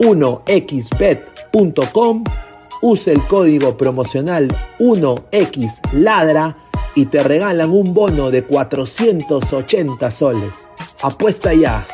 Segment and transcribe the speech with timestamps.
[0.00, 1.04] 1xbet.com,
[2.82, 4.48] use el código promocional
[4.78, 6.56] 1xladra
[6.94, 10.66] y te regalan un bono de 480 soles.
[11.02, 11.86] Apuesta ya.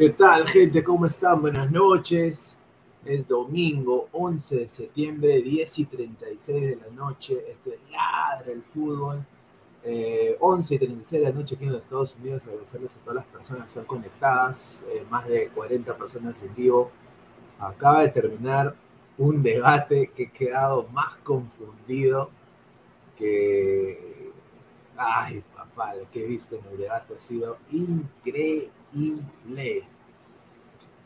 [0.00, 0.82] ¿Qué tal, gente?
[0.82, 1.42] ¿Cómo están?
[1.42, 2.56] Buenas noches.
[3.04, 7.44] Es domingo 11 de septiembre, 10 y 36 de la noche.
[7.46, 9.22] Esto es Ladra el Fútbol.
[10.40, 12.46] 11 y 36 de la noche aquí en los Estados Unidos.
[12.46, 14.82] Agradecerles a todas las personas que están conectadas.
[14.88, 16.90] Eh, más de 40 personas en vivo.
[17.58, 18.74] Acaba de terminar
[19.18, 22.30] un debate que he quedado más confundido
[23.18, 24.32] que.
[24.96, 28.70] Ay, papá, lo que he visto en el debate ha sido increíble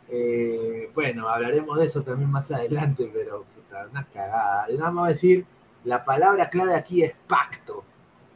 [0.08, 4.66] eh, bueno, hablaremos de eso también más adelante, pero puta, una cagada.
[4.76, 5.46] Nada más decir,
[5.84, 7.84] la palabra clave aquí es pacto.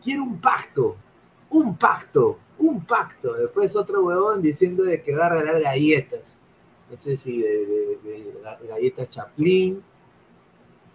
[0.02, 0.96] Quiero un pacto,
[1.50, 3.34] un pacto, un pacto.
[3.34, 6.36] Después otro huevón diciendo de que va a regalar galletas.
[6.90, 8.34] No sé si de,
[8.68, 9.82] galletas Chaplin,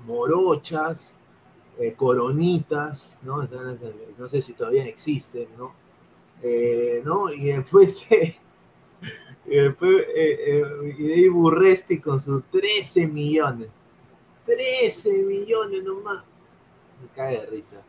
[0.06, 1.14] morochas,
[1.80, 3.48] eh, coronitas, ¿no?
[4.18, 5.83] No sé si todavía existen, ¿no?
[6.44, 7.32] Eh, ¿no?
[7.32, 8.06] Y después
[9.46, 13.68] Y después, eh, eh, y de Burresti con sus 13 millones.
[14.46, 16.24] 13 millones nomás.
[17.02, 17.82] Me cae de risa.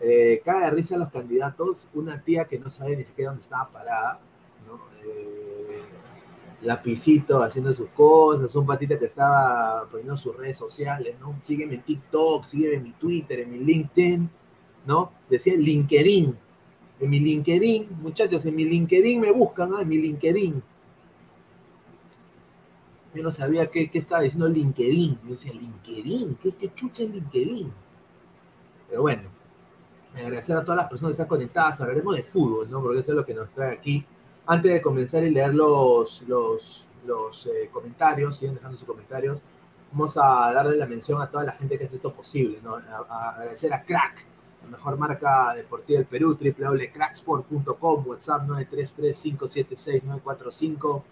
[0.00, 1.88] Eh, cae de risa los candidatos.
[1.94, 4.20] Una tía que no sabe ni siquiera dónde estaba parada.
[4.66, 4.80] ¿no?
[5.08, 5.82] Eh,
[6.62, 8.52] lapicito haciendo sus cosas.
[8.56, 11.14] Un patita que estaba poniendo sus redes sociales.
[11.20, 11.38] ¿no?
[11.44, 14.28] Sígueme en TikTok, sígueme en mi Twitter, en mi LinkedIn.
[14.84, 15.12] ¿no?
[15.30, 16.36] Decía LinkedIn.
[17.00, 19.80] En mi LinkedIn, muchachos, en mi LinkedIn me buscan, ¿no?
[19.80, 20.62] en mi LinkedIn
[23.14, 25.18] yo no sabía qué, estaba diciendo LinkedIn.
[25.24, 26.36] Yo decía, ¿LinkedIn?
[26.36, 27.72] ¿Qué, qué chucha es LinkedIn?
[28.88, 29.22] Pero bueno,
[30.14, 31.80] agradecer a todas las personas que están conectadas.
[31.80, 32.82] Hablaremos de fútbol, ¿no?
[32.82, 34.04] Porque eso es lo que nos trae aquí.
[34.46, 39.40] Antes de comenzar y leer los, los, los eh, comentarios, siguen dejando sus comentarios,
[39.92, 42.76] vamos a darle la mención a toda la gente que hace esto posible, ¿no?
[42.76, 44.24] Agradecer a Crack,
[44.68, 51.02] mejor marca deportiva del Perú, www.cracksport.com, WhatsApp 933-576-945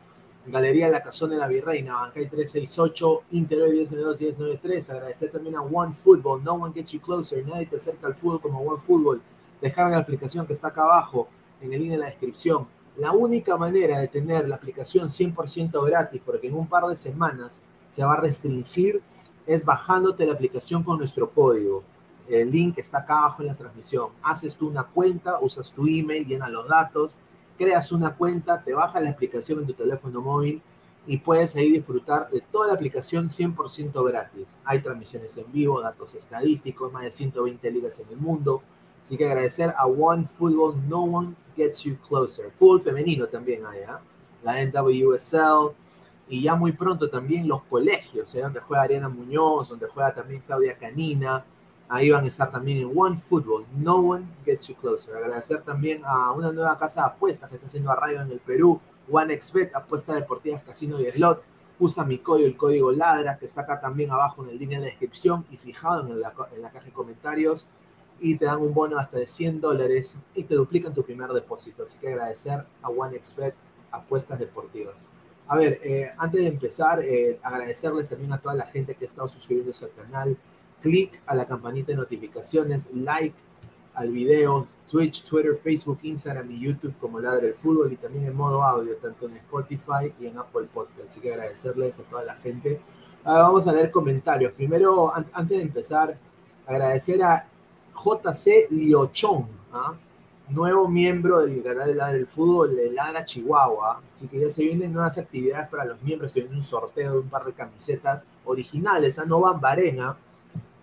[0.49, 4.91] Galería La Casona de la Virreina, Bancay 368, Interior 1092 1093.
[4.91, 8.41] Agradecer también a One Football, No One Gets You Closer, nadie te acerca al fútbol
[8.41, 9.21] como One Football.
[9.61, 11.27] Descarga la aplicación que está acá abajo,
[11.61, 12.69] en el link de la descripción.
[12.97, 17.65] La única manera de tener la aplicación 100% gratis, porque en un par de semanas
[17.91, 19.03] se va a restringir,
[19.47, 21.83] es bajándote la aplicación con nuestro código.
[22.29, 24.09] El link está acá abajo en la transmisión.
[24.23, 27.17] Haces tú una cuenta, usas tu email, llenas los datos
[27.57, 30.63] creas una cuenta, te bajas la aplicación en tu teléfono móvil
[31.07, 34.47] y puedes ahí disfrutar de toda la aplicación 100% gratis.
[34.65, 38.63] Hay transmisiones en vivo, datos estadísticos, más de 120 ligas en el mundo.
[39.05, 42.51] Así que agradecer a One Football, No One Gets You Closer.
[42.59, 43.87] Fútbol femenino también hay, ¿eh?
[44.43, 45.75] la NWSL
[46.29, 48.43] y ya muy pronto también los colegios, ¿eh?
[48.43, 51.45] donde juega Ariana Muñoz, donde juega también Claudia Canina.
[51.89, 55.17] Ahí van a estar también en One Football, No One Gets You Closer.
[55.17, 58.41] Agradecer también a una nueva casa de apuestas que está haciendo a radio en el
[58.41, 61.43] Perú, OneXBet, apuesta deportivas, casino y slot.
[61.79, 64.79] Usa mi código, el código LADRA, que está acá también abajo en el link de
[64.79, 67.67] la descripción y fijado en la, en la caja de comentarios.
[68.19, 71.85] Y te dan un bono hasta de 100 dólares y te duplican tu primer depósito.
[71.85, 73.55] Así que agradecer a OneXBet,
[73.93, 75.07] apuestas deportivas.
[75.47, 79.09] A ver, eh, antes de empezar, eh, agradecerles también a toda la gente que ha
[79.09, 80.37] estado suscribiéndose al canal.
[80.81, 83.35] Clic a la campanita de notificaciones, like
[83.97, 88.37] al video, Twitch, Twitter, Facebook, Instagram y YouTube como Ladre el Fútbol y también en
[88.37, 91.09] modo audio, tanto en Spotify y en Apple Podcast.
[91.11, 92.79] Así que agradecerles a toda la gente.
[93.25, 94.53] Ahora vamos a leer comentarios.
[94.53, 96.19] Primero, antes de empezar,
[96.67, 97.49] agradecer a
[97.95, 99.95] JC Liochón, ¿ah?
[100.51, 104.03] nuevo miembro del canal Ladre del Fútbol de Ladra Chihuahua.
[104.15, 106.33] Así que ya se vienen nuevas actividades para los miembros.
[106.33, 109.25] Se viene un sorteo de un par de camisetas originales, ¿ah?
[109.25, 110.19] no van Varena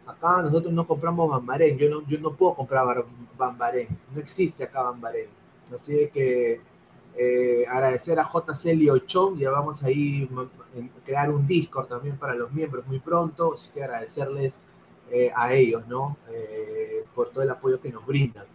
[0.06, 3.06] Acá nosotros no compramos Bambarén, yo no, yo no puedo comprar
[3.38, 5.28] Bambarén, no existe acá Bambarén.
[5.74, 6.62] Así que
[7.16, 12.34] eh, agradecer a JC Liochón, ya vamos a ir a crear un Discord también para
[12.34, 14.60] los miembros muy pronto, así que agradecerles
[15.12, 16.18] eh, a ellos, ¿no?
[16.32, 18.46] Eh, por todo el apoyo que nos brindan.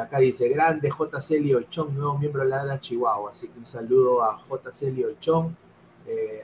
[0.00, 4.22] acá dice, grande JC Liochón, nuevo miembro de la, de Chihuahua, así que un saludo
[4.22, 5.56] a JC Liochón,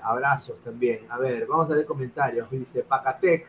[0.02, 1.00] abrazos también.
[1.08, 3.48] A ver, vamos a ver comentarios, dice Pacatec,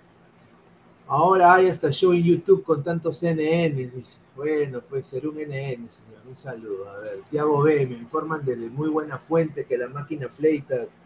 [1.10, 3.76] Ahora hay hasta show en YouTube con tantos NN.
[3.78, 6.22] Dice, bueno, puede ser un NN, señor.
[6.28, 6.90] Un saludo.
[6.90, 10.98] A ver, Tiago B, me informan desde muy buena fuente que la máquina Fleitas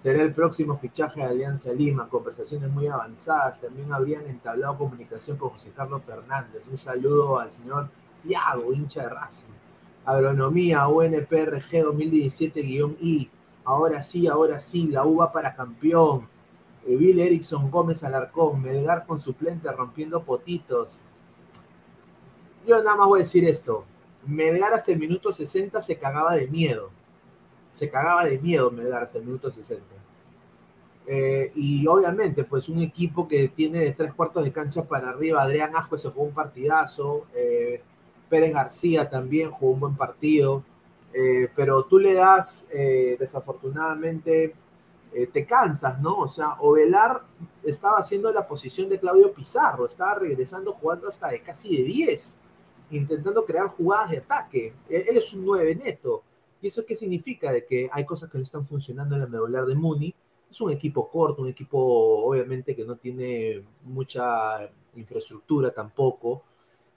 [0.00, 2.08] será el próximo fichaje de Alianza Lima.
[2.08, 3.60] Conversaciones muy avanzadas.
[3.60, 6.62] También habrían entablado comunicación con José Carlos Fernández.
[6.70, 7.88] Un saludo al señor
[8.22, 9.48] Tiago, hincha de Racing.
[10.04, 13.28] Agronomía, UNPRG 2017-I.
[13.64, 16.28] Ahora sí, ahora sí, la uva para campeón
[16.86, 21.02] Bill Erickson Gómez Alarcón, Melgar con suplente rompiendo potitos.
[22.66, 23.84] Yo nada más voy a decir esto.
[24.26, 26.90] Melgar hasta el minuto 60 se cagaba de miedo.
[27.72, 29.98] Se cagaba de miedo Melgar hasta el minuto 60.
[31.10, 35.42] Eh, y obviamente, pues un equipo que tiene de tres cuartos de cancha para arriba,
[35.42, 37.80] Adrián Asco se jugó un partidazo, eh,
[38.28, 40.62] Pérez García también jugó un buen partido,
[41.14, 44.54] eh, pero tú le das, desafortunadamente,
[45.12, 46.18] eh, te cansas, ¿no?
[46.18, 47.22] O sea, Ovelar
[47.62, 52.36] estaba haciendo la posición de Claudio Pizarro, estaba regresando jugando hasta de casi de 10,
[52.90, 54.74] intentando crear jugadas de ataque.
[54.88, 56.22] Él, es un 9 neto.
[56.60, 57.52] ¿Y eso qué significa?
[57.52, 60.14] De que hay cosas que no están funcionando en la medular de Muni.
[60.50, 66.42] Es un equipo corto, un equipo obviamente que no tiene mucha infraestructura tampoco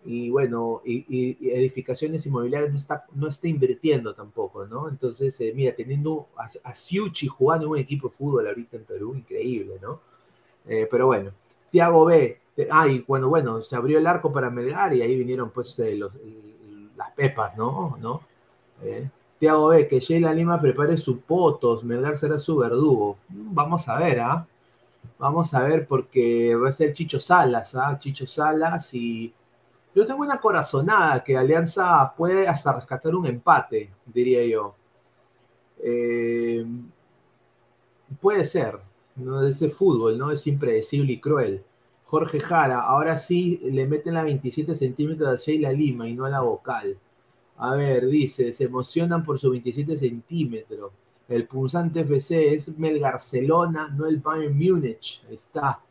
[0.03, 4.89] y bueno, y, edificaciones inmobiliarias no está, no está invirtiendo tampoco, ¿no?
[4.89, 9.15] Entonces, eh, mira, teniendo a, a Siuchi jugando un equipo de fútbol ahorita en Perú,
[9.15, 9.99] increíble, ¿no?
[10.65, 11.31] Eh, pero bueno,
[11.69, 15.51] Tiago B, eh, ah, cuando, bueno, se abrió el arco para Melgar y ahí vinieron
[15.51, 16.17] pues los,
[16.97, 17.97] las pepas, ¿no?
[18.01, 18.21] ¿No?
[19.39, 23.17] Tiago B, que Sheila Lima prepare sus potos, Melgar será su verdugo.
[23.29, 24.47] Vamos a ver, ¿ah?
[25.19, 27.97] Vamos a ver porque va a ser Chicho Salas, ¿ah?
[27.99, 29.33] Chicho Salas y
[29.93, 34.75] yo tengo una corazonada que Alianza puede hasta rescatar un empate, diría yo.
[35.83, 36.65] Eh,
[38.21, 38.79] puede ser,
[39.15, 39.45] ¿no?
[39.45, 40.31] Ese fútbol, ¿no?
[40.31, 41.63] Es impredecible y cruel.
[42.05, 46.29] Jorge Jara, ahora sí le meten la 27 centímetros a Sheila Lima y no a
[46.29, 46.97] la vocal.
[47.57, 50.91] A ver, dice, se emocionan por su 27 centímetros.
[51.27, 55.23] El punzante FC es Melgarcelona, no el Bayern Múnich.
[55.29, 55.81] Está.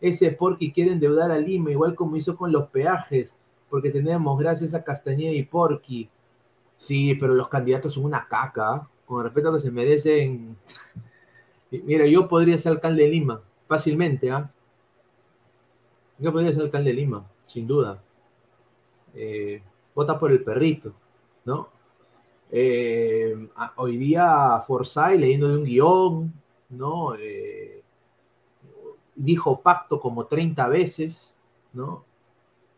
[0.00, 3.36] Ese porque quiere endeudar a Lima, igual como hizo con los peajes
[3.68, 6.08] porque tenemos, gracias a Castañeda y Porqui.
[6.76, 10.56] Sí, pero los candidatos son una caca, con respeto que se merecen.
[11.70, 14.50] Mira, yo podría ser alcalde de Lima, fácilmente, ¿ah?
[16.18, 18.02] Yo podría ser alcalde de Lima, sin duda.
[19.14, 19.62] Eh,
[19.94, 20.92] vota por el perrito,
[21.44, 21.68] ¿no?
[22.50, 26.32] Eh, hoy día Forsyth leyendo de un guion,
[26.70, 27.14] ¿no?
[27.16, 27.82] Eh,
[29.14, 31.34] dijo pacto como 30 veces,
[31.72, 32.04] ¿no?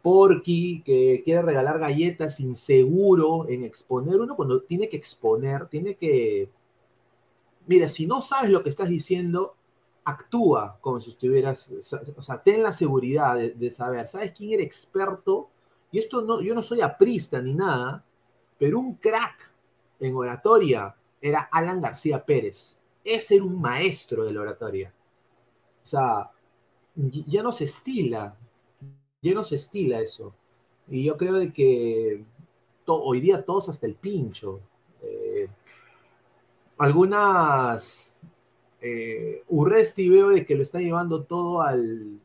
[0.03, 4.21] Porky, que quiere regalar galletas, inseguro en exponer.
[4.21, 6.51] Uno cuando tiene que exponer, tiene que...
[7.67, 9.55] Mira, si no sabes lo que estás diciendo,
[10.05, 11.71] actúa como si estuvieras,
[12.17, 15.49] o sea, ten la seguridad de, saber, ¿sabes quién era experto?
[15.93, 18.05] Y esto no, yo no soy aprista ni nada,
[18.59, 19.51] pero un crack
[20.01, 22.79] en oratoria era Alan García Pérez.
[23.05, 24.93] Ese era un maestro de la oratoria.
[25.85, 26.31] O sea,
[26.95, 28.37] ya no se estila,
[29.23, 30.35] ya no se estila eso.
[30.89, 32.25] Y yo creo de que
[32.87, 34.61] hoy día todos hasta el pincho.
[35.03, 35.49] Eh,
[36.79, 38.13] algunas
[38.81, 42.19] eh, Urresti veo de que lo está llevando todo al,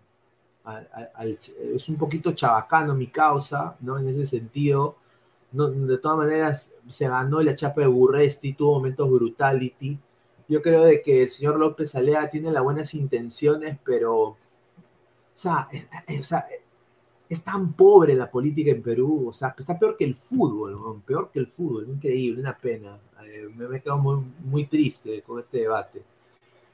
[1.74, 4.00] es un poquito chabacano mi causa, ¿no?
[4.00, 4.96] En ese sentido,
[5.52, 10.00] de todas maneras se ganó la chapa de Urresti, tuvo momentos brutality.
[10.48, 14.38] Yo creo de que el señor López Alea tiene las buenas intenciones, pero, o
[15.34, 15.68] sea,
[17.44, 21.40] tan pobre la política en Perú, o sea, está peor que el fútbol, peor que
[21.40, 23.00] el fútbol, increíble, una pena.
[23.26, 26.04] Eh, me, he quedado muy, muy triste con este debate.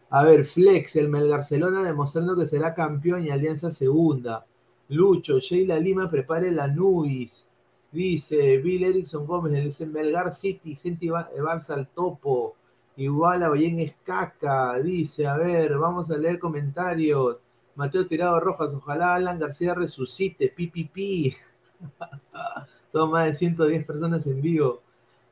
[0.10, 4.44] A ver, Flex, el Melgarcelona demostrando que será campeón y Alianza segunda.
[4.90, 7.48] Lucho, Sheila Lima prepare la Nubis.
[7.92, 12.56] Dice Bill Erickson Gómez, dice Melgar City, gente Barça al topo.
[12.98, 14.78] Igual a Ballén Escaca.
[14.80, 17.38] Dice, a ver, vamos a leer comentarios.
[17.82, 21.36] Mateo Tirado Rojas, ojalá Alan García resucite, pi,
[22.92, 24.84] Son más de 110 personas en vivo.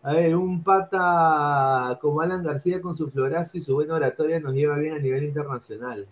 [0.01, 4.55] A ver, un pata como Alan García con su florazo y su buena oratoria nos
[4.55, 6.07] lleva bien a nivel internacional.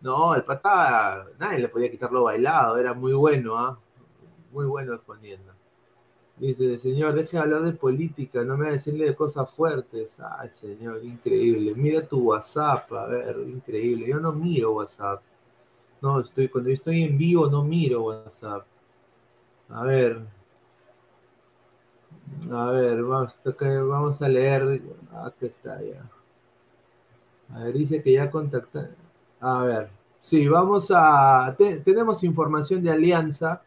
[0.00, 3.76] No, el pata, nadie le podía quitar lo bailado, era muy bueno, ¿ah?
[4.52, 5.52] Muy bueno exponiendo.
[6.36, 10.14] Dice, señor, deje de hablar de política, no me va a decirle de cosas fuertes.
[10.38, 11.74] Ay, señor, increíble.
[11.74, 14.06] Mira tu WhatsApp, a ver, increíble.
[14.06, 15.20] Yo no miro WhatsApp.
[16.02, 18.66] No, estoy, cuando estoy en vivo no miro WhatsApp.
[19.68, 20.20] A ver.
[22.50, 24.82] A ver, vamos, a leer.
[25.24, 26.02] Aquí está ya.
[27.54, 28.90] A ver, dice que ya contacta.
[29.40, 29.90] A ver.
[30.20, 31.56] Sí, vamos a.
[31.56, 33.62] tenemos información de alianza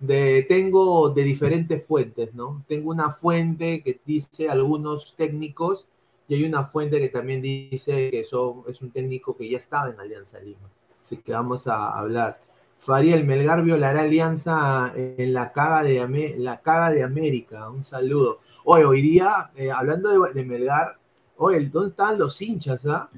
[0.00, 2.64] de, tengo de diferentes fuentes, ¿no?
[2.68, 5.88] Tengo una fuente que dice algunos técnicos
[6.28, 9.90] y hay una fuente que también dice que son, es un técnico que ya estaba
[9.90, 10.68] en Alianza Lima.
[11.04, 12.40] Así que vamos a hablar.
[12.78, 17.68] Fariel Melgar violará alianza en la caga de, la caga de América.
[17.68, 18.40] Un saludo.
[18.64, 20.98] Hoy, hoy día, eh, hablando de, Melgar,
[21.36, 22.86] oye, ¿dónde están los hinchas?
[22.86, 23.10] Ah?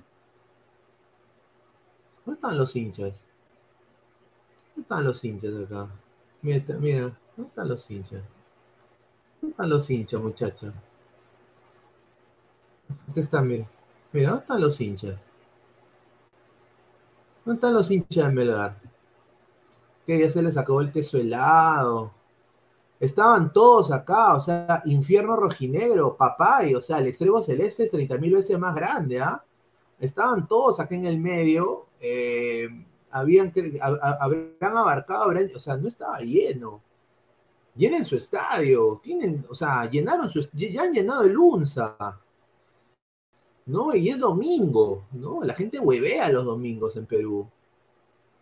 [2.25, 3.15] ¿Dónde están los hinchas?
[4.75, 5.89] ¿Dónde están los hinchas acá?
[6.43, 7.01] Mira, mira,
[7.37, 8.23] ¿dónde están los hinchas?
[9.41, 10.75] ¿Dónde están los hinchas, muchachos?
[13.11, 13.69] Aquí están, mira.
[14.13, 15.26] Mira, ¿dónde están los hinchas?
[17.47, 18.77] ¿Dónde están los hinchas de Melgar?
[20.05, 22.11] Que ya se les acabó el queso helado.
[22.99, 27.93] Estaban todos acá, o sea, infierno rojinegro, papá, y, o sea, el extremo celeste es
[27.93, 29.45] 30 mil veces más grande, ¿ah?
[30.01, 31.87] Estaban todos acá en el medio.
[32.01, 32.69] Eh,
[33.13, 36.83] habían, habrán abarcado, o sea, no estaba lleno.
[37.77, 42.19] Llenen su estadio, tienen, o sea, llenaron su, ya han llenado el UNSA,
[43.67, 43.95] ¿no?
[43.95, 45.43] Y es domingo, ¿no?
[45.43, 47.49] La gente huevea los domingos en Perú.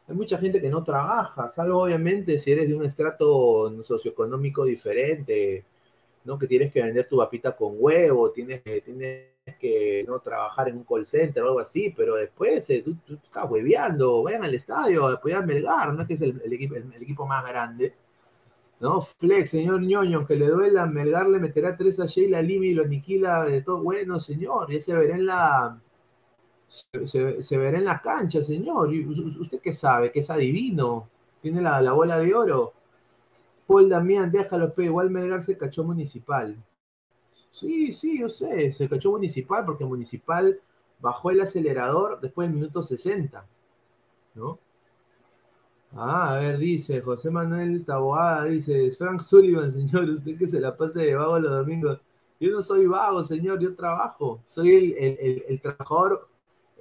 [0.07, 5.65] Hay mucha gente que no trabaja, salvo obviamente si eres de un estrato socioeconómico diferente,
[6.25, 6.39] ¿no?
[6.39, 10.85] Que tienes que vender tu papita con huevo, tienes, tienes que no trabajar en un
[10.85, 15.43] call center o algo así, pero después eh, tú, estás hueveando, vayan al estadio, apoyar
[15.43, 17.95] a Melgar, no que es el, equipo, el, equipo más grande.
[18.85, 19.01] ¿No?
[19.01, 22.85] Flex, señor ñoño, que le duela, Melgar le meterá tres a Sheila Lima y lo
[22.85, 23.83] aniquila de todo.
[23.83, 25.81] Bueno, señor, ya se verá en la.
[26.69, 28.91] Se, verá en la cancha, señor.
[28.91, 30.13] ¿Usted qué sabe?
[30.13, 31.09] Que es adivino.
[31.41, 32.75] Tiene la, la bola de oro.
[33.67, 36.55] Paul Damián, déjalo, pero igual Melgar se cachó municipal.
[37.53, 40.61] Sí, sí, yo sé, se cachó Municipal porque Municipal
[40.99, 43.47] bajó el acelerador después del minuto 60,
[44.35, 44.59] ¿no?
[45.97, 50.77] Ah, a ver, dice José Manuel Taboada, dice, Frank Sullivan, señor, usted que se la
[50.77, 52.01] pase de vago los domingos.
[52.41, 54.43] Yo no soy vago, señor, yo trabajo.
[54.45, 56.29] Soy el, trabajador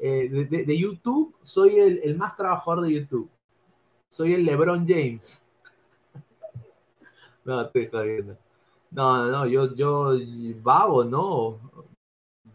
[0.02, 3.30] eh, de, YouTube, soy el, más trabajador de YouTube.
[4.10, 5.48] Soy el LeBron James.
[7.46, 8.36] no, estoy jodiendo.
[8.90, 10.14] No, no, yo, yo,
[10.62, 11.60] vago, no.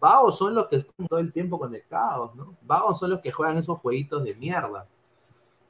[0.00, 2.56] Vagos son los que están todo el tiempo conectados, ¿no?
[2.62, 4.86] Vagos son los que juegan esos jueguitos de mierda,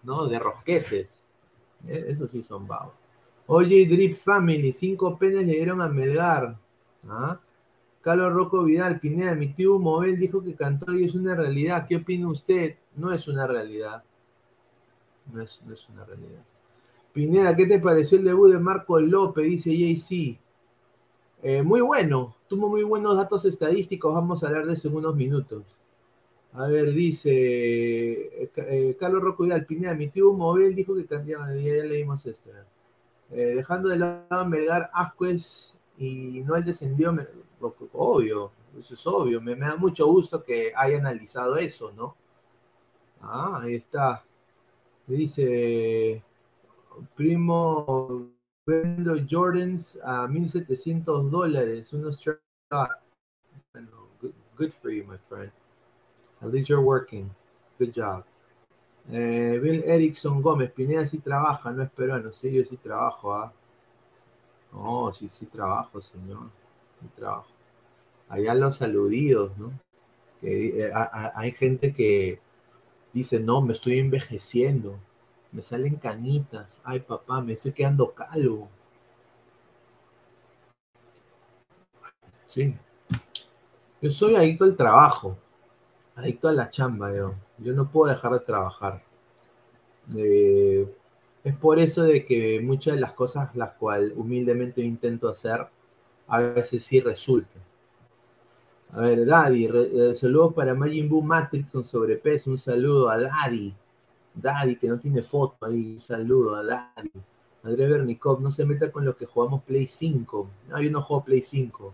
[0.03, 0.27] ¿no?
[0.27, 1.19] De rosquetes.
[1.87, 2.95] E, Esos sí son vagos.
[3.47, 6.59] Oye, Drip Family, cinco penes le dieron a Melgar.
[7.09, 7.41] ¿Ah?
[8.01, 10.57] Carlos Rocco Vidal, Pineda, mi tío Mobel dijo que
[10.97, 11.87] y es una realidad.
[11.87, 12.77] ¿Qué opina usted?
[12.97, 14.03] No es una realidad.
[15.33, 16.43] No es, no es una realidad.
[17.13, 19.45] Pineda, ¿qué te pareció el debut de Marco López?
[19.45, 20.39] Dice JC.
[21.43, 25.15] Eh, muy bueno, tuvo muy buenos datos estadísticos, vamos a hablar de eso en unos
[25.15, 25.78] minutos.
[26.53, 30.33] A ver, dice eh, eh, Carlos Rocco Vidal Pineda, mi tío
[30.75, 32.51] dijo que cambiaba, ya, leímos esto.
[33.31, 37.15] dejando de lado a Melgar Ascuez y no el descendió,
[37.93, 39.41] Obvio, eso es obvio.
[39.41, 42.17] Me, da mucho gusto que haya analizado eso, ¿no?
[43.21, 44.25] Ah, ahí está.
[45.07, 46.23] Dice,
[47.17, 48.31] primo,
[48.67, 52.23] vendo Jordans a 1700 dólares, unos
[53.73, 55.51] bueno, good, good, for you, my friend.
[56.41, 57.31] At least you're working.
[57.79, 58.25] Good job.
[59.11, 62.33] Eh, Bill Erickson Gómez, Pineda sí trabaja, no es peruano.
[62.33, 63.53] Sí, yo sí trabajo, ¿ah?
[65.13, 66.51] Sí, sí trabajo, señor.
[67.01, 67.49] Sí trabajo.
[68.29, 69.73] Allá los aludidos, ¿no?
[70.41, 70.93] Que, eh,
[71.35, 72.41] hay gente que
[73.13, 74.99] dice, no, me estoy envejeciendo,
[75.53, 78.69] me salen canitas, ay papá, me estoy quedando calvo.
[82.47, 82.75] Sí.
[84.01, 85.37] Yo soy adicto al trabajo,
[86.19, 87.35] adicto a la chamba, yo.
[87.59, 89.03] Yo no puedo dejar de trabajar.
[90.17, 90.87] Eh,
[91.45, 95.67] es por eso de que muchas de las cosas las cuales humildemente intento hacer,
[96.27, 97.63] a veces sí resultan.
[98.93, 102.51] A ver, Daddy, re, eh, saludo para Majin Buu Matrix con sobrepeso.
[102.51, 103.75] Un saludo a Daddy.
[104.35, 105.95] Daddy, que no tiene foto ahí.
[105.95, 107.13] Un saludo a Daddy.
[107.63, 110.49] André Bernikov, no se meta con lo que jugamos Play 5.
[110.69, 111.93] No, yo no juego Play 5.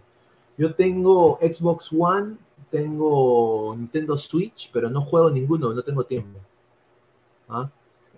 [0.56, 2.36] Yo tengo Xbox One,
[2.70, 6.38] tengo Nintendo Switch, pero no juego ninguno, no tengo tiempo.
[7.48, 7.70] ¿Ah?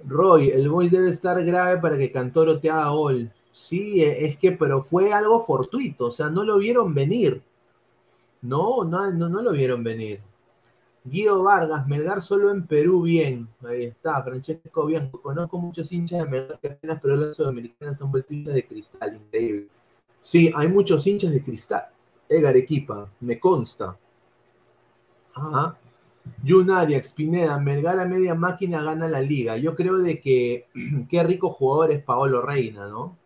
[0.05, 3.33] Roy, el voice debe estar grave para que Cantoro te haga gol.
[3.53, 7.43] Sí, es que, pero fue algo fortuito, o sea, no lo vieron venir.
[8.43, 10.21] No, no, no, lo vieron venir.
[11.05, 13.49] Guido Vargas, Melgar solo en Perú, bien.
[13.65, 15.23] Ahí está, Francesco Bianco.
[15.23, 19.17] Conozco muchos hinchas de Melgar que apenas, pero las sudamericanas son vuelto hinchas de cristal,
[19.17, 19.69] increíble.
[20.21, 21.87] Sí, hay muchos hinchas de cristal.
[22.29, 23.97] Edgar Equipa, me consta.
[25.35, 25.77] Ajá.
[26.47, 29.57] Jun Arias, Pineda, Melgar a media máquina gana la liga.
[29.57, 30.67] Yo creo de que
[31.11, 33.17] qué rico jugador es Paolo Reina, ¿no?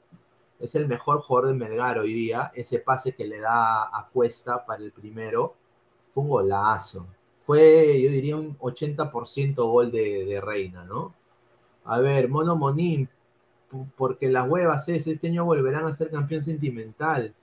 [0.59, 2.53] Es el mejor jugador de Melgar hoy día.
[2.55, 5.55] Ese pase que le da a Cuesta para el primero
[6.13, 7.07] fue un golazo.
[7.41, 11.15] Fue, yo diría, un 80% gol de, de, Reina, ¿no?
[11.85, 13.09] A ver, Mono Monín,
[13.97, 17.35] porque las huevas es, este año volverán a ser campeón sentimental.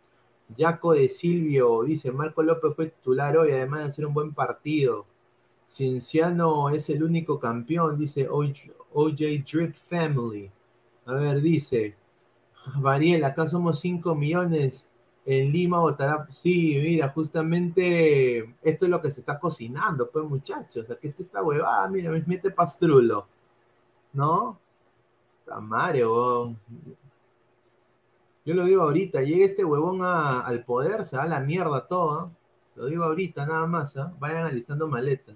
[0.56, 5.06] Jaco de Silvio dice, Marco López fue titular hoy, además de hacer un buen partido.
[5.68, 9.18] Cienciano es el único campeón, dice OJ,
[9.52, 10.50] Drip Family.
[11.06, 11.96] A ver, dice,
[12.80, 14.88] Variel, acá somos 5 millones.
[15.26, 16.26] En Lima votará.
[16.32, 20.90] Sí, mira, justamente esto es lo que se está cocinando, pues, muchachos.
[20.90, 23.28] Aquí está esta huevada, mira, me mete pastrulo.
[24.14, 24.60] ¿No?
[25.62, 26.56] Mario,
[28.48, 32.28] Yo lo digo ahorita, llega este huevón al poder, se da la mierda todo.
[32.28, 32.32] ¿eh?
[32.78, 33.98] Lo digo ahorita, nada más.
[33.98, 34.06] ¿eh?
[34.20, 35.36] Vayan alistando maleta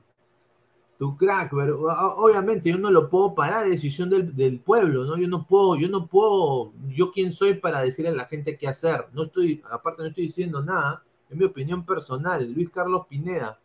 [0.98, 1.82] tu crack, pero
[2.18, 5.18] obviamente yo no lo puedo parar, es decisión del, del, pueblo, ¿no?
[5.18, 8.68] Yo no puedo, yo no puedo, yo quién soy para decirle a la gente qué
[8.68, 9.08] hacer.
[9.12, 12.54] No estoy, aparte no estoy diciendo nada, es mi opinión personal.
[12.54, 13.60] Luis Carlos Pineda,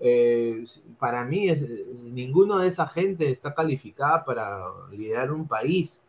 [0.00, 0.64] eh,
[0.98, 1.68] para mí es,
[2.02, 6.02] ninguno de esa gente está calificada para liderar un país,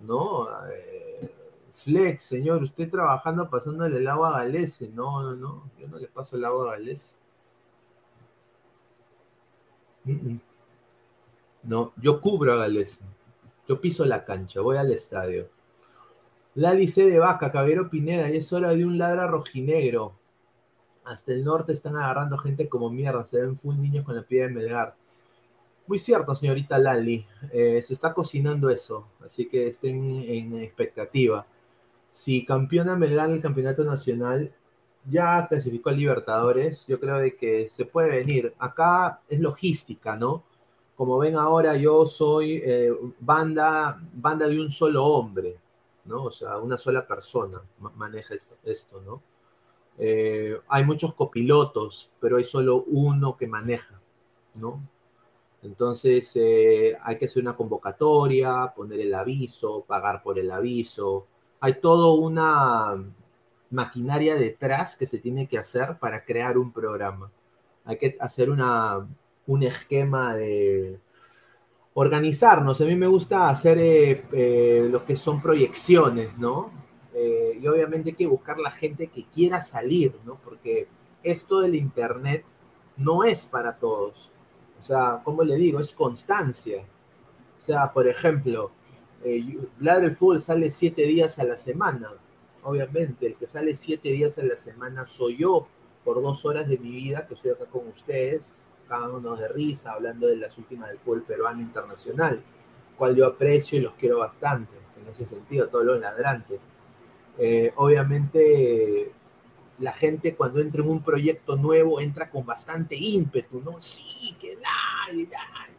[0.00, 0.48] ¿no?
[0.72, 1.30] Eh,
[1.78, 6.08] Flex, señor, usted trabajando pasándole el agua a Galese, no, no, no, yo no le
[6.08, 7.14] paso el agua a Galese.
[11.62, 12.98] No, yo cubro a Gales.
[13.68, 15.50] Yo piso la cancha, voy al estadio.
[16.54, 20.14] Lali C de Vaca, Caballero Pineda, y es hora de un ladra rojinegro.
[21.04, 24.48] Hasta el norte están agarrando gente como mierda, se ven full niños con la piedra
[24.48, 24.96] de Melgar.
[25.86, 31.46] Muy cierto, señorita Lali, eh, se está cocinando eso, así que estén en expectativa.
[32.12, 34.52] Si campeona Melgar el campeonato nacional,
[35.08, 38.54] ya clasificó a Libertadores, yo creo de que se puede venir.
[38.58, 40.44] Acá es logística, ¿no?
[40.96, 45.56] Como ven ahora, yo soy eh, banda, banda de un solo hombre,
[46.04, 46.24] ¿no?
[46.24, 47.62] O sea, una sola persona
[47.96, 49.22] maneja esto, esto ¿no?
[49.98, 54.00] Eh, hay muchos copilotos, pero hay solo uno que maneja,
[54.54, 54.80] ¿no?
[55.62, 61.26] Entonces eh, hay que hacer una convocatoria, poner el aviso, pagar por el aviso.
[61.60, 62.96] Hay todo una,
[63.70, 67.30] maquinaria detrás que se tiene que hacer para crear un programa.
[67.84, 69.06] Hay que hacer una,
[69.46, 70.98] un esquema de
[71.94, 72.80] organizarnos.
[72.80, 76.70] A mí me gusta hacer eh, eh, lo que son proyecciones, ¿no?
[77.14, 80.36] Eh, y obviamente hay que buscar la gente que quiera salir, ¿no?
[80.36, 80.86] Porque
[81.22, 82.44] esto del Internet
[82.96, 84.30] no es para todos.
[84.78, 86.84] O sea, como le digo, es constancia.
[87.58, 88.70] O sea, por ejemplo,
[89.24, 92.10] eh, Ladre Fútbol sale siete días a la semana
[92.68, 95.66] obviamente, el que sale siete días a la semana soy yo,
[96.04, 98.52] por dos horas de mi vida que estoy acá con ustedes,
[98.88, 102.42] cagándonos de risa, hablando de las últimas del fútbol peruano internacional,
[102.96, 106.60] cual yo aprecio y los quiero bastante, en ese sentido, todos los ladrantes.
[107.38, 109.12] Eh, obviamente,
[109.78, 113.80] la gente cuando entra en un proyecto nuevo entra con bastante ímpetu, ¿no?
[113.80, 115.77] Sí, que da, y da, y da,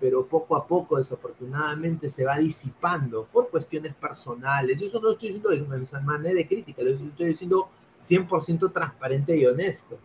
[0.00, 4.80] Pero poco a poco, desafortunadamente, se va disipando por cuestiones personales.
[4.80, 7.68] Eso no estoy diciendo de manera de crítica, lo estoy diciendo
[8.00, 9.98] 100% transparente y honesto,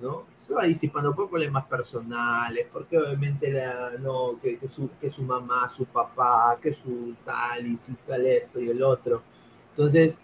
[0.00, 0.24] ¿no?
[0.46, 3.52] Se va disipando por problemas personales, porque obviamente
[4.00, 8.60] no, que, su, que su mamá, su papá, que su tal y su tal esto
[8.60, 9.22] y el otro.
[9.70, 10.20] Entonces,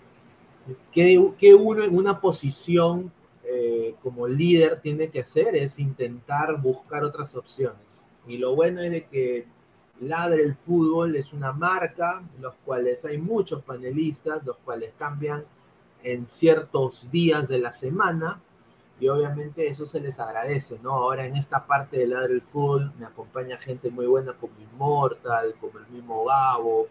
[0.93, 3.13] que, uno en una posición
[3.45, 7.81] eh, como líder tiene que hacer es intentar buscar otras opciones.
[8.27, 9.47] Y lo bueno es de que
[10.01, 15.45] Ladre el Fútbol es una marca, los cuales hay muchos panelistas, los cuales cambian
[16.03, 18.41] en ciertos días de la semana,
[18.99, 20.93] y obviamente eso se les agradece, ¿no?
[20.93, 25.55] Ahora en esta parte de Ladre el Fútbol me acompaña gente muy buena como Immortal,
[25.61, 26.89] como el mismo Gabo,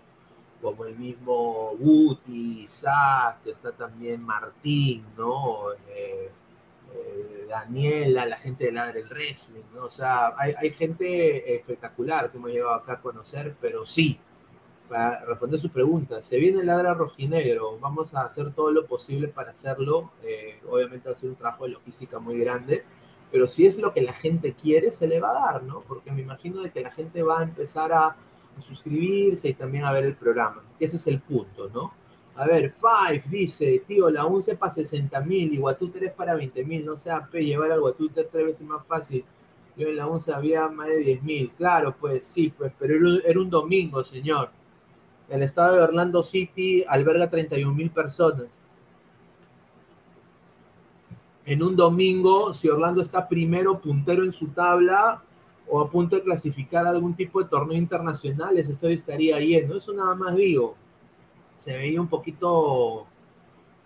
[0.62, 5.72] como el mismo Guti, Isaac, está también Martín, ¿no?
[5.90, 6.32] Eh,
[6.94, 9.86] eh, Daniela, la gente de Ladre el Wrestling, ¿no?
[9.86, 14.20] O sea, hay, gente espectacular que hemos llegado acá a conocer, pero sí,
[14.90, 19.52] para responder su pregunta, se viene Ladra Rojinegro, vamos a hacer todo lo posible para
[19.52, 22.84] hacerlo, eh, obviamente va un trabajo de logística muy grande,
[23.32, 25.82] pero si es lo que la gente quiere, se le va a dar, ¿no?
[25.82, 28.16] Porque me imagino de que la gente va a empezar a
[28.60, 30.64] suscribirse y también a ver el programa.
[30.80, 31.94] Ese es el punto, ¿no?
[32.42, 36.66] A ver, Five dice, tío, la UNCE para 60 mil y Guatú 3 para 20
[36.66, 39.24] mil, no sea P, llevar al Guatú tres veces más fácil.
[39.78, 43.40] Yo en la UNCE había más de 10 mil, claro, pues sí, pues, pero era
[43.40, 44.50] un domingo, señor.
[45.30, 48.48] El estado de Orlando City alberga 31 mil personas.
[51.46, 55.22] En un domingo, si Orlando está primero, puntero en su tabla,
[55.70, 59.78] o a punto de clasificar algún tipo de torneo internacional, esto estaría yendo.
[59.78, 60.81] Eso nada más digo.
[61.62, 63.06] Se veía un poquito,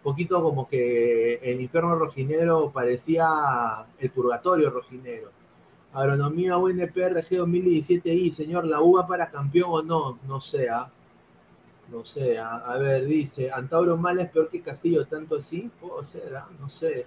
[0.01, 5.29] poquito como que el infierno rojinero parecía el purgatorio rojinero.
[5.91, 10.19] Agronomía UNPRG 2017 y señor, ¿la uva para campeón o no?
[10.25, 10.89] No sé, ¿ah?
[11.91, 12.63] No sé, ¿ah?
[12.65, 16.47] a, ver, dice, Antauro Mala es peor que Castillo, tanto así, puedo ser, ¿ah?
[16.57, 17.05] no sé.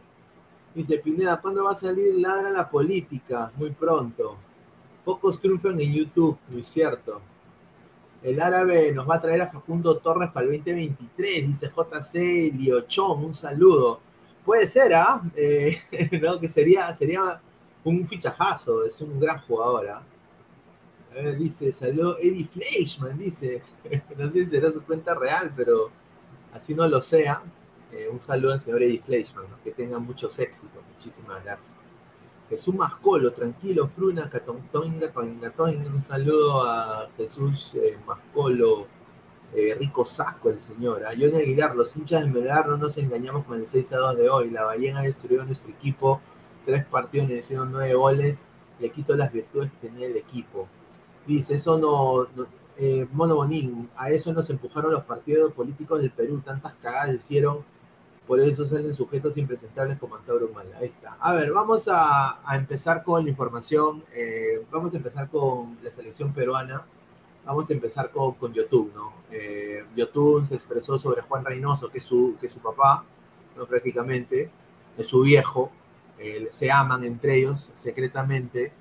[0.74, 3.50] Dice, Pineda, ¿cuándo va a salir Ladra la política?
[3.57, 4.37] Muy pronto.
[5.02, 7.22] Pocos triunfan en YouTube, muy cierto.
[8.22, 13.24] El árabe nos va a traer a Facundo Torres para el 2023, dice JC Liochón,
[13.24, 14.00] un saludo.
[14.44, 15.22] Puede ser, ¿ah?
[15.37, 15.78] ¿eh?
[16.22, 16.40] ¿no?
[16.40, 17.40] Que sería, sería
[17.85, 20.02] un fichajazo, es un gran jugador, ¿ah?
[21.14, 23.62] Ver, dice, salió Eddie Fleischman, dice.
[24.18, 25.90] no sé si será su cuenta real, pero
[26.52, 27.42] así no lo sea.
[27.92, 30.83] Eh, un saludo al señor Eddie Fleischman, que tenga muchos éxitos.
[30.94, 31.78] Muchísimas gracias.
[32.48, 38.87] Jesús Mascolo, tranquilo, Fruna, Catontoinga, Toinga, un saludo a Jesús eh, Mascolo,
[39.54, 41.04] eh, Rico Saco, el señor.
[41.04, 44.16] A Johnny Aguilar, los hinchas de Melgar no nos engañamos con el 6 a 2
[44.16, 44.50] de hoy.
[44.50, 46.20] La ballena destruyó nuestro equipo,
[46.64, 48.44] tres partidos, le hicieron nueve goles,
[48.80, 50.68] le quito las virtudes que tenía el equipo.
[51.26, 52.26] Dice, eso no,
[52.78, 57.58] eh, Mono Bonín, a eso nos empujaron los partidos políticos del Perú, tantas cagadas hicieron
[58.29, 60.77] por eso salen sujetos impresentables como Antauro Mala.
[60.77, 61.17] Ahí está.
[61.19, 64.05] A ver, vamos a, empezar con la información.
[64.14, 66.85] Eh, vamos a empezar con la selección peruana.
[67.47, 69.14] Vamos a empezar con, con Yotun, ¿no?
[69.31, 73.03] Eh, Yotun se expresó sobre Juan Reynoso, que es su, que su papá,
[73.57, 73.64] ¿no?
[73.64, 74.51] prácticamente,
[74.99, 75.73] es su viejo.
[76.19, 78.73] Eh, se aman entre ellos secretamente.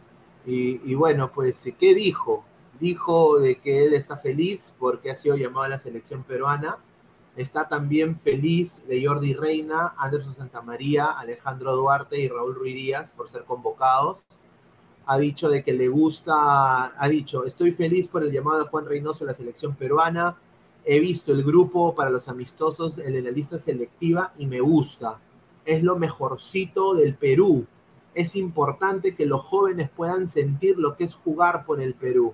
[0.46, 2.44] Y, y bueno, pues, ¿qué dijo?
[2.82, 6.80] Dijo de que él está feliz porque ha sido llamado a la selección peruana
[7.38, 13.30] Está también feliz de Jordi Reina, Anderson Santamaría, Alejandro Duarte y Raúl Ruiz Díaz por
[13.30, 14.26] ser convocados.
[15.06, 18.88] Ha dicho de que le gusta, ha dicho, estoy feliz por el llamado de Juan
[18.88, 20.36] Reynoso a la selección peruana.
[20.84, 25.20] He visto el grupo para los amistosos en la lista selectiva y me gusta.
[25.64, 27.68] Es lo mejorcito del Perú.
[28.16, 32.34] Es importante que los jóvenes puedan sentir lo que es jugar por el Perú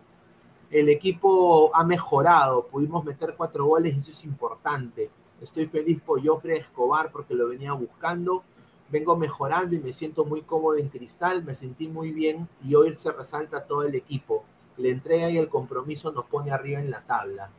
[0.74, 5.12] el equipo ha mejorado, pudimos meter cuatro goles y eso es importante.
[5.40, 8.44] Estoy feliz por Joffrey Escobar porque lo venía buscando.
[8.90, 12.96] Vengo mejorando y me siento muy cómodo en cristal, me sentí muy bien y hoy
[12.96, 14.46] se resalta todo el equipo.
[14.78, 17.52] La entrega y el compromiso nos pone arriba en la tabla.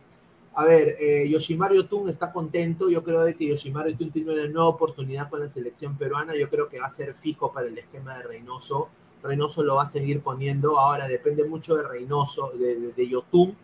[0.57, 2.91] A ver, eh, Yoshimaru está contento.
[2.91, 6.35] Yo creo que Yoshimaru Yotun tiene una nueva oportunidad con la selección peruana.
[6.35, 8.89] Yo creo que va a ser fijo para el esquema de Reynoso
[9.25, 10.79] Reynoso lo va a seguir poniendo.
[10.79, 13.57] Ahora depende mucho de Reynoso, de, de, Yotun,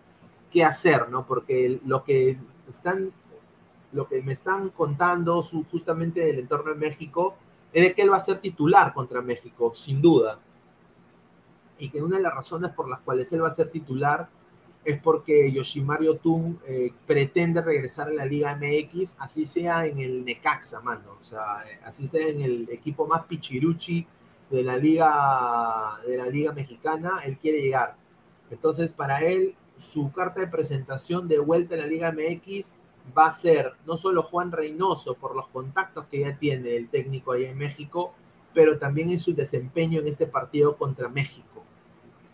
[0.50, 1.26] qué hacer, ¿no?
[1.26, 3.12] Porque lo que están,
[3.92, 7.36] lo que me están contando justamente del entorno de México
[7.72, 10.38] es de que él va a ser titular contra México, sin duda.
[11.78, 14.28] Y que una de las razones por las cuales él va a ser titular
[14.82, 20.24] es porque Yoshimaru Tun eh, pretende regresar a la Liga MX, así sea en el
[20.24, 21.18] Necaxa, mano.
[21.20, 24.06] O sea, así sea en el equipo más pichiruchi
[24.50, 27.96] de la Liga, de la Liga Mexicana, él quiere llegar.
[28.50, 32.74] Entonces, para él, su carta de presentación de vuelta a la Liga MX
[33.16, 37.32] va a ser no solo Juan Reynoso por los contactos que ya tiene el técnico
[37.32, 38.12] allá en México,
[38.52, 41.64] pero también en su desempeño en este partido contra México.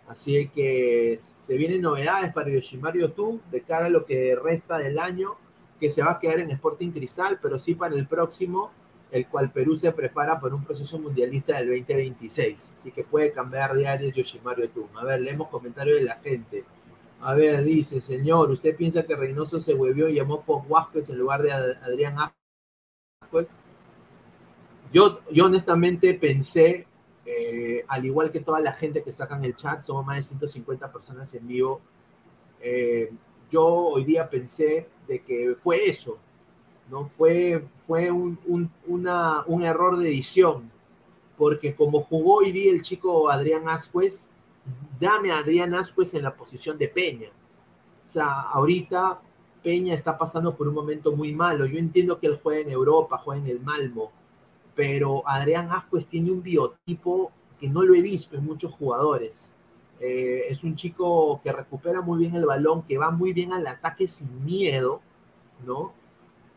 [0.08, 4.98] Así que se vienen novedades para Yoshimaru Tu de cara a lo que resta del
[4.98, 5.34] año,
[5.80, 8.70] que se va a quedar en Sporting Cristal, pero sí para el próximo,
[9.10, 12.74] el cual Perú se prepara para un proceso mundialista del 2026.
[12.76, 14.88] Así que puede cambiar de áreas Yoshimaru Tu.
[14.94, 16.64] A ver, leemos comentarios de la gente.
[17.20, 21.18] A ver, dice, señor, ¿usted piensa que Reynoso se huevió y llamó por Vázquez en
[21.18, 23.56] lugar de Adrián Vázquez?
[24.92, 26.86] Yo, yo honestamente pensé
[27.26, 30.22] eh, al igual que toda la gente que saca en el chat, somos más de
[30.22, 31.80] 150 personas en vivo.
[32.60, 33.12] Eh,
[33.50, 36.18] yo hoy día pensé de que fue eso,
[36.90, 37.06] ¿no?
[37.06, 38.38] Fue, fue un,
[38.86, 40.70] una, un error de edición,
[41.36, 44.28] porque como jugó hoy día el chico Adrián Ascuez,
[44.98, 47.28] dame a Adrián Ascuez en la posición de Peña.
[48.06, 49.20] O sea, ahorita
[49.62, 51.66] Peña está pasando por un momento muy malo.
[51.66, 54.12] Yo entiendo que él juega en Europa, juega en el Malmo,
[54.74, 59.50] pero Adrián Ascuez tiene un biotipo que no lo he visto en muchos jugadores.
[59.98, 63.66] Eh, es un chico que recupera muy bien el balón, que va muy bien al
[63.66, 65.00] ataque sin miedo,
[65.64, 65.92] ¿no?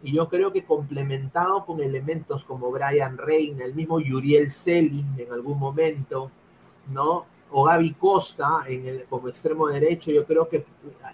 [0.01, 5.31] Y yo creo que complementado con elementos como Brian Reina, el mismo Yuriel Selin en
[5.31, 6.31] algún momento,
[6.89, 7.25] ¿no?
[7.51, 10.65] O Gaby Costa en el, como extremo derecho, yo creo que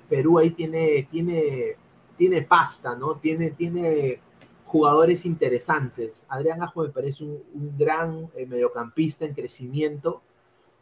[0.08, 1.78] Perú ahí tiene, tiene,
[2.18, 3.16] tiene pasta, ¿no?
[3.16, 4.20] Tiene, tiene
[4.66, 6.26] jugadores interesantes.
[6.28, 10.22] Adrián Ajo me parece un, gran eh, mediocampista en crecimiento,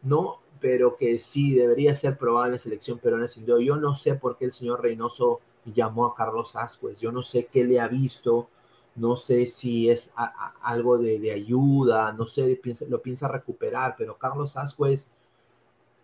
[0.02, 0.40] ¿no?
[0.60, 3.62] Pero que sí debería ser probado en la selección peruana sin duda.
[3.62, 7.48] Yo no sé por qué el señor Reynoso llamó a Carlos Ascuez, yo no sé
[7.52, 8.50] qué le ha visto,
[8.96, 10.14] no sé si es
[10.62, 15.10] algo de, ayuda, no sé, lo piensa recuperar, pero Carlos Ascuez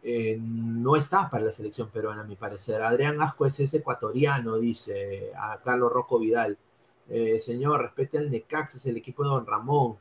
[0.03, 2.81] eh, no está para la selección peruana, a mi parecer.
[2.81, 6.57] Adrián Ascuez es ecuatoriano, dice a Carlos Rocco Vidal
[7.09, 9.97] eh, señor, respete al Necaxa, es el equipo de Don Ramón.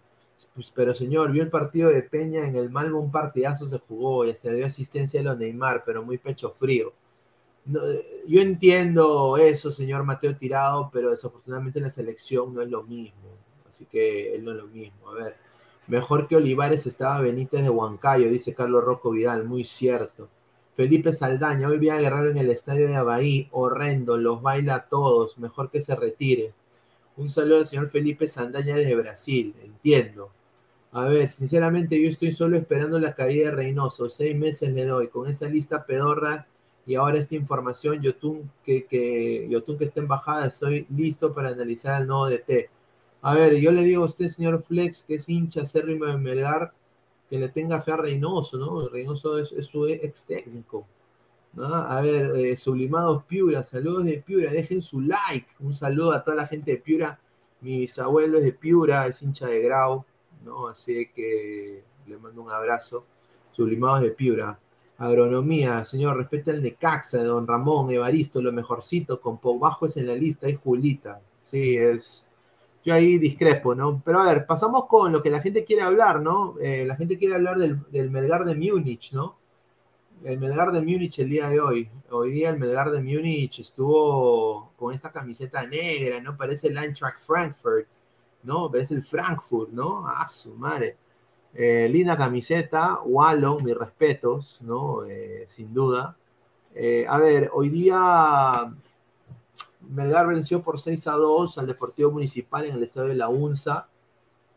[0.55, 4.25] Pues, pero señor, vio el partido de Peña en el Malmo, un partidazo se jugó
[4.25, 6.93] y hasta dio asistencia a los Neymar, pero muy pecho frío.
[7.67, 12.83] Eh, yo entiendo eso, señor Mateo Tirado, pero desafortunadamente en la selección no es lo
[12.83, 13.37] mismo.
[13.69, 15.11] Así que él no es lo mismo.
[15.11, 15.37] A ver,
[15.87, 20.29] mejor que Olivares estaba Benítez de Huancayo, dice Carlos Rocco Vidal, muy cierto.
[20.77, 24.89] Felipe Saldaña, hoy vi a Guerrero en el estadio de Abaí, horrendo, los baila a
[24.89, 26.55] todos, mejor que se retire.
[27.17, 30.31] Un saludo al señor Felipe Sandaña desde Brasil, entiendo.
[30.93, 35.09] A ver, sinceramente yo estoy solo esperando la caída de Reynoso, seis meses le doy,
[35.09, 36.47] con esa lista pedorra
[36.89, 41.51] y ahora esta información, Yotun que, que, Yotun que está en bajada, estoy listo para
[41.51, 42.71] analizar el nuevo DT.
[43.21, 46.73] A ver, yo le digo a usted, señor Flex, que es hincha acérrimo de Melgar,
[47.29, 48.89] que le tenga fe a Reynoso, ¿no?
[48.89, 50.87] Reynoso es, es su ex técnico.
[51.59, 55.49] A ver, eh, Sublimados Piura, saludos de Piura, dejen su like.
[55.61, 57.21] Un saludo a toda la gente de Piura.
[57.61, 60.07] Mi bisabuelo es de Piura, es hincha de Grau,
[60.43, 60.69] ¿no?
[60.69, 63.05] Así que le mando un abrazo.
[63.53, 64.59] Sublimados de Piura.
[64.99, 69.97] Agronomía, señor, respeta el Necaxa de Don Ramón, Evaristo, lo mejorcito, con Pau Bajo es
[69.97, 71.21] en la lista, es Julita.
[71.43, 72.29] Sí, es.
[72.85, 74.03] Yo ahí discrepo, ¿no?
[74.05, 76.57] Pero a ver, pasamos con lo que la gente quiere hablar, ¿no?
[76.61, 79.37] Eh, la gente quiere hablar del, del Melgar de Múnich, ¿no?
[80.25, 81.91] el Melgar de Múnich el día de hoy.
[82.11, 86.37] Hoy día el Melgar de Múnich estuvo con esta camiseta negra, ¿no?
[86.37, 87.87] Parece el Eintracht Frankfurt,
[88.43, 88.71] ¿no?
[88.71, 90.07] Parece el Frankfurt, ¿no?
[90.07, 90.97] Ah, su madre.
[91.61, 95.05] Eh, linda camiseta, Wallon, mis respetos, ¿no?
[95.05, 96.17] Eh, sin duda.
[96.73, 98.73] Eh, a ver, hoy día
[99.91, 103.89] Melgar venció por 6 a 2 al Deportivo Municipal en el estadio de la UNSA,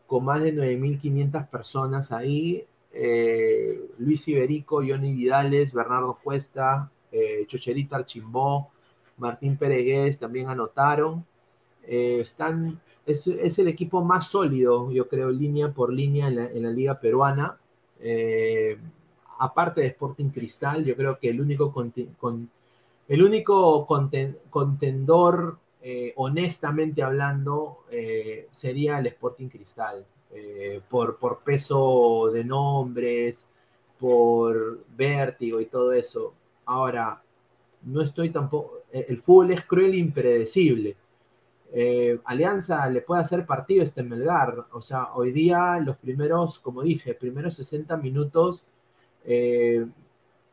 [0.06, 2.64] con más de 9.500 personas ahí.
[2.92, 6.88] Eh, Luis Iberico, Johnny Vidales, Bernardo Cuesta,
[7.48, 8.70] Chocherito Archimbó,
[9.16, 11.26] Martín Peregués también anotaron.
[11.82, 17.58] Están, es, el equipo más sólido, yo creo, línea por línea en la, liga peruana.
[19.38, 21.72] aparte de Sporting Cristal, yo creo que el único,
[23.08, 25.58] el único contendor,
[26.16, 27.84] honestamente hablando,
[28.52, 30.06] sería el Sporting Cristal.
[30.34, 33.46] Eh, por, peso de nombres,
[33.98, 36.32] por vértigo y todo eso.
[36.64, 37.22] Ahora,
[37.82, 40.96] no estoy tampoco, eh, el fútbol es cruel e impredecible.
[41.72, 44.66] Eh, Alianza le puede hacer partido este Melgar.
[44.72, 48.66] O sea, hoy día los primeros, como dije, primeros 60 minutos,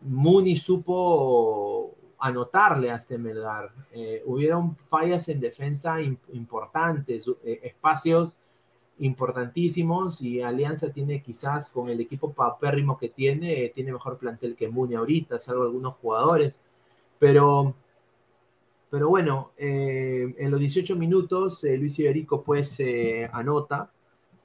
[0.02, 3.72] Muni supo anotarle a este Melgar.
[3.92, 8.36] Eh, hubieron fallas en defensa importantes, eh, espacios
[9.00, 14.68] importantísimos y Alianza tiene quizás con el equipo papérrimo que tiene, tiene mejor plantel que
[14.68, 16.62] Muni ahorita, salvo algunos jugadores.
[17.18, 17.76] Pero,
[18.90, 22.82] pero bueno, en los 18 minutos Luis Iberico pues
[23.32, 23.92] anota,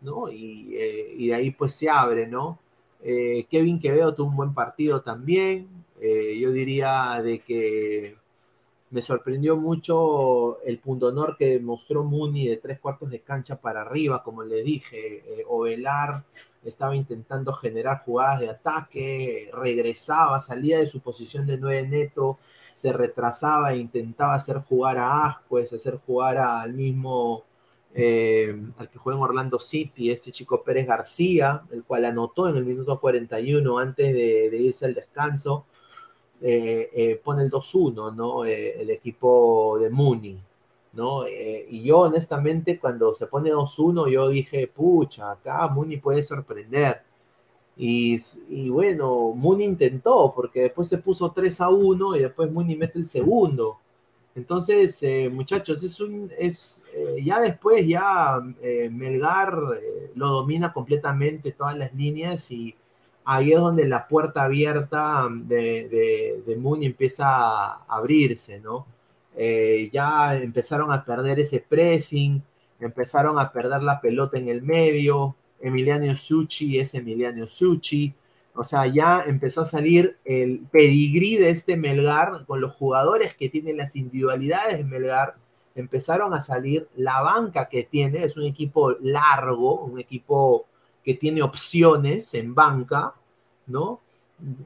[0.01, 0.31] ¿no?
[0.31, 0.77] Y,
[1.17, 2.59] y, de ahí pues se abre, ¿no?
[3.03, 8.17] Kevin Quevedo tuvo un buen partido también, eh, yo diría de que
[8.91, 13.83] me sorprendió mucho el punto honor que mostró Muni de tres cuartos de cancha para
[13.83, 16.25] arriba, como le dije, eh, Ovelar
[16.65, 22.39] estaba intentando generar jugadas de ataque, regresaba, salía de su posición de nueve neto,
[22.75, 27.45] se retrasaba e intentaba hacer jugar a Ascuez, hacer jugar al mismo,
[27.95, 32.57] eh, al que juega en Orlando City, este chico Pérez García, el cual anotó en
[32.57, 35.65] el minuto 41 antes de irse al descanso
[36.43, 38.45] eh, eh, pone el 2-1, ¿no?
[38.45, 40.39] El equipo de Muni,
[40.93, 41.27] ¿no?
[41.27, 47.03] y yo honestamente cuando se pone 2-1 yo dije, pucha, acá Muni puede sorprender.
[47.77, 48.21] Y,
[48.71, 53.07] bueno, Muni intentó, porque después se puso 3 a 1 y después Muni mete el
[53.07, 53.79] segundo.
[54.35, 55.03] Entonces,
[55.33, 56.85] muchachos, es un, es,
[57.23, 58.41] ya después ya
[58.91, 59.57] Melgar
[60.15, 62.75] lo domina completamente todas las líneas y
[63.25, 68.87] ahí es donde la puerta abierta de, de, de Moon empieza a abrirse, ¿no?
[69.37, 72.43] Eh, ya empezaron a perder ese pressing,
[72.79, 75.35] empezaron a perder la pelota en el medio,
[75.65, 78.13] Emiliano Suchi es Emiliano Suchi,
[78.55, 83.49] o sea, ya empezó a salir el pedigrí de este Melgar con los jugadores que
[83.49, 85.37] tienen las individualidades de Melgar,
[85.75, 90.67] empezaron a salir la banca que tiene, es un equipo largo, un equipo
[91.03, 93.15] que tiene opciones en banca,
[93.67, 94.01] ¿no?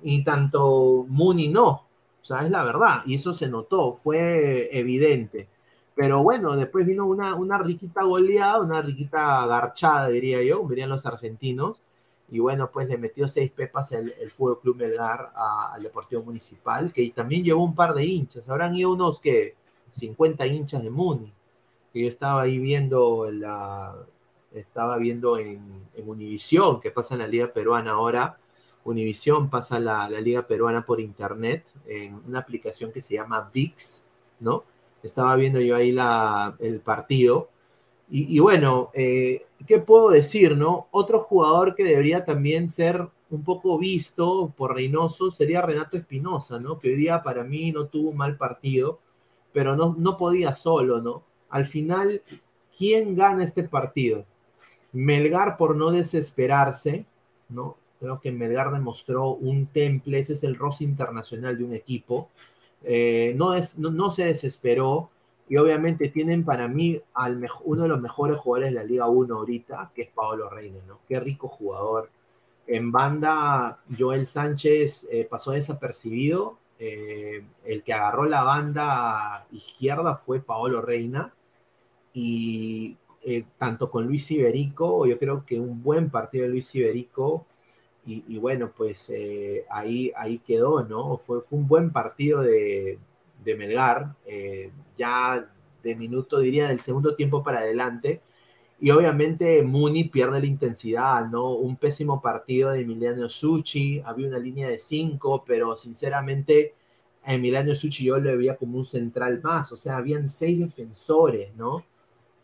[0.02, 5.48] Y tanto Mooney no, o sea, es la verdad, y eso se notó, fue evidente.
[5.98, 11.04] Pero bueno, después vino una, una riquita goleada, una riquita garchada, diría yo, dirían los
[11.06, 11.80] argentinos,
[12.30, 16.92] y bueno, pues le metió seis pepas el, el Fútbol Club Melgar al Deportivo Municipal,
[16.92, 19.56] que también llevó un par de hinchas, habrán ido unos que
[19.90, 21.32] 50 hinchas de Muni,
[21.92, 23.96] que yo estaba ahí viendo la,
[24.52, 28.38] estaba viendo en, Univisión, que pasa en la Liga Peruana ahora.
[28.84, 34.04] Univisión pasa la, la, Liga Peruana por internet en una aplicación que se llama VIX,
[34.38, 34.62] ¿no?
[35.08, 35.96] Estaba viendo yo ahí
[36.60, 37.48] el partido.
[38.10, 40.88] Y, y bueno, eh, ¿qué puedo decir, no?
[40.90, 46.78] Otro jugador que debería también ser un poco visto por Reynoso sería Renato Espinosa, ¿no?
[46.78, 49.00] Que hoy día para mí no tuvo un mal partido,
[49.52, 51.22] pero no, no podía solo, ¿no?
[51.50, 52.22] Al final,
[52.76, 54.24] ¿quién gana este partido?
[54.92, 57.06] Melgar por no desesperarse,
[57.48, 57.76] ¿no?
[58.00, 62.28] Creo que Melgar demostró un temple, ese es el roce internacional de un equipo.
[62.84, 65.10] Eh, no, se desesperó
[65.48, 69.34] y obviamente tienen para mí al uno de los mejores jugadores de la Liga 1
[69.34, 71.00] ahorita, que es Paolo Reina, ¿no?
[71.08, 72.10] Qué rico jugador.
[72.66, 76.58] En banda, Joel Sánchez eh, pasó desapercibido.
[76.78, 81.32] Eh, el que agarró la banda izquierda fue Paolo Reina.
[82.12, 82.96] Y
[83.58, 87.46] tanto con Luis Iberico, yo creo que un buen partido de Luis Iberico,
[88.10, 91.18] y, bueno, pues eh, ahí, ahí quedó, ¿no?
[91.18, 92.98] Fue, fue un buen partido de,
[93.44, 95.50] de Melgar, eh, ya
[95.82, 98.22] de minuto, diría, del segundo tiempo para adelante,
[98.80, 101.52] y obviamente Muni pierde la intensidad, ¿no?
[101.52, 106.74] Un pésimo partido de Emiliano Suchi, había una línea de cinco, pero sinceramente
[107.24, 111.54] a Emiliano Suchi yo lo veía como un central más, o sea, habían seis defensores,
[111.56, 111.84] ¿no?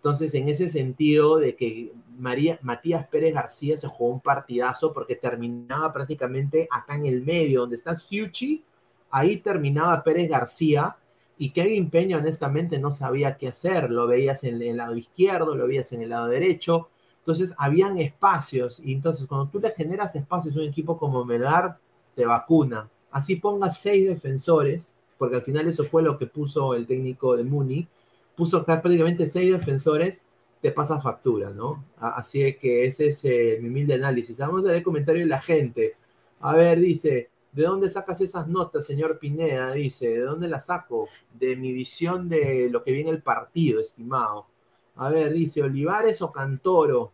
[0.05, 5.17] Entonces, en ese sentido de que María, Matías Pérez García se jugó un partidazo porque
[5.17, 8.63] terminaba prácticamente acá en el medio, donde está Siuchi,
[9.11, 10.95] ahí terminaba Pérez García
[11.39, 15.67] y Kevin Peña honestamente no sabía qué hacer, lo veías en el lado izquierdo, lo
[15.67, 16.91] veías en el lado derecho,
[17.21, 21.79] entonces habían espacios y entonces cuando tú le generas espacios a un equipo como Melgar,
[22.15, 22.91] te vacuna.
[23.11, 27.45] Así pongas seis defensores, porque al final eso fue lo que puso el técnico de
[27.45, 27.89] Muni,
[28.37, 30.25] puso prácticamente seis defensores,
[30.61, 31.85] te pasa factura, ¿no?
[31.99, 34.39] Así que ese es eh, mi humilde análisis.
[34.39, 35.95] Vamos a ver el comentario de la gente.
[36.41, 39.73] A ver, dice, ¿de dónde sacas esas notas, señor Pineda?
[39.73, 41.09] Dice, ¿de dónde las saco?
[41.39, 44.47] De mi visión de lo que viene el partido, estimado.
[44.97, 47.13] A ver, dice, Olivares o Cantoro.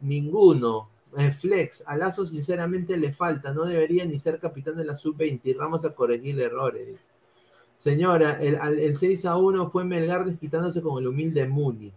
[0.00, 0.88] Ninguno.
[1.18, 5.40] Eh, Flex, a Lazo sinceramente le falta, no debería ni ser capitán de la sub-20
[5.42, 6.98] y vamos a corregir errores.
[7.80, 11.90] Señora, el, el, 6 a 1 fue Melgar desquitándose con el humilde Muni.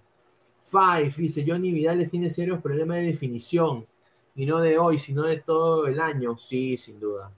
[0.61, 3.86] Five dice: Johnny Vidales tiene serios problemas de definición.
[4.34, 6.38] Y no de hoy, sino de todo el año.
[6.38, 7.34] Sí, sin duda.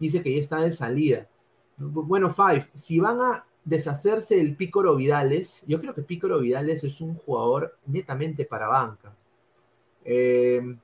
[0.00, 1.28] Dice que ya está de salida.
[1.76, 7.00] Bueno, Five, si van a deshacerse del Pícoro Vidales, yo creo que Pícoro Vidales es
[7.00, 9.14] un jugador netamente para banca.
[10.04, 10.76] Eh,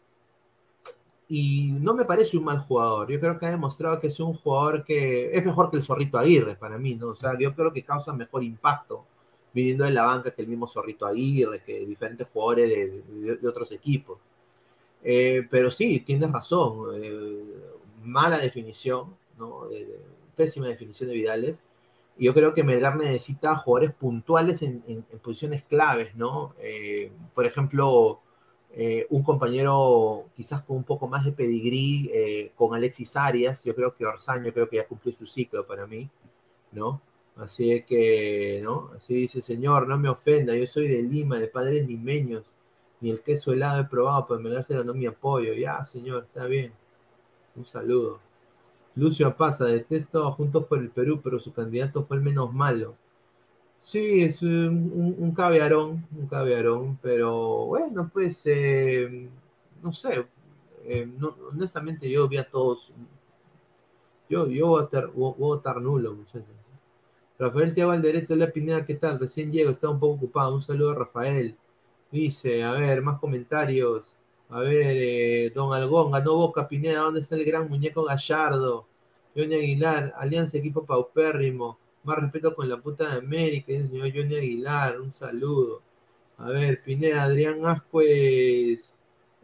[1.30, 3.08] y no me parece un mal jugador.
[3.08, 6.18] Yo creo que ha demostrado que es un jugador que es mejor que el Zorrito
[6.18, 7.10] Aguirre para mí, ¿no?
[7.10, 9.06] O sea, yo creo que causa mejor impacto
[9.54, 14.18] viniendo de la banca que el mismo Zorrito Aguirre, que diferentes jugadores de, otros equipos.
[15.04, 16.88] Eh, pero sí, tienes razón.
[17.00, 17.44] Eh,
[18.02, 19.68] mala definición, ¿no?
[20.34, 21.62] pésima definición de Vidales.
[22.18, 24.82] Y yo creo que Melgar necesita jugadores puntuales en,
[25.22, 26.54] posiciones claves, ¿no?
[26.58, 28.20] Eh, por ejemplo,
[29.10, 33.64] un compañero quizás con un poco más de pedigrí, con Alexis Arias.
[33.64, 36.08] Yo creo que Orsaño creo que ya cumplió su ciclo para mí,
[36.72, 37.00] ¿no?
[37.36, 38.90] Así que, ¿no?
[38.96, 42.44] Así dice, señor, no me ofenda, yo soy de Lima, de padres limeños,
[43.00, 45.54] ni el queso helado he probado, para medárselo no mi apoyo.
[45.54, 46.72] Ya, señor, está bien.
[47.56, 48.20] Un saludo.
[48.94, 52.94] Lucio pasa, detesto Juntos por el Perú, pero su candidato fue el menos malo.
[53.82, 59.28] Sí, es un, un, caviarón, un caviarón, pero bueno, pues, eh,
[59.82, 60.26] no sé,
[60.84, 61.08] eh,
[61.50, 62.92] honestamente yo vi a todos,
[64.28, 66.46] yo, yo voy, a votar, voy a votar nulo, muchachos.
[67.38, 69.18] Rafael Tiago Alderete, la Pineda, ¿qué tal?
[69.18, 70.54] Recién llego, está un poco ocupado.
[70.54, 71.56] Un saludo a Rafael.
[72.10, 74.14] Dice, a ver, más comentarios.
[74.50, 78.86] A ver, eh, Don Algón, ganó Boca Pineda, ¿dónde está el gran muñeco Gallardo?
[79.34, 81.78] Johnny Aguilar, Alianza Equipo Paupérrimo.
[82.04, 85.82] Más respeto con la puta de América, señor Johnny Aguilar, un saludo.
[86.38, 88.94] A ver, Pineda, Adrián Ascuez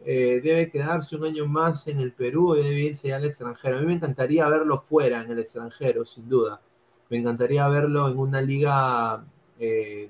[0.05, 3.77] eh, debe quedarse un año más en el Perú, debe irse al extranjero.
[3.77, 6.61] A mí me encantaría verlo fuera, en el extranjero, sin duda
[7.09, 9.25] me encantaría verlo en una liga,
[9.59, 10.09] eh,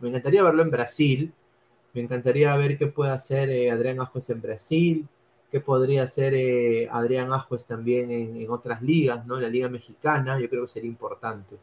[0.00, 1.32] me encantaría verlo en Brasil,
[1.92, 5.08] me encantaría ver qué puede hacer eh, Adrián Ajuez en Brasil,
[5.50, 9.36] qué podría hacer eh, Adrián Ajuez también en, otras ligas, ¿no?
[9.36, 11.56] En la liga mexicana, yo creo que sería importante.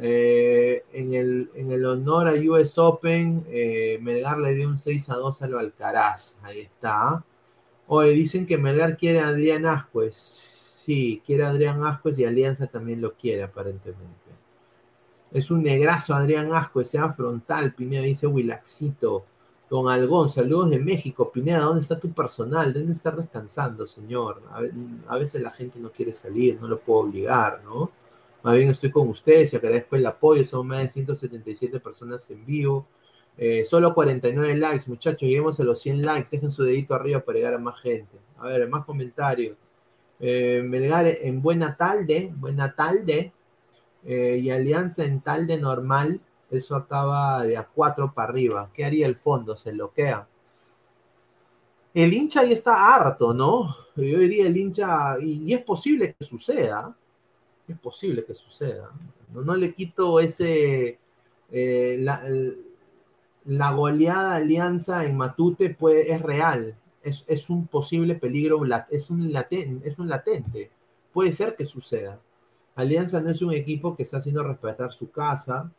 [0.00, 3.44] en, el, en el honor a US Open,
[4.00, 7.24] Melgar le dio un 6 a 2 al Alcaraz, ahí está.
[7.86, 13.02] Hoy dicen que Melgar quiere a Adrián Ajuez Sí, quiere Adrián Ascuez y Alianza también
[13.02, 14.30] lo quiere aparentemente.
[15.30, 19.26] Es un negrazo Adrián Ascuez, sea frontal, Pineda dice Wilaxito.
[19.70, 21.30] Don Algón, saludos de México.
[21.30, 22.72] Pineda, ¿dónde está tu personal?
[22.72, 24.42] ¿Dónde está descansando, señor?
[25.06, 27.90] A, veces la gente no quiere salir, no lo puedo obligar, ¿no?
[28.42, 30.44] Más bien estoy con ustedes y agradezco el apoyo.
[30.46, 32.86] Son más de 177 personas en vivo.
[33.36, 35.20] Eh, solo 49 likes, muchachos.
[35.20, 36.30] Lleguemos a los 100 likes.
[36.30, 38.18] Dejen su dedito arriba para llegar a más gente.
[38.38, 39.56] A ver, más comentarios.
[40.20, 43.32] Eh, Melgar en buena talde, buena talde,
[44.04, 48.70] eh, y Alianza en talde normal, eso acaba de a cuatro para arriba.
[48.72, 49.56] ¿Qué haría el fondo?
[49.56, 50.26] Se bloquea.
[51.94, 53.74] El hincha ahí está harto, ¿no?
[53.96, 56.96] Yo diría el hincha, y, es posible que suceda,
[57.66, 58.90] es posible que suceda.
[59.32, 60.98] No, le quito ese,
[61.50, 61.98] eh,
[63.44, 69.10] la, goleada alianza en Matute pues, es real, es, un posible peligro, es es
[69.98, 70.70] un latente.
[71.12, 72.20] Puede ser que suceda.
[72.76, 75.72] Alianza no es un equipo que está haciendo respetar su casa,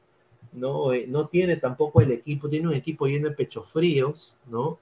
[0.53, 0.93] ¿no?
[0.93, 4.79] Eh, no tiene tampoco el equipo, tiene un equipo lleno de pechos fríos, ¿no?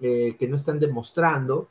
[0.00, 1.68] Eh, que no están demostrando,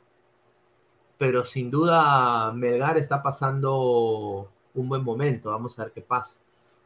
[1.18, 6.38] pero sin duda Melgar está pasando un buen momento, vamos a ver qué pasa.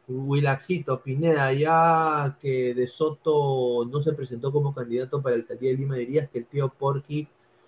[0.07, 5.77] Wilaxito, Pineda, ya que De Soto no se presentó como candidato para el alcaldía de
[5.77, 7.27] Lima, dirías que el tío Porky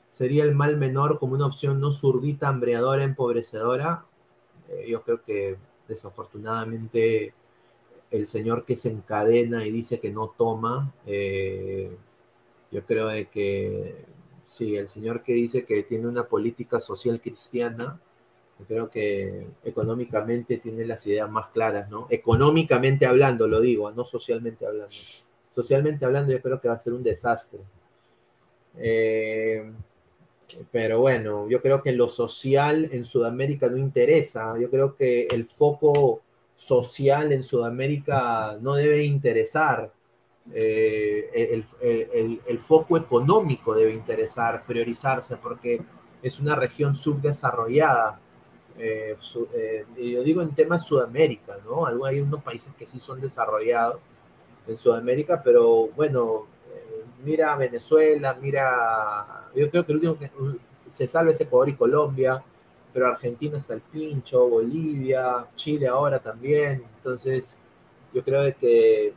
[0.09, 4.05] sería el mal menor como una opción no zurdita, hambreadora, empobrecedora.
[4.69, 7.33] Eh, yo creo que desafortunadamente
[8.11, 11.95] el señor que se encadena y dice que no toma, eh,
[12.71, 14.05] yo creo de que
[14.45, 17.99] sí, el señor que dice que tiene una política social cristiana,
[18.67, 22.07] creo que económicamente tiene las ideas más claras, ¿no?
[22.09, 24.91] Económicamente hablando, lo digo, no socialmente hablando.
[25.51, 27.59] Socialmente hablando, yo creo que va a ser un desastre.
[28.77, 29.71] Eh,
[30.71, 34.57] pero bueno, yo creo que lo social en Sudamérica no interesa.
[34.59, 36.21] Yo creo que el foco
[36.57, 39.93] social en Sudamérica no debe interesar.
[40.53, 41.63] Eh,
[42.47, 45.81] el, foco económico debe interesar, priorizarse, porque
[46.21, 48.19] es una región subdesarrollada.
[48.77, 49.15] Eh,
[49.53, 51.85] eh, yo digo en temas Sudamérica, ¿no?
[52.05, 53.99] Hay unos países que sí son desarrollados
[54.67, 60.31] en Sudamérica, pero bueno, eh, mira Venezuela, mira, yo creo que el último que
[60.91, 62.43] se salva es Ecuador y Colombia,
[62.93, 67.57] pero Argentina está el pincho, Bolivia, Chile ahora también, entonces
[68.13, 69.13] yo creo que,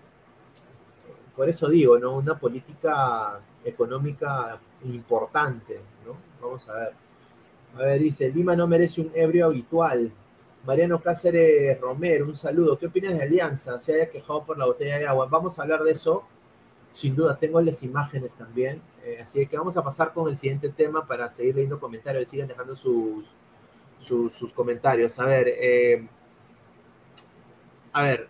[1.36, 2.16] por eso digo, ¿no?
[2.16, 6.16] Una política económica importante, ¿no?
[6.40, 6.92] Vamos a ver.
[7.76, 10.12] A ver, dice, Lima no merece un ebrio habitual.
[10.66, 12.78] Mariano Cáceres Romero, un saludo.
[12.78, 13.80] ¿Qué opinas de Alianza?
[13.80, 15.26] Se haya quejado por la botella de agua.
[15.30, 16.24] Vamos a hablar de eso.
[16.92, 18.82] Sin duda, tengo las imágenes también.
[19.04, 22.26] Eh, así que vamos a pasar con el siguiente tema para seguir leyendo comentarios y
[22.26, 23.32] sigan dejando sus,
[24.00, 25.18] sus, comentarios.
[25.18, 26.08] A ver, eh,
[27.92, 28.28] a ver.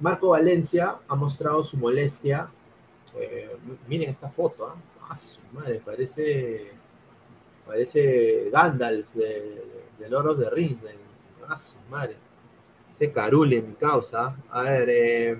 [0.00, 2.50] Marco Valencia ha mostrado su molestia.
[3.18, 3.56] Eh,
[3.88, 4.68] miren esta foto.
[4.68, 4.80] ¿eh?
[5.08, 6.72] Ah, su madre, parece,
[7.66, 9.64] parece Gandalf de,
[9.98, 10.80] de of the Rings.
[10.82, 10.94] de-
[11.48, 12.16] ah, su madre.
[12.92, 14.36] Ese carule, mi causa.
[14.50, 15.38] A ver, eh,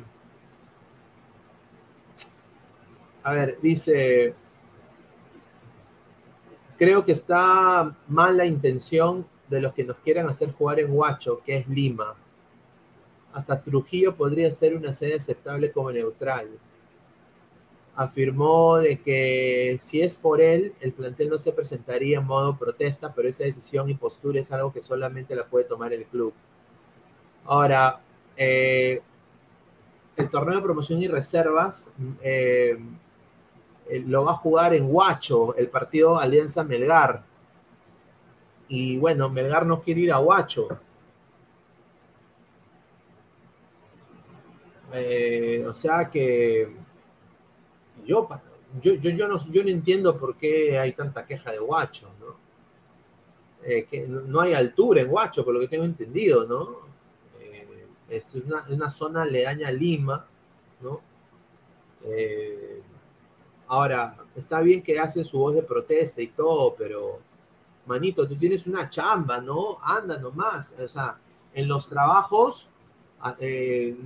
[3.23, 4.35] a ver, dice,
[6.79, 11.43] creo que está mal la intención de los que nos quieran hacer jugar en Huacho,
[11.45, 12.15] que es Lima.
[13.33, 16.49] Hasta Trujillo podría ser una sede aceptable como neutral.
[17.95, 23.13] Afirmó de que si es por él, el plantel no se presentaría en modo protesta,
[23.13, 26.33] pero esa decisión y postura es algo que solamente la puede tomar el club.
[27.45, 28.01] Ahora,
[28.37, 29.01] eh,
[30.17, 32.79] el torneo de promoción y reservas eh,
[33.89, 37.25] eh, lo va a jugar en Huacho, el partido Alianza Melgar.
[38.69, 40.69] Y bueno, Melgar no quiere ir a Huacho.
[44.93, 46.75] Eh, o sea que
[48.07, 48.29] yo,
[48.81, 52.37] yo, yo, yo, no, yo no entiendo por qué hay tanta queja de Huacho, ¿no?
[53.63, 56.89] Eh, que no hay altura en Huacho, por lo que tengo entendido, ¿no?
[58.09, 60.27] Es una, una zona aledaña a Lima,
[60.81, 61.03] ¿no?
[63.69, 67.21] Ahora, está bien que hace su voz de protesta y todo, pero,
[67.87, 69.79] manito, tú tienes una chamba, ¿no?
[69.83, 70.75] Anda nomás.
[70.81, 71.19] O sea,
[71.55, 72.71] en los trabajos,
[73.21, 73.97] a- eh,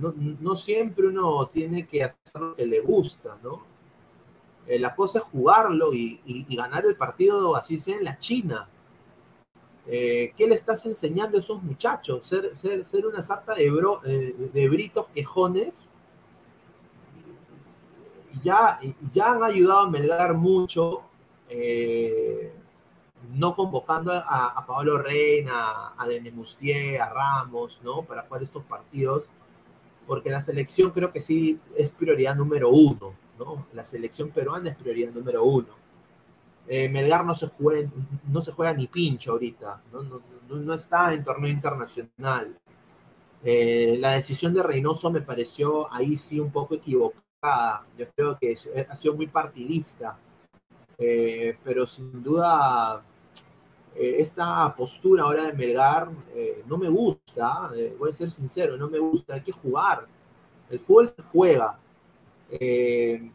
[0.41, 3.63] no, siempre uno tiene que hacer lo que le gusta, ¿no?
[4.67, 6.19] Eh, la cosa es jugarlo y,
[6.55, 8.67] ganar el partido, así sea en la China.
[9.85, 12.25] Eh, ¿Qué le estás enseñando a esos muchachos?
[12.25, 15.89] Ser, ser, ser una sarta de, bro- de britos quejones.
[18.41, 18.79] Ya,
[19.13, 21.01] ya han ayudado a Melgar mucho,
[21.49, 22.51] eh,
[23.35, 28.01] no convocando a, Pablo Reina, a Denemustier, a Ramos, ¿no?
[28.03, 29.25] Para jugar estos partidos,
[30.07, 33.67] porque la selección creo que sí es prioridad número uno, ¿no?
[33.73, 35.83] La selección peruana es prioridad número uno.
[36.67, 37.89] Eh, Melgar no se, juega,
[38.27, 42.57] no se juega ni pincho ahorita, no, no, no, no está en torneo internacional.
[43.43, 47.22] Eh, la decisión de Reynoso me pareció ahí sí un poco equivocada.
[47.97, 50.17] Yo creo que es- ha sido muy partidista,
[50.97, 53.01] Eh, pero sin duda
[53.95, 58.77] eh, esta postura ahora de Melgar eh, no me gusta, eh, voy a ser sincero,
[58.77, 60.05] no me gusta, hay que jugar.
[60.69, 61.77] El fútbol se juega.
[62.51, 63.29] Eh,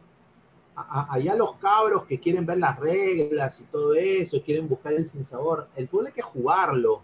[0.75, 5.05] a- allá los cabros que quieren ver las reglas y todo eso, quieren buscar el
[5.07, 5.67] sinsabor.
[5.75, 7.01] El fútbol hay que jugarlo.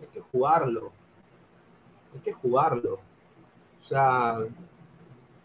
[0.00, 0.90] Hay que jugarlo.
[2.14, 2.94] Hay que jugarlo.
[3.80, 4.38] O sea,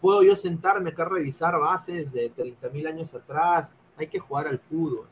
[0.04, 3.74] puedo yo sentarme acá a revisar bases de 30.000 años atrás.
[3.96, 5.06] Hay que jugar al fútbol.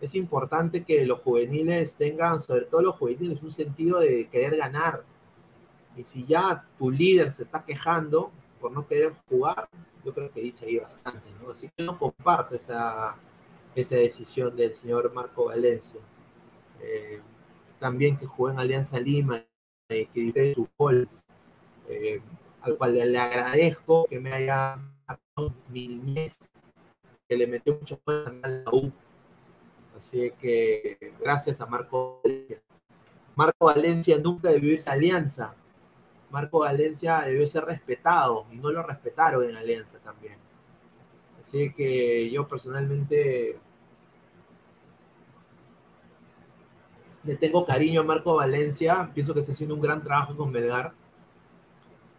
[0.00, 5.04] Es importante que los juveniles tengan, sobre todo los juveniles, un sentido de querer ganar.
[5.96, 9.68] Y si ya tu líder se está quejando por no querer jugar,
[10.04, 11.52] yo creo que dice ahí bastante, ¿no?
[11.52, 13.14] Así que no comparto esa,
[13.76, 16.00] esa decisión del señor Marco Valencia.
[16.80, 17.20] Eh,
[17.78, 19.44] también que jugó en Alianza Lima,
[19.90, 21.24] eh, que dice sus goles,
[21.88, 22.20] eh,
[22.68, 24.78] al cual le, agradezco que me haya
[25.70, 26.36] mi niñez,
[27.28, 28.92] que le metió mucho a la U.
[29.98, 32.60] Así que gracias a Marco Valencia.
[33.34, 35.54] Marco Valencia nunca debió irse a Alianza.
[36.30, 40.36] Marco Valencia debió ser respetado y no lo respetaron en Alianza también.
[41.40, 43.58] Así que yo personalmente
[47.24, 50.92] le tengo cariño a Marco Valencia, pienso que está haciendo un gran trabajo con Melgar.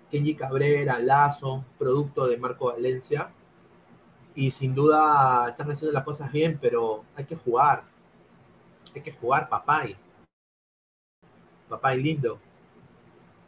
[0.10, 3.32] Kenji Cabrera, Lazo, producto de Marco Valencia.
[4.36, 7.84] Y sin duda están haciendo las cosas bien, pero hay que jugar.
[8.96, 9.96] Hay que jugar, papay.
[11.68, 12.40] Papay lindo.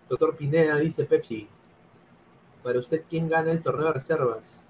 [0.09, 1.47] Doctor Pineda dice Pepsi.
[2.63, 4.65] Para usted, ¿quién gana el torneo de reservas?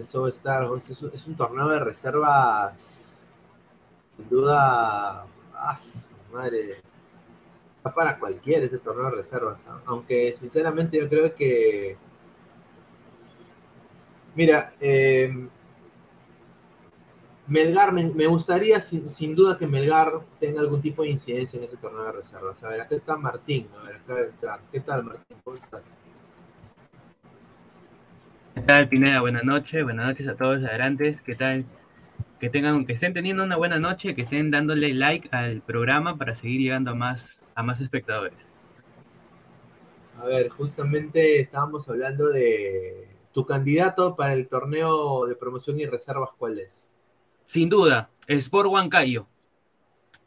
[0.00, 0.68] Eso va a estar.
[1.12, 3.28] Es, un torneo de reservas.
[4.16, 5.26] Sin duda.
[6.32, 6.82] Madre.
[7.86, 9.64] Está para cualquiera ese torneo de reservas.
[9.84, 11.96] Aunque sinceramente yo creo que.
[14.34, 15.46] Mira, eh,
[17.46, 21.64] Melgar, me, me gustaría sin, sin duda que Melgar tenga algún tipo de incidencia en
[21.64, 22.60] ese torneo de reservas.
[22.64, 23.68] A ver, acá está Martín.
[23.78, 24.60] A ver, de entrar.
[24.72, 25.36] ¿Qué tal, Martín?
[25.44, 25.82] ¿Cómo estás?
[28.56, 29.20] ¿Qué tal, Pineda?
[29.20, 31.16] Buenas noches, buenas noches a todos adelante.
[31.24, 31.64] ¿Qué tal?
[32.40, 36.34] que tengan, que estén teniendo una buena noche, que estén dándole like al programa para
[36.34, 38.48] seguir llegando a más, a más espectadores.
[40.20, 46.30] A ver, justamente estábamos hablando de tu candidato para el torneo de promoción y reservas,
[46.38, 46.88] ¿cuál es?
[47.46, 49.26] Sin duda, Sport Huancayo.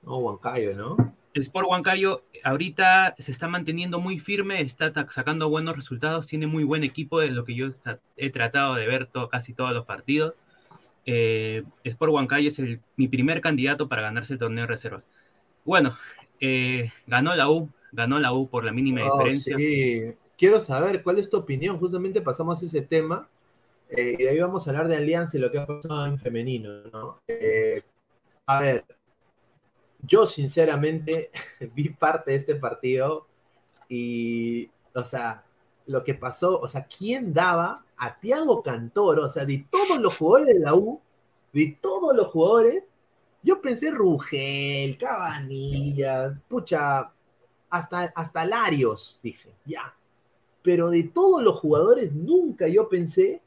[0.04, 1.14] No, Huancayo, ¿no?
[1.34, 6.84] Sport Huancayo ahorita se está manteniendo muy firme, está sacando buenos resultados, tiene muy buen
[6.84, 7.68] equipo de lo que yo
[8.18, 10.36] he tratado de ver casi todos los partidos.
[11.06, 15.08] Eh, Sport Huancayo es el, mi primer candidato para ganarse el torneo de reservas.
[15.66, 15.96] Bueno,
[16.40, 19.58] eh, ganó la U, ganó la U por la mínima oh, diferencia.
[19.58, 20.14] Sí.
[20.38, 21.78] Quiero saber cuál es tu opinión.
[21.80, 23.28] Justamente pasamos ese tema
[23.90, 26.84] eh, y ahí vamos a hablar de Alianza y lo que ha pasado en femenino.
[26.92, 27.22] ¿no?
[27.28, 27.82] Eh,
[28.46, 28.86] a ver,
[30.02, 31.32] yo sinceramente
[31.76, 33.28] vi parte de este partido
[33.88, 35.44] y, o sea,
[35.88, 39.26] lo que pasó, o sea, ¿quién daba a Tiago Cantoro?
[39.26, 41.02] O sea, de todos los jugadores de la U,
[41.52, 42.84] de todos los jugadores,
[43.42, 47.12] yo pensé Rugel, Cabanilla, pucha,
[47.70, 49.96] hasta, hasta Larios, dije, ya.
[50.62, 53.42] Pero de todos los jugadores, nunca yo pensé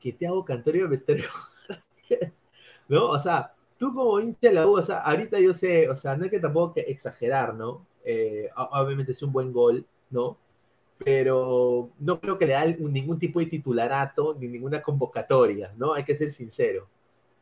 [0.00, 1.24] que Tiago Cantoro iba a meter.
[2.88, 3.08] ¿No?
[3.10, 6.16] O sea, tú como hincha de la U, o sea, ahorita yo sé, o sea,
[6.16, 7.86] no hay que tampoco que exagerar, ¿no?
[8.04, 10.38] Eh, obviamente es un buen gol, ¿no?
[10.98, 15.92] Pero no creo que le da ningún tipo de titularato ni ninguna convocatoria, ¿no?
[15.92, 16.88] Hay que ser sincero.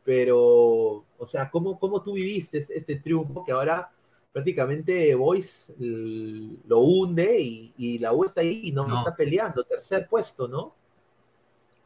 [0.05, 3.91] Pero, o sea, ¿cómo, cómo tú viviste este, este triunfo que ahora
[4.35, 10.07] prácticamente Boys lo hunde y, la U está ahí y no, no, está peleando, tercer
[10.09, 10.75] puesto, ¿no?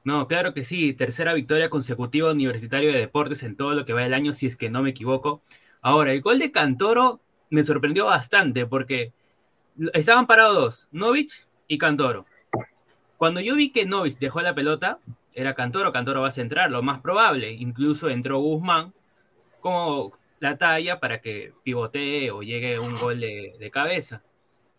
[0.04, 4.02] No, claro que sí, tercera victoria consecutiva Universitario de Deportes en todo lo que va
[4.02, 5.44] del año, si es que no me equivoco.
[5.82, 7.20] Ahora, el gol de Cantoro
[7.52, 9.14] me sorprendió bastante porque
[9.94, 12.26] estaban parados dos, Novich y Cantoro.
[13.18, 14.98] Cuando yo vi que Novich dejó la pelota,
[15.40, 17.52] era Cantoro, Cantoro va a centrar, lo más probable.
[17.52, 18.94] Incluso entró Guzmán
[19.62, 24.24] como la talla para que pivotee o llegue un gol de, cabeza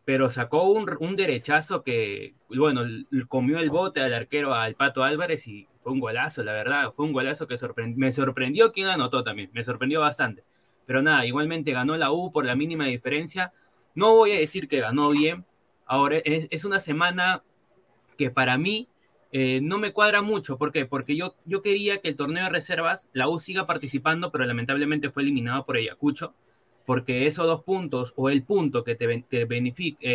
[0.05, 2.83] pero sacó un, derechazo que, bueno,
[3.29, 7.07] comió el bote al arquero, al Pato Álvarez, y fue un golazo, la verdad, fue
[7.07, 7.55] un golazo que
[7.95, 10.43] me sorprendió quien anotó también, me sorprendió bastante.
[10.85, 13.53] Pero nada, igualmente ganó la U por la mínima diferencia.
[13.95, 15.45] No voy a decir que ganó bien,
[15.87, 17.45] ahora es, una semana
[18.19, 18.89] que para mí
[19.33, 20.59] eh, no me cuadra mucho.
[20.59, 20.87] ¿Por qué?
[20.87, 25.11] Porque yo, yo quería que el torneo de reservas, la U siga participando, pero lamentablemente
[25.11, 26.35] fue eliminado por Ayacucho
[26.91, 29.45] porque esos dos puntos o el punto que te, eh,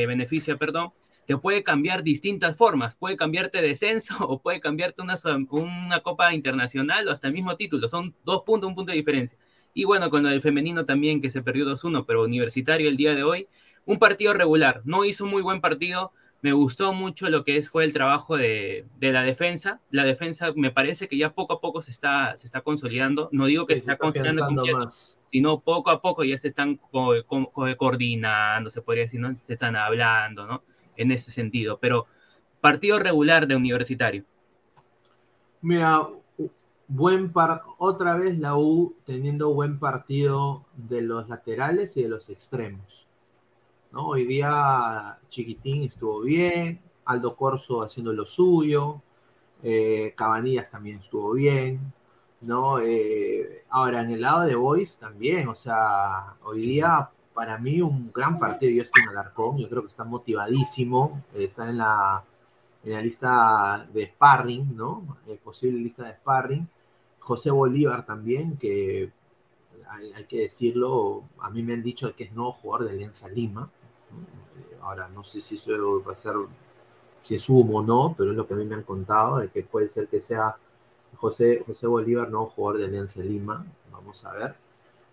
[0.06, 0.92] beneficia, perdón,
[1.26, 2.98] te puede cambiar distintas formas.
[2.98, 5.16] Puede cambiarte descenso o puede cambiarte una,
[5.52, 7.88] una copa internacional o hasta el mismo título.
[7.88, 9.38] Son dos puntos, un punto de diferencia.
[9.74, 13.16] Y bueno, con lo del femenino también, que se perdió 2-1, pero universitario el día
[13.16, 13.48] de hoy,
[13.86, 14.82] un partido regular.
[14.84, 16.12] No hizo muy buen partido.
[16.46, 19.82] Me gustó mucho lo que es, fue el trabajo de, la defensa.
[19.90, 23.30] La defensa me parece que ya poco a poco se está, se está consolidando.
[23.32, 26.80] No digo que se, está, consolidando más sino poco a poco ya se están
[27.78, 29.36] coordinando, se podría decir, ¿no?
[29.48, 30.62] Se están hablando, ¿no?
[30.96, 32.06] En ese sentido, pero
[32.62, 34.24] partido regular de universitario.
[35.64, 36.08] Mira,
[36.88, 42.30] buen par otra vez la U teniendo buen partido de los laterales y de los
[42.30, 43.05] extremos.
[43.96, 44.08] ¿No?
[44.08, 49.02] Hoy día Chiquitín estuvo bien, Aldo Corso haciendo lo suyo,
[49.64, 51.94] eh, Cabanillas también estuvo bien,
[52.42, 52.80] ¿no?
[52.80, 58.12] Eh, ahora, en el lado de Boys también, o sea, hoy día para mí un
[58.14, 62.22] gran partido, yo estoy en Alarcón, yo creo que está motivadísimo, eh, están en la,
[62.84, 65.18] en la lista de sparring, ¿no?
[65.42, 66.68] Posible lista de sparring.
[67.20, 69.12] José Bolívar también, que
[69.90, 73.72] hay, que decirlo, a mí me han dicho que es nuevo jugador de Alianza Lima.
[74.82, 76.36] Ahora, no sé si eso va a ser,
[77.22, 79.50] si es humo o no, pero es lo que a mí me han contado, de
[79.50, 80.56] que puede ser que sea
[81.16, 84.56] José, José Bolívar, no jugador de Alianza Lima, vamos a ver.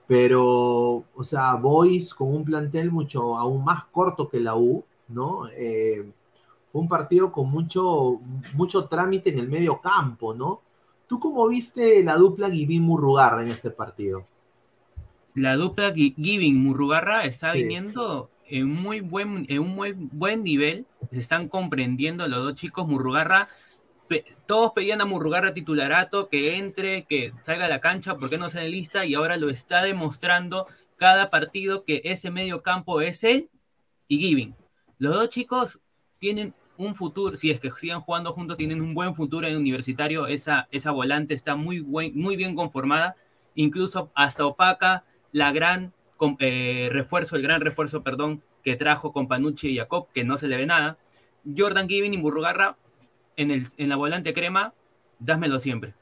[0.07, 5.49] Pero, o sea, Boys con un plantel mucho aún más corto que la U, ¿no?
[5.49, 6.13] Eh,
[6.71, 8.21] fue un partido con mucho,
[8.55, 10.61] mucho trámite en el medio campo, ¿no?
[11.07, 14.25] ¿Tú cómo viste la dupla Giving Murrugarra en este partido?
[15.35, 20.87] La dupla Giving Murrugarra está viniendo en, muy buen, en un muy buen nivel.
[21.11, 22.87] Se están comprendiendo los dos chicos.
[22.87, 23.49] Murrugarra
[24.47, 28.69] todos pedían a Murrugarra titularato, que entre, que salga a la cancha, porque no sale
[28.69, 33.49] lista, y ahora lo está demostrando cada partido que ese medio campo es él
[34.09, 34.55] y Giving.
[34.99, 35.81] Los dos chicos
[36.19, 40.27] tienen un futuro, si es que sigan jugando juntos, tienen un buen futuro en universitario,
[40.27, 43.17] esa, esa volante está muy, buen, muy bien conformada,
[43.55, 45.93] incluso hasta opaca la gran
[46.39, 50.49] eh, refuerzo, el gran refuerzo, perdón, que trajo con Panucci y Jacob, que no se
[50.49, 50.99] le ve nada.
[51.57, 52.77] Jordan Giving y Murrugarra
[53.37, 54.75] en, el, en la volante crema,
[55.19, 55.95] dámelo siempre.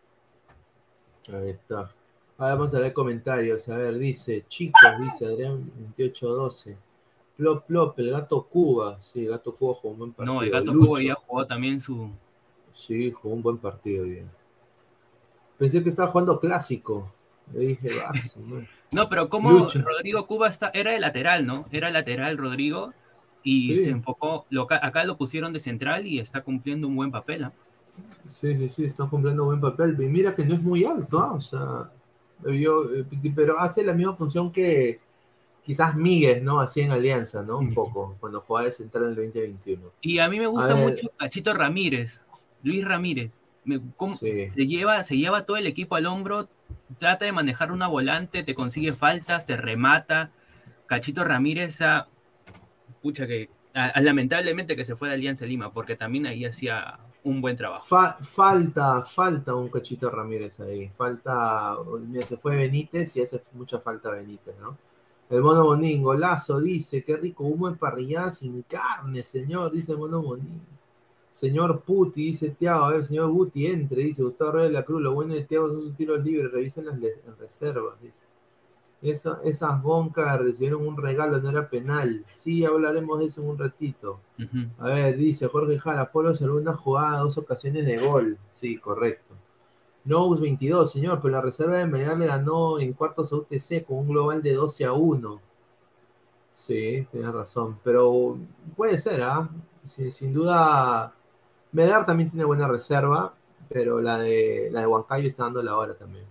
[1.33, 1.91] Ahí está.
[2.39, 3.69] Ahora vamos a ver comentarios.
[3.69, 6.77] A ver, dice, chicos, dice Adrián 2812.
[7.37, 9.01] Plop, plop, el gato Cuba.
[9.03, 10.35] Sí, el gato Cuba jugó un buen partido.
[10.35, 10.87] No, el gato Lucho.
[10.87, 12.11] Cuba ya jugó también su.
[12.75, 14.05] Sí, jugó un buen partido.
[14.05, 14.31] Bien.
[15.59, 17.13] Pensé que estaba jugando clásico.
[17.53, 18.39] Le dije, vas,
[18.93, 19.09] no.
[19.09, 19.69] Pero como.
[19.69, 21.67] Rodrigo Cuba está, era de lateral, ¿no?
[21.73, 22.93] Era lateral Rodrigo
[23.43, 23.85] y Sí.
[23.85, 27.45] se enfocó, lo, acá lo pusieron de central y está cumpliendo un buen papel.
[27.45, 27.53] ¿ah?
[28.27, 29.97] Sí, sí, sí, está cumpliendo buen papel.
[30.01, 31.33] Y mira que no es muy alto, ¿ah?
[31.33, 31.91] o sea,
[32.53, 35.01] yo, eh, pero hace la misma función que
[35.65, 36.61] quizás Míguez, ¿no?
[36.61, 37.59] Hacía en Alianza, ¿no?
[37.59, 39.91] Un poco, cuando jugaba de central en el 2021.
[40.01, 42.19] Y a mí me gusta mucho Cachito Ramírez,
[42.63, 43.33] Luis Ramírez.
[43.65, 44.51] Me- cómo- Sí.
[44.55, 46.49] se, lleva, se lleva todo el equipo al hombro,
[46.99, 50.31] trata de manejar una volante, te consigue faltas, te remata.
[50.87, 52.09] Cachito Ramírez, ah,
[53.03, 56.99] pucha que a- a- lamentablemente que se fue de Alianza Lima, porque también ahí hacía
[57.23, 57.85] un buen trabajo.
[57.85, 60.89] Fa- falta, falta un cachito Ramírez ahí.
[60.97, 61.77] Falta,
[62.25, 64.77] se fue Benítez y hace mucha falta Benítez, ¿no?
[65.29, 69.99] El mono Bonín, golazo, dice, qué rico humo en parrillada sin carne, señor, dice el
[69.99, 70.61] mono Bonín.
[71.41, 75.01] Señor Puti, dice Tiago, a ver, señor Guti, entre, dice Gustavo Reyes de la Cruz,
[75.01, 78.27] lo bueno de Tiago son sus tiros libres, revisen las en reservas, dice.
[79.01, 82.27] Esa- esas goncas recibieron un regalo, no era penal.
[82.29, 84.21] Sí, hablaremos de eso en un ratito.
[84.79, 88.37] A ver, dice Jorge Jara, Polo salvó una jugada, dos ocasiones de gol.
[88.53, 89.35] Sí, correcto.
[90.05, 93.97] Nous 22, señor, pero la reserva de Melgar le ganó en cuartos a UTC con
[93.97, 95.41] un global de 12 a 1.
[96.55, 97.79] Sí, tienes razón.
[97.83, 98.37] Pero
[98.77, 99.49] puede ser, ¿ah?
[99.87, 101.15] Sin duda,
[101.73, 103.35] Melgar también tiene buena reserva,
[103.69, 106.25] pero la de, la de Huancayo está dando la hora también.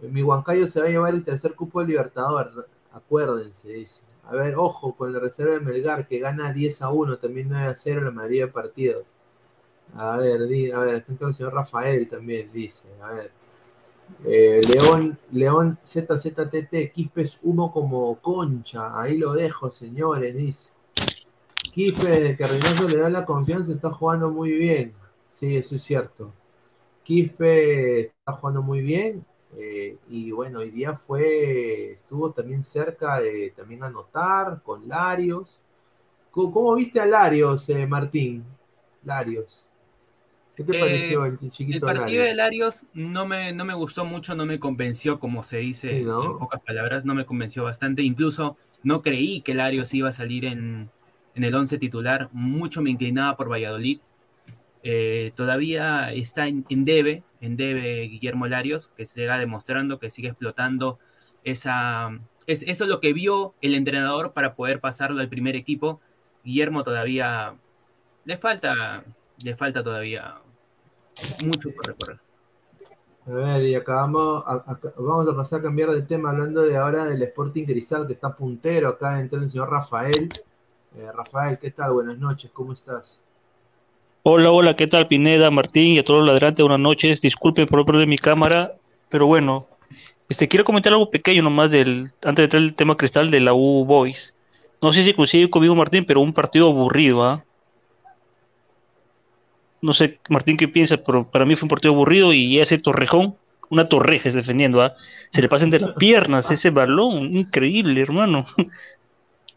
[0.00, 4.02] Mi Huancayo se va a llevar el tercer cupo de Libertador, acuérdense, dice.
[4.24, 7.66] A ver, ojo con la reserva de Melgar, que gana 10 a 1, también 9
[7.68, 9.04] a 0 en la mayoría de partidos.
[9.94, 13.30] A ver, di- a ver, está el señor Rafael también dice, a ver.
[14.24, 20.71] Eh, León, León ZZTT, Quispes humo como concha, ahí lo dejo, señores, dice.
[21.72, 24.94] Quispe, desde que Reynoso le da la confianza, está jugando muy bien.
[25.32, 26.34] Sí, eso es cierto.
[27.04, 29.26] Quispe está jugando muy bien.
[29.56, 35.60] eh, y bueno, hoy día fue, estuvo también cerca de también anotar con Larios.
[36.30, 38.44] ¿Cómo, cómo viste a Larios, eh, Martín?
[39.04, 39.66] Larios.
[40.56, 41.38] ¿Qué te Eh, pareció el
[41.70, 42.34] El chiquito partido de Larios?
[42.34, 46.20] Larios no me, no me gustó mucho, no me convenció, como se dice Sí, ¿no?
[46.20, 48.02] en pocas palabras, no me convenció bastante.
[48.02, 50.92] Incluso no creí que Larios iba a salir en,
[51.34, 54.00] en el 11 titular, mucho me inclinaba por Valladolid.
[54.82, 60.28] Eh, todavía está en, en debe, en debe Guillermo Larios, que siga demostrando que sigue
[60.28, 60.98] explotando
[61.44, 62.10] esa,
[62.46, 66.00] es, eso es lo que vio el entrenador para poder pasarlo al primer equipo.
[66.44, 67.54] Guillermo todavía
[68.24, 69.04] le falta,
[69.44, 70.36] le falta todavía
[71.44, 72.20] mucho por recorrer.
[73.24, 74.44] A ver, y acabamos,
[74.96, 78.34] vamos a pasar a cambiar de tema hablando de ahora del Sporting Cristal que está
[78.34, 78.88] puntero.
[78.88, 80.28] Acá entró el señor Rafael.
[80.94, 81.92] Eh, Rafael, ¿qué tal?
[81.92, 83.18] Buenas noches, ¿cómo estás?
[84.24, 86.62] Hola, hola, ¿qué tal Pineda, Martín y a todos los ladrantes?
[86.62, 87.20] Buenas noches.
[87.22, 88.72] Disculpen por no perder mi cámara,
[89.08, 89.66] pero bueno,
[90.28, 93.54] este quiero comentar algo pequeño nomás del antes de entrar el tema cristal de la
[93.54, 94.34] U Boys.
[94.82, 97.42] No sé si coincide conmigo Martín, pero un partido aburrido, ¿ah?
[99.80, 103.34] No sé, Martín, qué piensa, pero para mí fue un partido aburrido y ese Torrejón,
[103.70, 104.94] una Torrejes defendiendo, ¿ah?
[105.30, 108.44] Se le pasan de las piernas ese balón, increíble, hermano.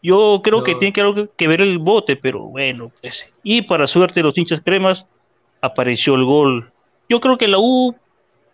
[0.06, 3.26] Yo creo que tiene que, algo que ver el bote, pero bueno, pues.
[3.42, 5.04] Y para suerte de los hinchas cremas,
[5.60, 6.70] apareció el gol.
[7.08, 7.92] Yo creo que la U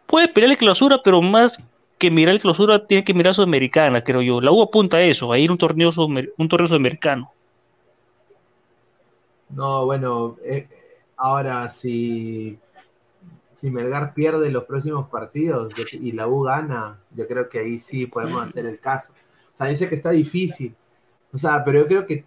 [0.06, 1.62] puede pelear el clausura, pero más
[1.98, 4.40] que mirar el clausura, tiene que mirar Sudamericana, creo yo.
[4.40, 7.30] La U apunta a eso, a ir a un torneo, un torneo sudamericano.
[9.50, 10.66] No, bueno, eh,
[11.18, 12.58] ahora si,
[13.52, 18.06] si Melgar pierde los próximos partidos y la U gana, yo creo que ahí sí
[18.06, 19.12] podemos hacer el caso.
[19.52, 20.74] O sea, dice que está difícil.
[21.32, 22.24] O sea, pero yo creo que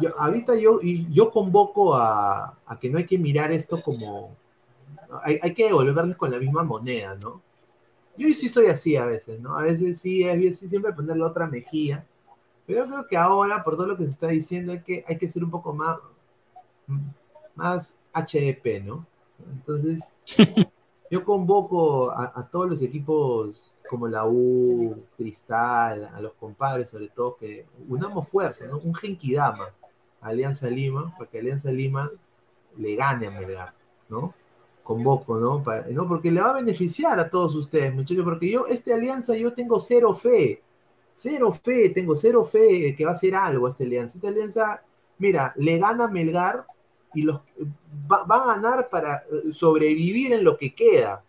[0.00, 4.36] yo, ahorita yo, y yo convoco a, a que no hay que mirar esto como...
[5.22, 7.42] Hay, hay que devolverles con la misma moneda, ¿no?
[8.16, 9.58] Yo sí soy así a veces, ¿no?
[9.58, 12.06] A veces sí, es bien sí, siempre ponerle otra mejilla.
[12.66, 15.18] Pero yo creo que ahora, por todo lo que se está diciendo, hay que, hay
[15.18, 15.98] que ser un poco más,
[17.56, 19.04] más HDP, ¿no?
[19.50, 20.04] Entonces,
[21.10, 27.08] yo convoco a, a todos los equipos como la U, Cristal, a los compadres sobre
[27.08, 28.78] todo, que unamos fuerza, ¿no?
[28.78, 29.68] Un Genkidama,
[30.20, 32.08] Alianza Lima, para que Alianza Lima
[32.76, 33.74] le gane a Melgar,
[34.08, 34.32] ¿no?
[34.84, 35.64] Convoco, ¿no?
[35.90, 36.08] ¿no?
[36.08, 39.80] Porque le va a beneficiar a todos ustedes, muchachos, porque yo, esta alianza, yo tengo
[39.80, 40.62] cero fe,
[41.12, 44.18] cero fe, tengo cero fe que va a hacer algo esta alianza.
[44.18, 44.84] Esta alianza,
[45.18, 46.64] mira, le gana a Melgar
[47.12, 47.40] y los
[48.10, 51.24] va, va a ganar para eh, sobrevivir en lo que queda.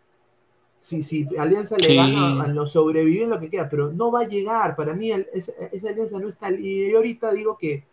[0.82, 1.96] Si, si Alianza le Sí.
[1.96, 4.76] gana, lo sobrevive en lo que queda, pero no va a llegar.
[4.76, 6.52] Para mí, el- esa, esa alianza no está.
[6.52, 7.86] Y yo ahorita digo que,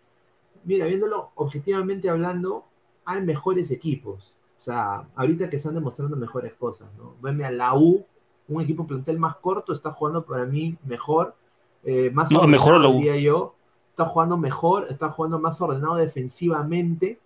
[0.65, 2.65] mira, viéndolo objetivamente hablando,
[3.05, 4.35] hay mejores equipos.
[4.59, 7.15] O sea, ahorita que están demostrando mejores cosas, ¿no?
[7.21, 8.07] Venme a la U,
[8.49, 11.35] un equipo plantel más corto, está jugando para mí mejor,
[11.85, 12.93] eh, más No, ordenado, mejor la U.
[12.95, 13.55] diría yo.
[13.91, 17.19] Está jugando mejor, está jugando más ordenado defensivamente.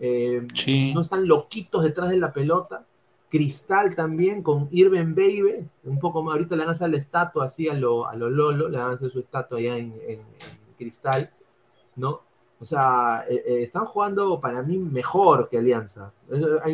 [0.00, 0.92] eh, Sí.
[0.94, 2.86] No están loquitos detrás de la pelota.
[3.32, 7.66] Cristal también con Irving Baby, un poco más, ahorita le van a la estatua así
[7.66, 10.22] a lo, a lo Lolo, le van su estatua allá en, en-
[10.76, 11.32] Cristal,
[11.96, 12.20] ¿no?
[12.60, 16.12] O sea, eh, eh, están jugando para mí mejor que Alianza.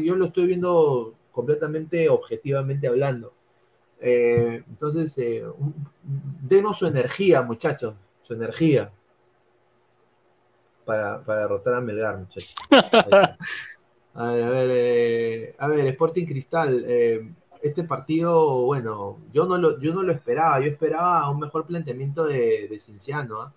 [0.02, 3.32] Yo lo estoy viendo completamente objetivamente hablando.
[4.00, 5.16] Eh, entonces,
[6.42, 8.90] denos su energía, muchachos, su energía
[10.84, 12.52] para, para derrotar a Melgar, muchachos.
[14.14, 17.30] A ver, a ver, eh, Sporting Cristal, eh,
[17.62, 22.24] este partido, bueno, yo no lo, yo no lo esperaba, yo esperaba un mejor planteamiento
[22.24, 23.52] de, de Cinciano, ¿ah?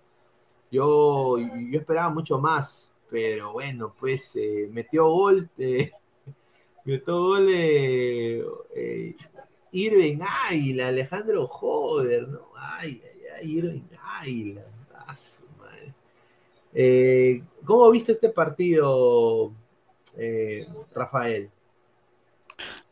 [0.72, 5.49] Yo, yo esperaba mucho más, pero bueno, pues eh, metió gol,
[6.86, 7.49] metió gol
[9.72, 12.41] Irving Águila, Alejandro Joder, ¿no?
[12.56, 13.82] Ay, ay, ay, Irving
[14.20, 14.64] Águila,
[15.08, 15.93] a su madre.
[17.66, 19.54] ¿Cómo viste este partido,
[20.18, 21.49] eh, Rafael?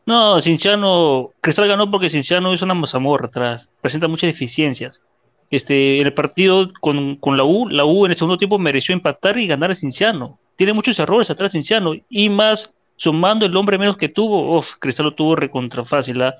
[0.06, 5.02] No, Cinciano, Cristal ganó porque Cinciano es una mazamorra atrás, presenta muchas deficiencias.
[5.50, 8.92] Este, en el partido con, con la U, la U en el segundo tiempo mereció
[8.92, 10.38] empatar y ganar a Cinciano.
[10.56, 15.06] Tiene muchos errores atrás Cinciano, y más sumando el hombre menos que tuvo, uf, Cristal
[15.06, 16.22] lo tuvo recontra fácil.
[16.22, 16.34] ¿ah?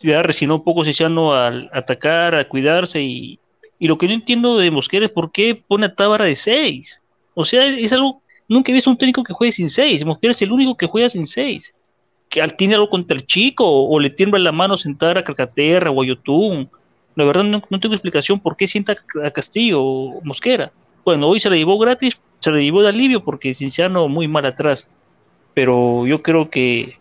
[0.00, 3.38] Ya resignó un poco Cinciano al atacar, a cuidarse, y,
[3.78, 7.02] y lo que no entiendo de Mosquera es por qué pone a Tábara de 6.
[7.34, 8.21] O sea, es algo,
[8.52, 10.04] nunca he visto un técnico que juegue sin 6.
[10.04, 11.74] Mosquera es el único que juega sin 6
[12.28, 15.24] que al- tiene algo contra el chico o, o le tiembla la mano sentar a
[15.24, 16.70] Calcaterra o a Yotun.
[17.14, 20.72] La verdad no, no tengo explicación por qué sienta a Castillo o Mosquera.
[21.04, 24.46] Bueno, hoy se le llevó gratis, se le llevó de alivio porque Cinciano muy mal
[24.46, 24.86] atrás.
[25.52, 26.96] Pero yo creo que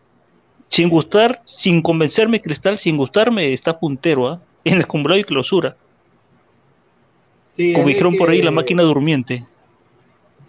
[0.68, 4.42] sin gustar, sin convencerme Cristal, sin gustarme, está puntero ¿ah?
[4.66, 5.78] en el acumulado y clausura.
[7.46, 9.46] Sí, Como dijeron por ahí, la máquina durmiente.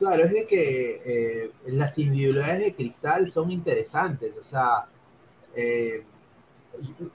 [0.02, 4.32] Claro, es de que eh, las individualidades de cristal son interesantes.
[4.40, 4.86] O sea,
[5.54, 6.02] eh,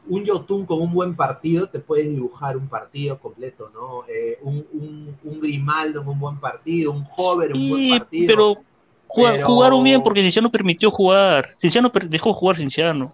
[0.08, 4.04] un Yotun con un buen partido te puedes dibujar un partido completo, ¿no?
[4.08, 8.28] Eh, un, un- un Grimaldo en un buen partido, un Hover en un buen partido.
[8.28, 11.50] pero, Pero- jugaron bien porque Cinciano permitió jugar.
[11.60, 13.14] Cinciano per- dejó jugar Cinciano.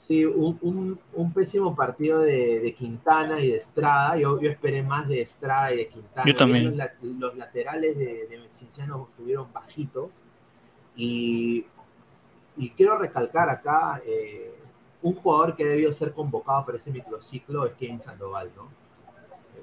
[0.00, 4.16] Sí, un, un- un pésimo partido de, de Quintana y de Estrada.
[4.16, 6.26] Yo, yo esperé más de Estrada y de Quintana.
[6.26, 6.64] Yo también.
[6.68, 10.08] Los, la- los laterales de, de Cinciano estuvieron bajitos.
[10.96, 11.66] Y,
[12.56, 14.54] y quiero recalcar acá, eh,
[15.02, 18.68] un jugador que debió ser convocado para ese microciclo es Kevin Sandoval, ¿no?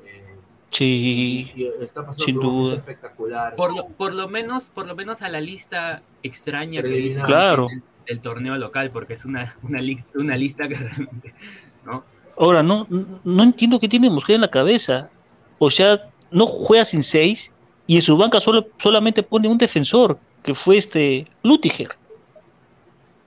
[0.05, 0.35] Eh,
[0.69, 2.77] Sí, y, y está pasando sin por un momento duda.
[2.77, 3.55] espectacular.
[3.55, 7.21] Por lo, por lo menos, por lo menos a la lista extraña que dice.
[7.25, 7.67] Claro.
[8.07, 10.77] Del torneo local, porque es una, una lista, una lista que
[11.85, 12.03] ¿no?
[12.37, 12.87] Ahora, no,
[13.23, 15.09] no entiendo qué tiene Mosquera en la cabeza.
[15.57, 17.51] O sea, no juega sin seis
[17.87, 21.89] y en su banca solo, solamente pone un defensor, que fue este Lutiger.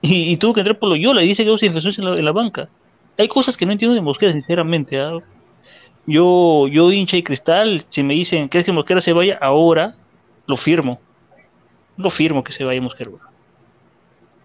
[0.01, 2.31] Y, tuvo que entrar por Loyola y dice que dos defensores en la, en la
[2.31, 2.69] banca.
[3.17, 4.99] Hay cosas que no entiendo de Mosquera, sinceramente.
[4.99, 5.19] ¿ah?
[6.07, 9.95] Yo, yo hincha y cristal, si me dicen, ¿crees que Mosquera se vaya ahora?
[10.47, 10.99] Lo firmo.
[11.97, 13.11] Lo firmo que se vaya Mosquera.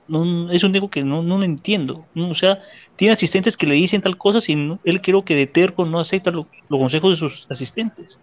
[0.08, 2.04] No, es un digo que no, no lo entiendo.
[2.14, 2.62] O sea,
[2.96, 6.30] tiene asistentes que le dicen tal cosa y él creo que de terco no acepta
[6.30, 8.18] lo- los consejos de sus asistentes.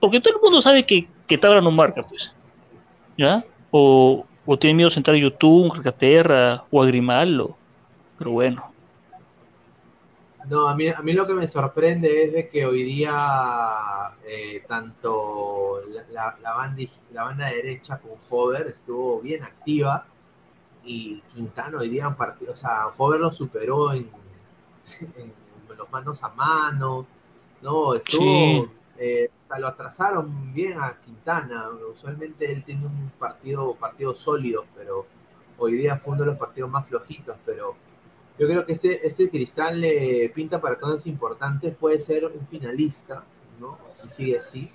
[0.00, 2.32] Porque todo el mundo sabe que, que Tabra no marca, pues.
[3.16, 3.44] ¿Ya?
[3.70, 7.56] O, o tiene miedo de sentar a YouTube, a Calcaterra o a Grimaldo.
[8.18, 8.64] Pero bueno.
[10.48, 13.12] No, a mí, a mí lo que me sorprende es de que hoy día
[14.26, 20.06] eh, tanto la, la- la banda, la banda derecha con Hover estuvo bien activa
[20.84, 24.08] y Quintana hoy día en partido, o sea, Hover lo superó en,
[25.16, 25.32] en-
[25.70, 27.06] en los manos a mano,
[27.62, 28.68] no, estuvo, Sí.
[28.98, 35.06] eh, lo atrasaron bien a Quintana, usualmente él tiene un partido, partido sólido, pero
[35.58, 37.74] hoy día fue uno de los partidos más flojitos, pero
[38.38, 43.22] yo creo que este, este cristal le pinta para cosas importantes, puede ser un finalista,
[43.60, 43.76] ¿no?
[44.00, 44.70] Si sigue así.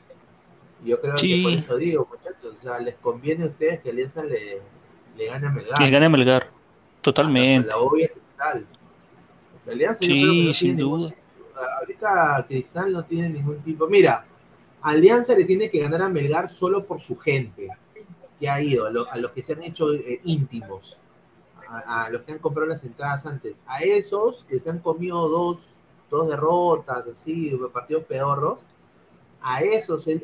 [0.84, 1.30] Yo creo Sí.
[1.38, 4.62] que por eso digo, muchachos, o sea, les conviene a ustedes que Alianza le,
[5.16, 5.78] le gane a Melgar.
[5.80, 6.50] Que gane a Melgar.
[7.02, 7.68] Totalmente.
[7.70, 8.66] La obvia cristal.
[9.66, 11.16] Yo creo que Sí, no sin ningún- duda.
[11.80, 13.88] ahorita Cristal no tiene ningún tipo.
[13.88, 14.26] Mira,
[14.82, 17.70] Alianza le tiene que ganar a Melgar solo por su gente
[18.40, 21.00] que ha ido, a, lo- a los que se han hecho eh, íntimos.
[21.68, 25.78] a, los que han comprado las entradas antes, a esos que se han comido dos,
[26.12, 28.62] dos derrotas, así, partidos pedorros,
[29.42, 30.16] a esos hay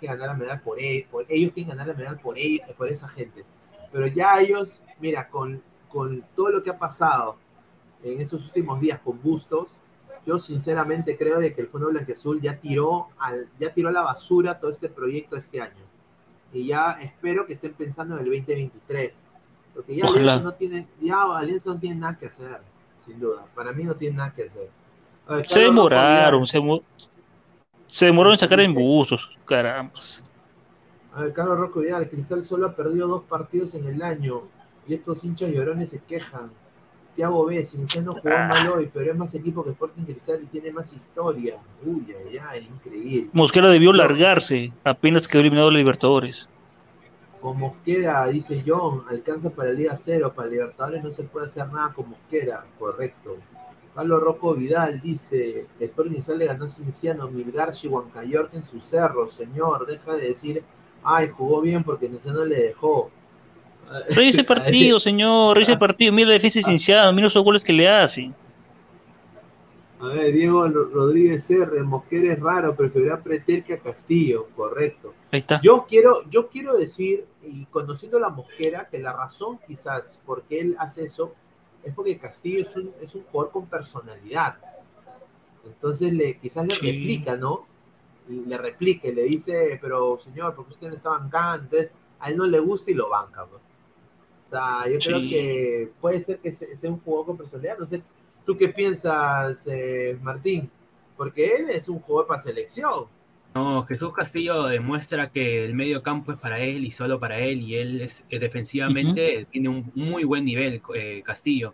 [0.00, 2.88] que ganar la medalla por, ellos, por ellos quieren ganar la medalla por, ellos, por
[2.88, 3.44] esa gente.
[3.96, 7.36] Pero ya ellos, mira, con, con todo lo que ha pasado
[8.02, 9.78] en esos últimos días con Bustos,
[10.26, 14.02] yo sinceramente creo de que el Fondo Blanqueazul ya tiró, al, ya tiró a la
[14.02, 15.82] basura todo este proyecto este año.
[16.52, 19.24] Y ya espero que estén pensando en el 2023.
[19.74, 22.60] Porque ya Alianza, no tiene, ya Alianza no tiene nada que hacer,
[23.02, 23.46] sin duda.
[23.54, 24.68] Para mí no tiene nada que hacer.
[25.46, 26.60] se demoraron, se,
[27.88, 28.76] se demoraron en sacar en
[29.46, 29.94] caramba.
[31.16, 34.42] A ver, Carlos Rocco Vidal, Cristal solo ha perdido dos partidos en el año
[34.86, 36.50] y estos hinchas llorones se quejan.
[37.14, 38.48] Tiago B, Cinciano jugó ah.
[38.48, 41.56] mal hoy, pero es más equipo que Sporting Cristal y tiene más historia.
[41.82, 43.30] Uy, ya, es increíble.
[43.32, 46.46] Mosquera debió largarse, apenas quedó eliminado los Libertadores.
[47.40, 51.66] Con Mosquera, dice John, alcanza para el día cero, para Libertadores no se puede hacer
[51.72, 53.38] nada con Mosquera, correcto.
[53.94, 59.30] Carlos Rocco Vidal dice, Sporting Cristal le ganó a Cinciano, Milgarchi, Huancayorte en su cerro,
[59.30, 60.62] señor, deja de decir,
[61.06, 63.10] ay, jugó bien porque Cinciano le dejó.
[64.10, 68.34] Revise partido, señor, revise partido, mira la defensa iniciada, mira los goles que le hacen.
[70.00, 75.14] A ver, Diego Rodríguez R, Mosquera es raro, preferirá Pretel que a Castillo, correcto.
[75.32, 75.60] Ahí está.
[75.62, 80.42] Yo quiero, yo quiero decir, y conociendo a la Mosquera, que la razón quizás por
[80.42, 81.32] qué él hace eso
[81.82, 84.56] es porque Castillo es un, es un jugador con personalidad.
[85.64, 87.64] Entonces le, quizás le replica, ¿no?
[88.28, 91.64] Le replica y le dice, pero señor, porque usted no está bancando?
[91.64, 93.46] Entonces a él no le gusta y lo banca.
[93.50, 93.56] ¿no?
[93.56, 97.78] O sea, yo creo que puede ser que sea un jugador con personalidad.
[97.78, 98.02] No sé,
[98.44, 100.70] ¿tú qué piensas, eh, Martín?
[101.16, 103.06] Porque él es un jugador para selección.
[103.54, 107.62] No, Jesús Castillo demuestra que el medio campo es para él y solo para él,
[107.62, 111.72] y él es, eh, defensivamente tiene un muy buen nivel, eh, Castillo.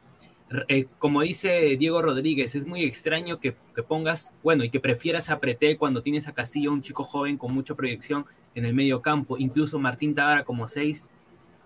[0.98, 3.52] Como dice Diego Rodríguez, es muy extraño que,
[3.86, 5.40] pongas, bueno, y que prefieras a
[5.78, 9.78] cuando tienes a Castillo, un chico joven con mucha proyección en el medio campo, incluso
[9.78, 11.08] Martín Tábara como seis,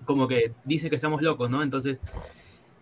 [0.05, 1.63] como que dice que estamos locos, ¿no?
[1.63, 1.99] Entonces,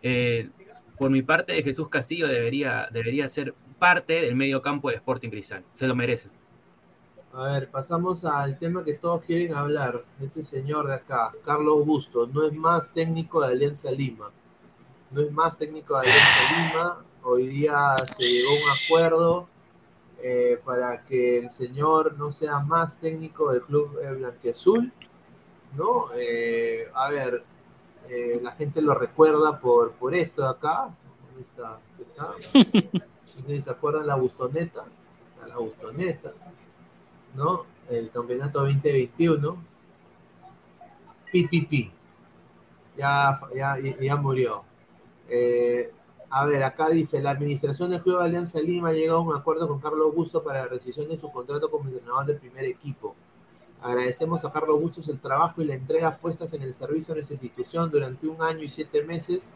[0.02, 0.50] eh,
[0.98, 5.64] por mi parte, Jesús Castillo debería, debería ser parte del medio campo de Sporting Cristal.
[5.72, 6.28] Se lo merece.
[7.32, 10.04] A ver, pasamos al tema que todos quieren hablar.
[10.20, 14.30] Este señor de acá, Carlos Busto, no es más técnico de Alianza Lima.
[15.14, 17.04] No es más técnico de Alianza Lima.
[17.22, 19.48] Hoy día se llegó a un acuerdo
[20.20, 24.92] eh, para que el señor no sea más técnico del club blanquiazul
[25.76, 26.06] ¿no?
[26.16, 27.44] Eh, a ver,
[28.08, 30.88] eh, la gente lo recuerda por, por esto de acá.
[31.40, 31.78] Esta,
[33.62, 34.84] ¿Se acuerdan la Bustoneta?
[35.46, 36.32] La Bustoneta,
[37.36, 37.66] ¿no?
[37.88, 39.62] El campeonato 2021.
[41.32, 41.92] PPP.
[42.96, 44.73] Ya, ya, ya murió.
[45.28, 45.90] Eh,
[46.30, 49.68] a ver, acá dice, la administración del Club Alianza Lima ha llegado a un acuerdo
[49.68, 53.14] con Carlos Busto para la rescisión de su contrato como entrenador del primer equipo.
[53.80, 57.34] Agradecemos a Carlos Bustos el trabajo y la entrega puestas en el servicio de nuestra
[57.34, 59.52] institución durante un año y siete meses,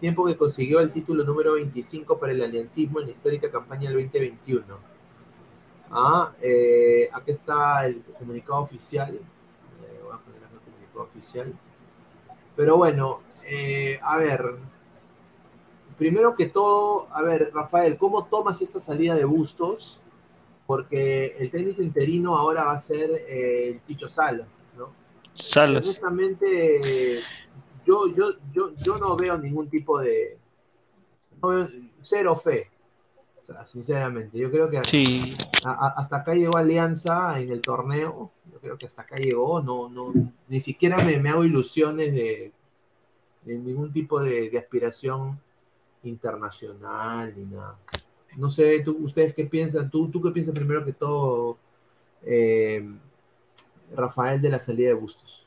[0.00, 4.02] tiempo que consiguió el título número 25 para el aliancismo en la histórica campaña del
[4.04, 4.64] 2021.
[5.90, 9.16] Ah, eh, aquí está el comunicado oficial.
[9.16, 10.00] Eh,
[10.64, 11.52] comunicado oficial.
[12.56, 13.20] Pero bueno,
[14.02, 14.56] a ver,
[15.96, 20.02] primero que todo, a ver, Rafael, ¿cómo tomas esta salida de Bustos?
[20.66, 24.90] porque el técnico interino ahora va a ser eh, el Picho Salas, ¿no?
[25.34, 25.84] Salas.
[25.84, 27.20] Honestamente,
[27.84, 30.38] yo, yo, yo, yo no veo ningún tipo de...
[32.00, 32.70] cero fe,
[33.66, 34.38] sinceramente.
[34.38, 34.78] Yo creo que
[35.62, 40.12] hasta acá llegó Alianza en el torneo, yo creo que hasta acá llegó, no, no,
[40.48, 42.52] ni siquiera me, me hago ilusiones de,
[43.42, 45.40] de ningún tipo de, de aspiración
[46.04, 47.78] internacional ni nada.
[48.36, 51.58] No sé, tú, ustedes qué piensan, tú, tú qué piensas primero que todo,
[52.24, 52.88] eh,
[53.94, 55.46] Rafael, de la salida de Bustos.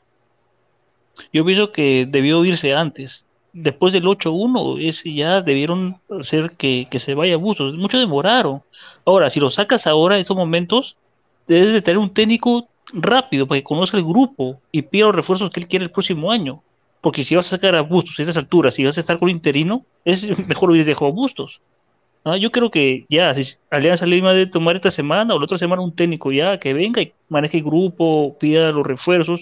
[1.32, 3.24] Yo pienso que debió irse antes.
[3.52, 7.74] Después del 8-1, ese ya debieron hacer que, se vaya Bustos.
[7.74, 8.62] Mucho demoraron.
[9.04, 10.96] Ahora, si lo sacas ahora, en estos momentos,
[11.48, 15.50] debes de tener un técnico rápido para que conozca el grupo y pida los refuerzos
[15.50, 16.62] que él quiere el próximo año.
[17.06, 19.28] Porque si vas a sacar a Bustos a estas alturas, si vas a estar con
[19.28, 21.60] interino, es mejor hubiera dejado a Bustos.
[22.24, 25.56] Ah, yo creo que ya, si Alianza Lima de tomar esta semana o la otra
[25.56, 29.40] semana un técnico ya que venga y maneje el grupo, pida los refuerzos,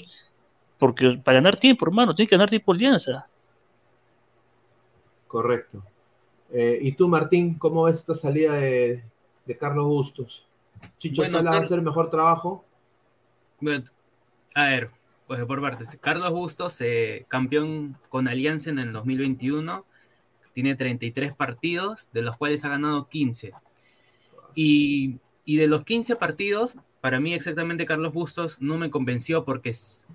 [0.78, 3.26] porque para ganar tiempo, hermano, tiene que ganar tiempo Alianza.
[5.26, 5.82] Correcto.
[6.52, 9.02] Eh, ¿Y tú, Martín, cómo ves esta salida de,
[9.58, 10.44] Carlos Bustos?
[10.98, 12.62] ¿Chicho Sala va a hacer mejor trabajo?
[14.54, 14.90] a ver,
[15.26, 15.96] Pues por partes.
[16.00, 19.84] Carlos Bustos, eh, campeón con Alianza en el 2021,
[20.52, 23.52] tiene 33 partidos, de los cuales ha ganado 15.
[24.54, 29.74] Y, y de los 15 partidos, para mí exactamente Carlos Bustos no me convenció porque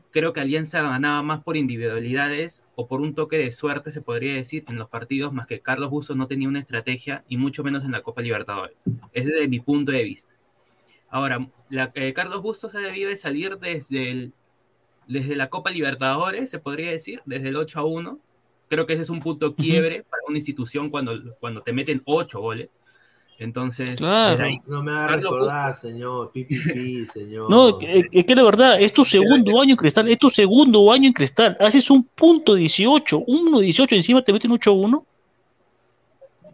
[0.09, 4.33] creo que Alianza ganaba más por individualidades o por un toque de suerte, se podría
[4.33, 7.83] decir, en los partidos, más que Carlos Bustos no tenía una estrategia y mucho menos
[7.83, 8.77] en la Copa Libertadores.
[9.13, 10.33] Ese es mi punto de vista.
[11.11, 11.47] Ahora,
[11.93, 14.33] eh, Carlos Bustos ha debido de salir desde, el,
[15.09, 18.19] desde la Copa Libertadores, se podría decir, desde el 8 a 1.
[18.69, 22.39] Creo que ese es un punto quiebre para una institución cuando, cuando te meten 8
[22.39, 22.69] goles.
[23.39, 24.31] Entonces, Claro.
[24.31, 26.31] desde ahí- No me haga Carlos recordar, señor.
[26.33, 27.49] Pipipi, señor.
[27.49, 31.07] No, es que la verdad, es tu segundo año en cristal, es tu segundo año
[31.07, 31.57] en cristal.
[31.59, 35.05] Haces un punto 18, un 1-18, encima te meten 8-1.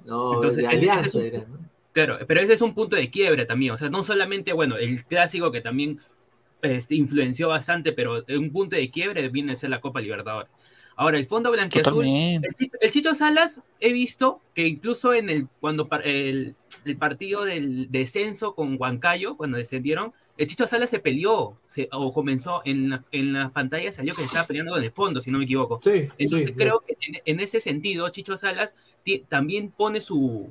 [0.05, 1.57] No, Entonces, de alianza es un- era, ¿no?
[1.91, 3.71] Claro, pero ese es un punto de quiebre también.
[3.73, 5.99] O sea, no solamente, bueno, el clásico que también
[6.61, 10.49] este, influenció bastante, pero un punto de quiebre viene a ser la Copa Libertadores.
[10.97, 12.47] Ahora, el Fondo Blanquiazul, Totalmente.
[12.47, 16.55] el, Chi- el Chicho Salas, he visto que incluso en el, cuando par- el,
[16.85, 22.13] el partido del descenso con Huancayo, cuando descendieron, el Chicho Salas se peleó, se- o
[22.13, 25.31] comenzó en la, en la pantalla, salió que se estaba peleando con el fondo, si
[25.31, 25.81] no me equivoco.
[25.83, 26.53] Sí, Entonces sí.
[26.53, 28.73] creo que en, en ese sentido, Chicho Salas
[29.27, 30.49] también pone su,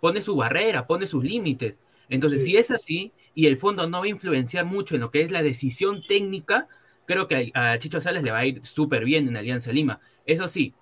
[0.00, 1.78] pone su barrera, pone sus límites.
[2.08, 2.50] Entonces, Sí.
[2.50, 5.30] si es así, y el fondo no va a influenciar mucho en lo que es
[5.30, 6.68] la decisión técnica,
[7.06, 10.00] creo que a, Chicho Salas le va a ir súper bien en Alianza Lima.
[10.26, 10.74] Eso sí,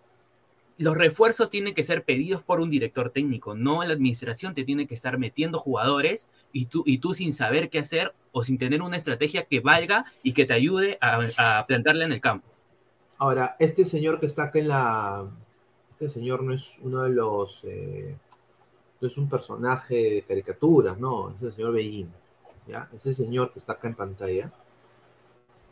[0.79, 4.87] los refuerzos tienen que ser pedidos por un director técnico, no la administración te tiene
[4.87, 8.83] que estar metiendo jugadores y tú, y tú sin saber qué hacer o sin tener
[8.83, 12.49] una estrategia que valga y que te ayude a, a plantarla en el campo.
[13.19, 15.31] Ahora, este señor que está acá en la.
[15.93, 17.61] Este señor no es uno de los.
[17.65, 18.17] eh,
[19.07, 22.13] es un personaje de caricaturas, no, es el señor Bellini.
[22.67, 22.89] ¿ya?
[22.95, 24.53] Ese señor que está acá en pantalla.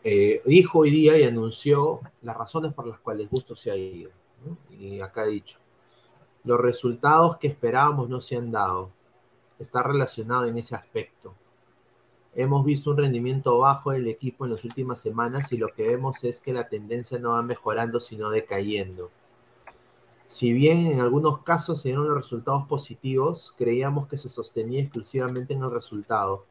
[0.02, 4.11] eh, dijo hoy día y anunció las razones por las cuales Bustos se ha ido.
[4.70, 5.59] Y acá ha dicho:
[6.44, 8.90] los resultados que esperábamos no se han dado.
[9.59, 11.35] Está relacionado en ese aspecto.
[12.35, 16.24] Hemos visto un rendimiento bajo del equipo en las últimas semanas y lo que vemos
[16.24, 19.11] es que la tendencia no va mejorando, sino decayendo.
[20.31, 25.55] Si bien en algunos casos se dieron los resultados positivos, creíamos que se sostenía exclusivamente
[25.55, 26.47] en el resultado.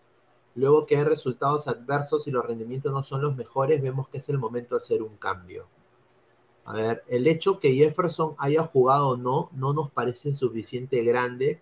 [0.54, 4.28] Luego que hay resultados adversos y los rendimientos no son los mejores, vemos que es
[4.28, 5.66] el momento de hacer un cambio.
[6.66, 11.62] A ver, el hecho que Jefferson haya jugado o no, no nos parece suficiente grande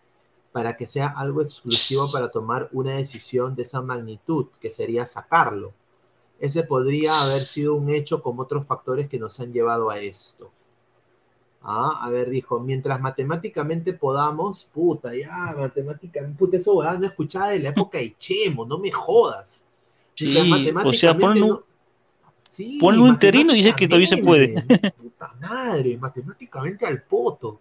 [0.51, 5.71] para que sea algo exclusivo para tomar una decisión de esa magnitud, que sería sacarlo.
[6.39, 10.51] Ese podría haber sido un hecho con otros factores que nos han llevado a esto.
[11.69, 17.49] Ah, a ver, dijo, mientras matemáticamente podamos, puta, ya, matemáticamente, puta, eso weá, no escuchaba
[17.49, 19.65] de la época de Chemo, no me jodas.
[20.15, 21.63] Sí, o sea, matemáticamente un, no-
[22.47, 24.63] Sí, ponle un interino y dice que todavía se puede.
[24.93, 27.59] Puta madre, matemáticamente al poto.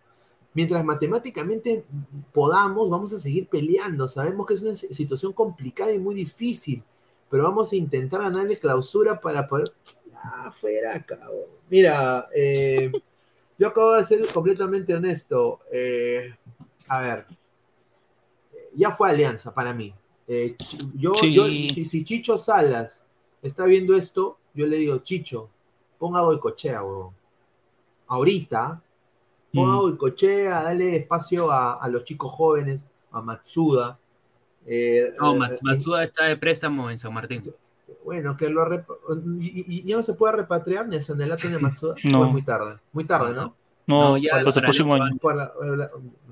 [0.55, 1.85] Mientras matemáticamente
[2.33, 4.07] podamos, vamos a seguir peleando.
[4.07, 6.81] Sabemos que es una si- situación complicada y muy difícil,
[7.29, 9.69] pero vamos a intentar ganarle clausura para poder.
[10.15, 11.51] Ah, fuera, cabrón.
[11.69, 12.93] Mira, eh,
[13.59, 15.61] yo acabo de ser completamente honesto.
[15.73, 16.35] Eh,
[16.89, 17.27] a ver,
[18.75, 19.95] ya fue alianza para mí.
[20.29, 20.57] Eh,
[20.95, 21.33] yo, Sí.
[21.35, 23.05] yo- si, si Chicho Salas
[23.43, 25.49] está viendo esto, yo le digo, Chicho,
[25.99, 27.15] ponga Boicochea, huevón.
[28.09, 28.83] Ahorita,
[29.53, 29.81] ponga Mm.
[29.81, 33.99] Boicochea, dale espacio a, a los chicos jóvenes, a Matsuda.
[34.67, 37.43] Eh, No, Mats- Matsuda está de préstamo en San Martín.
[38.07, 38.87] Bueno, que lo rep-
[39.41, 41.95] y, ya no se puede repatriar ni a Sanelato ni a Matsuda.
[42.05, 42.21] No.
[42.21, 42.79] O es muy tarde.
[42.93, 43.55] Muy tarde, ¿no?
[43.87, 45.19] No, No, ya hasta el próximo año.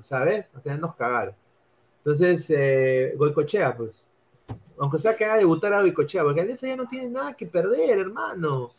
[0.01, 0.45] ¿Sabes?
[0.57, 1.35] O sea, nos cagaron.
[1.99, 4.03] Entonces, eh, Goicochea, pues.
[4.77, 7.99] Aunque sea que haga debutar a Goicochea, porque Alianza ya no tiene nada que perder,
[7.99, 8.71] hermano.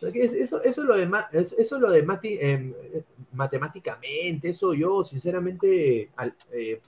[0.00, 3.02] Eso, eso es lo de, eso es lo de mati- em, eh,
[3.32, 6.80] matemáticamente, eso yo, sinceramente, al- eh,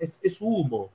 [0.00, 0.90] es, es humo.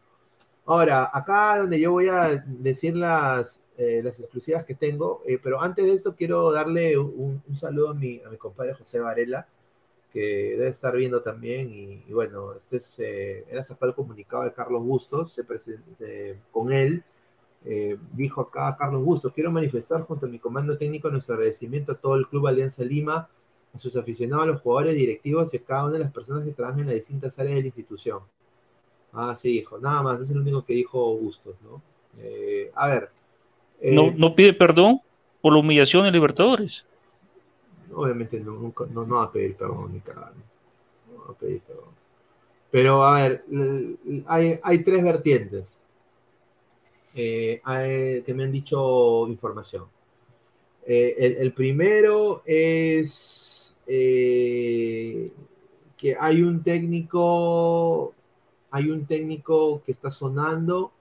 [0.66, 5.62] Ahora, acá donde yo voy a decir las, eh, las exclusivas que tengo, eh, pero
[5.62, 9.48] antes de esto quiero darle un, saludo a mi, a mi compadre José Varela,
[10.12, 14.44] que debe estar viendo también, y, y bueno, este es, eh, era sacado el comunicado
[14.44, 15.40] de Carlos Bustos,
[16.52, 17.06] con él,
[17.64, 21.96] eh, dijo acá Carlos Bustos, quiero manifestar junto a mi comando técnico nuestro agradecimiento a
[21.96, 23.30] todo el Club Alianza Lima,
[23.74, 26.52] a sus aficionados, a los jugadores directivos y a cada una de las personas que
[26.52, 28.20] trabajan en las distintas áreas de la institución.
[29.14, 31.82] Ah, sí, dijo, nada más, es el único que dijo Bustos, ¿no?
[32.76, 33.19] A ver.
[33.82, 35.02] Eh, No, no pide perdón
[35.42, 36.86] por la humillación en Libertadores.
[37.94, 40.00] Obviamente no, nunca, no, no va a pedir perdón ni.
[40.00, 41.90] No va a pedir perdón.
[42.72, 43.44] Pero a ver,
[44.28, 45.82] hay, hay tres vertientes
[47.16, 49.86] eh, hay- que me han dicho información.
[50.86, 55.32] Eh, el, el primero es eh,
[55.98, 58.14] que hay un técnico,
[58.72, 60.92] hay un técnico que está sonando,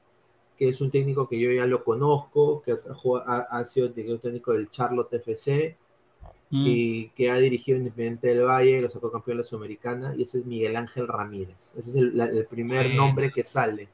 [0.58, 2.72] que es un técnico que yo ya lo conozco, que
[3.26, 5.76] ha, ha sido el técnico del Charlotte FC
[6.50, 6.64] Mm.
[6.66, 10.38] y que ha dirigido Independiente del Valle, lo sacó campeón de la Sudamericana, y ese
[10.38, 11.74] es Miguel Ángel Ramírez.
[11.76, 13.90] Ese es el, la- el primer nombre que sale.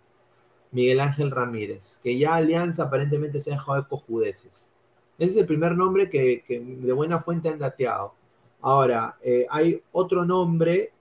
[0.71, 4.71] Miguel Ángel Ramírez, que ya Alianza aparentemente se ha dejado de cojudeces.
[5.19, 8.15] Ese es el primer nombre que, que de buena fuente han dateado.
[8.61, 10.93] Ahora, eh, hay otro nombre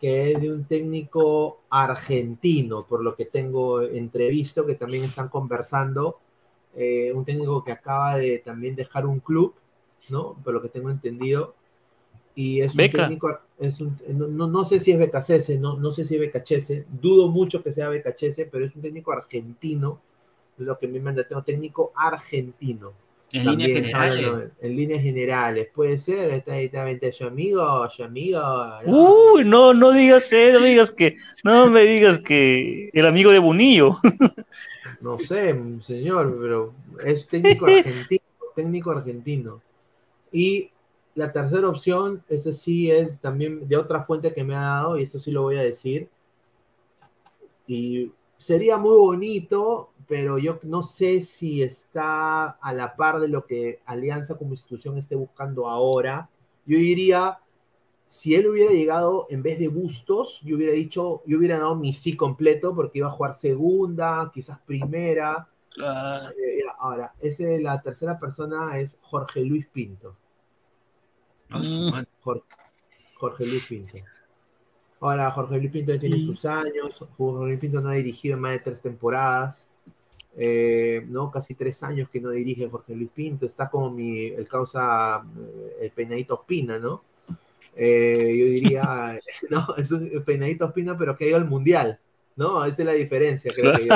[0.00, 6.18] que es de un técnico argentino, por lo que tengo entrevisto, que también están conversando.
[6.78, 9.54] eh, un técnico que acaba de también dejar un club,
[10.10, 10.34] ¿no?
[10.44, 11.54] Por lo que tengo entendido.
[12.34, 12.90] Y es un Beca.
[12.90, 16.20] técnico, es un- no, no- no sé si es Becasese, no, no sé si es
[16.20, 20.00] Becachese, dudo mucho que sea Becachese, pero es un técnico argentino,
[20.58, 22.92] lo que me manda, tengo técnico argentino.
[23.32, 24.50] En También líneas generales.
[24.60, 28.40] En líneas generales, puede ser, está directamente su amigo, su amigo.
[28.86, 29.32] ¿no?
[29.32, 33.32] Uy, no, no digas eso, no me digas que, no me digas que el amigo
[33.32, 33.98] de Bonillo.
[35.00, 36.74] No sé, señor, pero
[37.04, 38.24] es técnico argentino,
[38.54, 39.60] técnico argentino.
[40.32, 40.70] Y
[41.14, 45.02] la tercera opción, ese sí es también de otra fuente que me ha dado, y
[45.02, 46.08] esto sí lo voy a decir.
[47.66, 53.44] Y sería muy bonito, pero yo no sé si está a la par de lo
[53.46, 56.28] que Alianza como institución esté buscando ahora.
[56.64, 57.38] Yo diría,
[58.06, 61.92] si él hubiera llegado en vez de Bustos, yo hubiera dicho, yo hubiera dado mi
[61.92, 65.48] sí completo porque iba a jugar segunda, quizás primera.
[65.76, 70.16] Eh, ahora, ese, la tercera persona es Jorge Luis Pinto.
[71.50, 72.04] Ah, Mm.
[72.20, 72.44] Jorge,
[73.16, 73.98] Jorge Luis Pinto.
[75.00, 76.26] Ahora, Jorge Luis Pinto ya tiene Mm.
[76.26, 77.04] sus años.
[77.16, 79.70] Jorge Luis Pinto no ha dirigido en más de tres temporadas.
[80.38, 81.30] Eh, ¿no?
[81.30, 83.46] Casi tres años que no dirige Jorge Luis Pinto.
[83.46, 87.02] Está como mi, el causa, eh, el peinadito Espina, ¿no?
[87.74, 89.18] Eh, yo diría,
[89.50, 91.98] no, es un peinadito Espina, pero que ha ido al mundial,
[92.36, 92.64] ¿no?
[92.64, 93.94] Esa es la diferencia, creo que yo.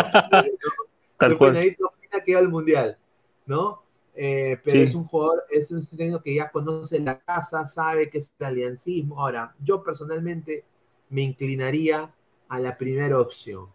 [1.21, 1.37] el.
[1.39, 2.99] Penadito Espina que va al mundial,
[3.47, 3.83] ¿no?
[4.15, 4.89] Eh, pero Sí.
[4.89, 8.47] es un jugador, es un técnico que ya conoce la casa, sabe que es el
[8.47, 9.21] aliancismo.
[9.21, 10.65] Ahora, yo personalmente
[11.11, 12.13] me inclinaría
[12.49, 13.67] a la primera opción,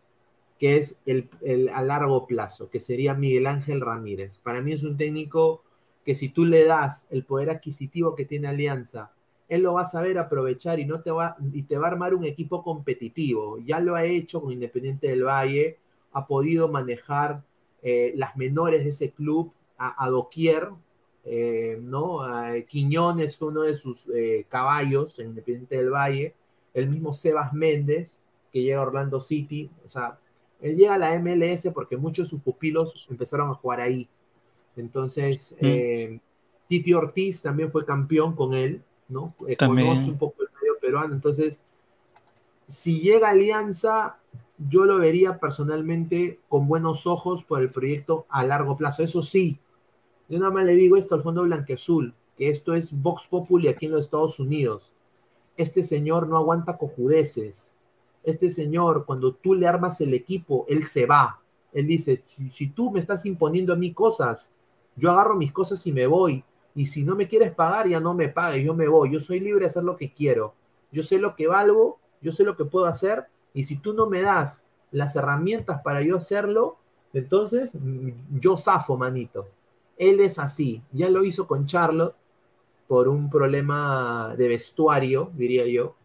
[0.60, 4.38] que es el, el a largo plazo, que sería Miguel Ángel Ramírez.
[4.40, 5.64] Para mí es un técnico
[6.06, 9.12] que si tú le das el poder adquisitivo que tiene Alianza,
[9.48, 12.14] él lo va a saber aprovechar y no te va y te va a armar
[12.14, 13.60] un equipo competitivo.
[13.60, 15.78] Ya lo ha hecho con Independiente del Valle,
[16.14, 17.44] ha podido manejar
[17.82, 20.70] eh, las menores de ese club a, doquier,
[21.26, 22.22] eh, ¿no?
[22.22, 26.34] A Quiñones fue uno de sus eh, caballos en Independiente del Valle,
[26.74, 28.22] el mismo Sebas Méndez,
[28.54, 30.18] que llega a Orlando City, o sea,
[30.66, 34.08] él llega a la MLS porque muchos de sus pupilos empezaron a jugar ahí.
[34.76, 35.66] Entonces, Mm.
[35.66, 36.20] eh,
[36.68, 39.36] Titi Ortiz también fue campeón con él, ¿no?
[39.48, 39.88] Eh, También.
[39.88, 41.62] conoce un poco el medio peruano, entonces,
[42.68, 44.18] si llega Alianza,
[44.58, 49.04] yo lo vería personalmente con buenos ojos por el proyecto a largo plazo.
[49.04, 49.60] Eso sí,
[50.30, 53.86] yo nada más le digo esto al Fondo Blanqueazul, que esto es Vox Populi aquí
[53.86, 54.92] en los Estados Unidos.
[55.58, 57.75] Este señor no aguanta cojudeces.
[58.26, 61.40] Este señor, cuando tú le armas el equipo, él se va.
[61.72, 64.52] Él dice, si, tú me estás imponiendo a mí cosas,
[64.96, 66.44] yo agarro mis cosas y me voy.
[66.74, 69.12] Y si no me quieres pagar, ya no me pagues, yo me voy.
[69.12, 70.56] Yo soy libre de hacer lo que quiero.
[70.92, 73.26] Yo sé lo que valgo, yo sé lo que puedo hacer.
[73.54, 76.78] Y si tú no me das las herramientas para yo hacerlo,
[77.14, 79.48] entonces mm, yo zafo, manito.
[79.98, 80.82] Él es así.
[80.92, 82.16] Ya lo hizo con Charlotte
[82.88, 85.96] por un problema de vestuario, diría yo,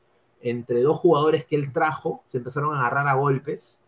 [0.42, 3.80] entre dos jugadores que él trajo, se empezaron a agarrar a golpes,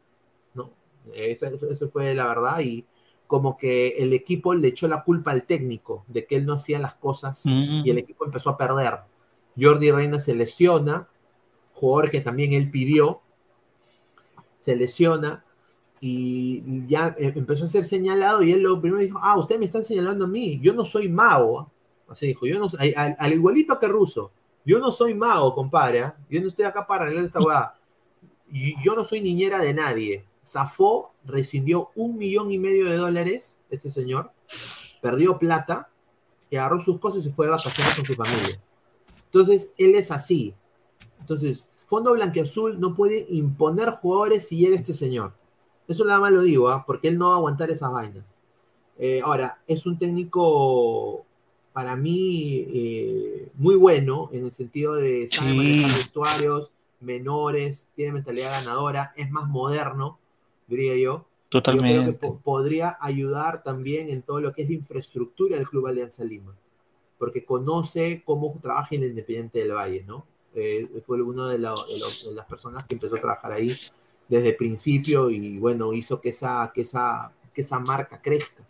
[0.54, 0.70] ¿no?
[1.14, 2.84] Eso, eso- eso fue la verdad, y
[3.26, 6.78] como que el equipo le echó la culpa al técnico de que él no hacía
[6.78, 7.82] las cosas Mm.
[7.84, 8.98] y el equipo empezó a perder.
[9.58, 11.08] Jordi Reina se lesiona,
[11.72, 13.20] jugador que también él pidió,
[14.58, 15.44] se lesiona
[16.00, 19.64] y ya eh, empezó a ser señalado y él lo primero dijo, ah, usted me
[19.64, 21.60] está señalando a mí, yo no soy mago.
[21.60, 21.68] ¿ah?".
[22.08, 24.30] Así dijo, yo no soy- al, al igualito que Russo,
[24.64, 26.16] yo no soy mago, compadre, ¿ah?
[26.30, 27.74] yo no estoy acá para arreglar esta hueá.
[28.84, 30.26] Yo no soy niñera de nadie.
[30.44, 34.32] Zafó, rescindió un millón y medio de dólares, este señor,
[35.00, 35.88] perdió plata,
[36.50, 38.60] y agarró sus cosas y se fue de vacaciones con su familia.
[39.24, 40.54] Entonces, él es así.
[41.20, 45.32] Entonces, Fondo Blanqueazul no puede imponer jugadores si llega este señor.
[45.88, 46.84] Eso nada más lo digo, ¿ah?
[46.86, 48.38] porque él no va a aguantar esas vainas.
[48.98, 51.24] Eh, ahora, es un técnico
[51.72, 56.70] para mí eh, muy bueno en el sentido de sabe manejar vestuarios,
[57.00, 60.18] menores, tiene mentalidad ganadora, es más moderno,
[60.66, 61.26] diría yo.
[61.50, 62.12] Yo creo que Totalmente.
[62.14, 66.54] po- podría ayudar también en todo lo que es la infraestructura del Club Alianza Lima,
[67.18, 70.24] porque conoce cómo trabaja en el Independiente del Valle, ¿no?
[70.54, 73.76] Eh, fue uno de, la- de lo- de las personas que empezó a trabajar ahí
[74.28, 78.66] desde el principio y bueno, hizo que esa, que esa, que esa marca crezca.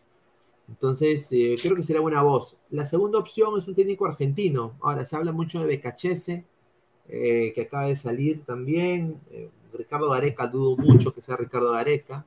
[0.68, 2.58] Entonces, eh, creo que sería buena voz.
[2.70, 4.76] La segunda opción es un técnico argentino.
[4.80, 6.44] Ahora, se habla mucho de Becachese,
[7.08, 9.20] eh, que acaba de salir también.
[9.30, 12.26] Eh, Ricardo Gareca, dudo mucho que sea Ricardo Gareca,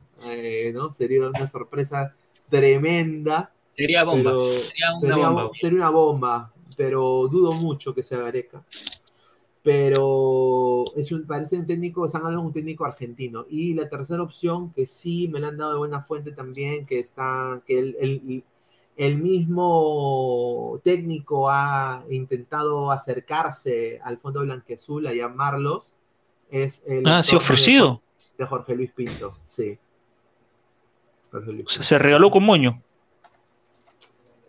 [0.74, 0.92] ¿no?
[0.94, 2.16] Sería una sorpresa
[2.50, 3.52] tremenda.
[3.76, 4.32] Sería bomba.
[4.32, 5.50] Pero sería una sería, bomba.
[5.54, 8.64] sería una bomba, pero dudo mucho que sea Gareca.
[9.66, 13.48] Pero es un, parece un técnico, están hablando de un técnico argentino.
[13.50, 17.00] Y la tercera opción, que sí me la han dado de buena fuente también, que
[17.00, 18.44] está, que el, el-
[18.98, 25.94] el mismo técnico ha intentado acercarse al Fondo Blanquezul a llamarlos,
[26.50, 28.02] es el Ah, sí, de ofrecido.
[28.38, 29.78] De Jorge Luis Pinto, sí.
[31.32, 31.84] Jorge Luis O sea, Pinto.
[31.84, 32.82] se regaló con moño.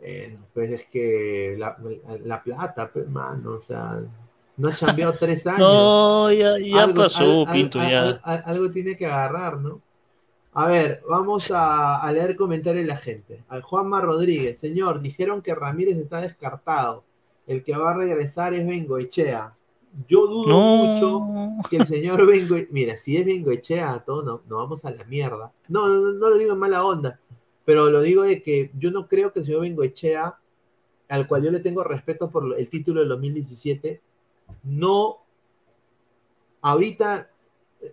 [0.00, 1.76] Eh, pues es que la,
[2.24, 4.00] la plata, pues, mano, o sea,
[4.56, 5.60] no ha chambeado tres años.
[5.60, 8.02] No, ya, ya Algo- pasó, al- Pinto, al- ya.
[8.02, 9.80] al- al- algo tiene que agarrar, ¿no?
[10.52, 13.44] A ver, vamos a, a leer comentarios de la gente.
[13.48, 17.04] A Juanma Rodríguez, señor, dijeron que Ramírez está descartado.
[17.46, 19.52] El que va a regresar es Bengoechea.
[20.08, 21.22] Yo dudo mucho
[21.68, 25.52] que el señor Bengoechea, mira, si es Bengoechea, todo no, no vamos a la mierda.
[25.68, 27.20] No, no, no lo digo en mala onda,
[27.66, 30.36] pero lo digo de que yo no creo que el señor Bengoechea,
[31.10, 34.00] al cual yo le tengo respeto por el título del 2017,
[34.62, 35.18] no,
[36.62, 37.28] ahorita,
[37.82, 37.92] eh,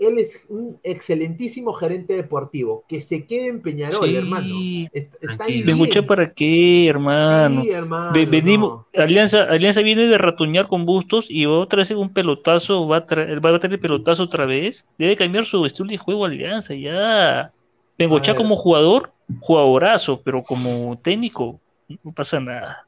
[0.00, 4.16] él es un excelentísimo gerente deportivo, que se quede en Peñarol, Sí.
[4.16, 4.54] hermano.
[4.92, 5.62] Est- Está ahí.
[5.64, 6.06] ¿Me escuché bien.
[6.06, 7.62] para qué, hermano?
[7.62, 8.12] Sí, hermano.
[8.12, 9.02] Ve- venimos, no.
[9.02, 13.06] Alianza, Alianza viene de ratoñar con Bustos y va otra vez un pelotazo, va a,
[13.06, 14.84] tra- va a tener pelotazo otra vez.
[14.98, 17.52] Debe cambiar su estilo de juego Alianza, ya.
[17.98, 18.38] Bengochea ver.
[18.42, 19.10] como jugador,
[19.40, 21.58] jugadorazo, pero como técnico,
[22.04, 22.86] no pasa nada.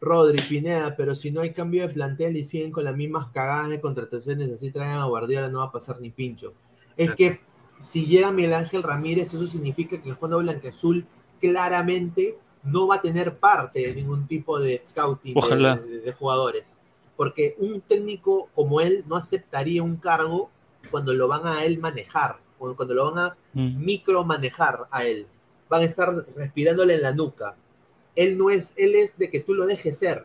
[0.00, 3.70] Rodri, Pineda, pero si no hay cambio de plantel y siguen con las mismas cagadas
[3.70, 6.52] de contrataciones, así traen a Guardiola, no va a pasar ni pincho.
[6.96, 7.16] Es Exacto.
[7.16, 7.40] que
[7.80, 11.06] si llega Miguel Ángel Ramírez, eso significa que el Fondo Blanqueazul
[11.40, 15.76] claramente no va a tener parte de ningún tipo de scouting de- Ojalá.
[15.76, 16.78] de, de jugadores.
[17.16, 20.50] Porque un técnico como él no aceptaría un cargo
[20.90, 23.84] cuando lo van a él manejar, cuando lo van a Mm.
[23.84, 25.26] micromanejar a él.
[25.68, 27.54] Van a estar respirándole en la nuca.
[28.16, 30.24] Él no es, él es de que tú lo dejes ser.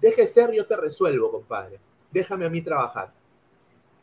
[0.00, 1.78] Deje ser, yo te resuelvo, compadre.
[2.10, 3.12] Déjame a mí trabajar.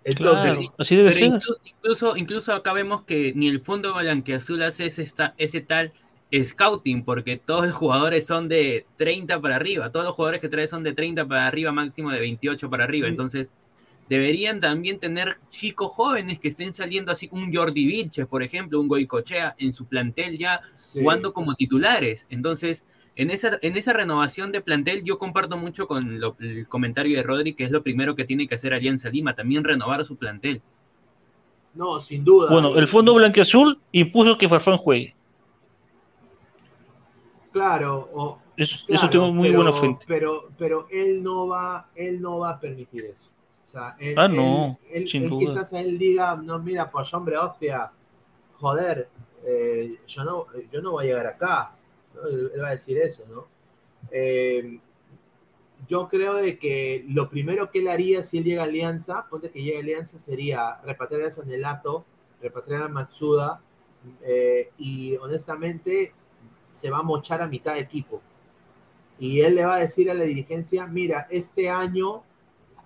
[0.03, 1.27] Entonces, Claro, así debe Pero ser.
[1.35, 5.91] incluso, incluso, incluso acá vemos que ni el fondo blanqueazul hace ese, esta- ese tal
[6.43, 10.67] scouting, porque todos los jugadores son de 30 para arriba, todos los jugadores que trae
[10.67, 13.11] son de 30 para arriba, máximo de 28 para arriba, Mm.
[13.11, 13.51] entonces
[14.07, 18.87] deberían también tener chicos jóvenes que estén saliendo así, un Jordi Vilches, por ejemplo, un
[18.87, 20.99] Goicochea en su plantel ya sí.
[21.01, 22.83] jugando como titulares, entonces
[23.21, 27.23] en esa, en esa renovación de plantel yo comparto mucho con lo- el comentario de
[27.23, 30.61] Rodri, que es lo primero que tiene que hacer Alianza Lima, también renovar su plantel.
[31.73, 32.49] No, sin duda.
[32.49, 35.15] Bueno, el Fondo Blanqueazul impuso que Farfán juegue.
[37.51, 40.05] Claro, o, Eso, tengo muy pero, buena fuente.
[40.07, 43.29] Pero, pero él no va, él no va a permitir eso.
[43.65, 45.39] O sea, él, Ah, no, él- él- sin él duda.
[45.39, 47.91] quizás él diga, no, mira, pues hombre, hostia,
[48.55, 49.09] joder,
[49.45, 51.75] eh, yo no, yo no voy a llegar acá.
[52.31, 53.47] Él va a decir eso, ¿no?
[54.11, 54.79] Eh,
[55.87, 59.49] yo creo de que lo primero que él haría si él llega a Alianza, ponte
[59.49, 62.05] que llega a Alianza, sería repatriar a Sanelato,
[62.41, 63.61] repatriar a Matsuda,
[64.23, 66.13] eh, y honestamente
[66.71, 68.21] se va a mochar a mitad de equipo.
[69.19, 72.23] Y él le va a decir a la dirigencia, mira, este año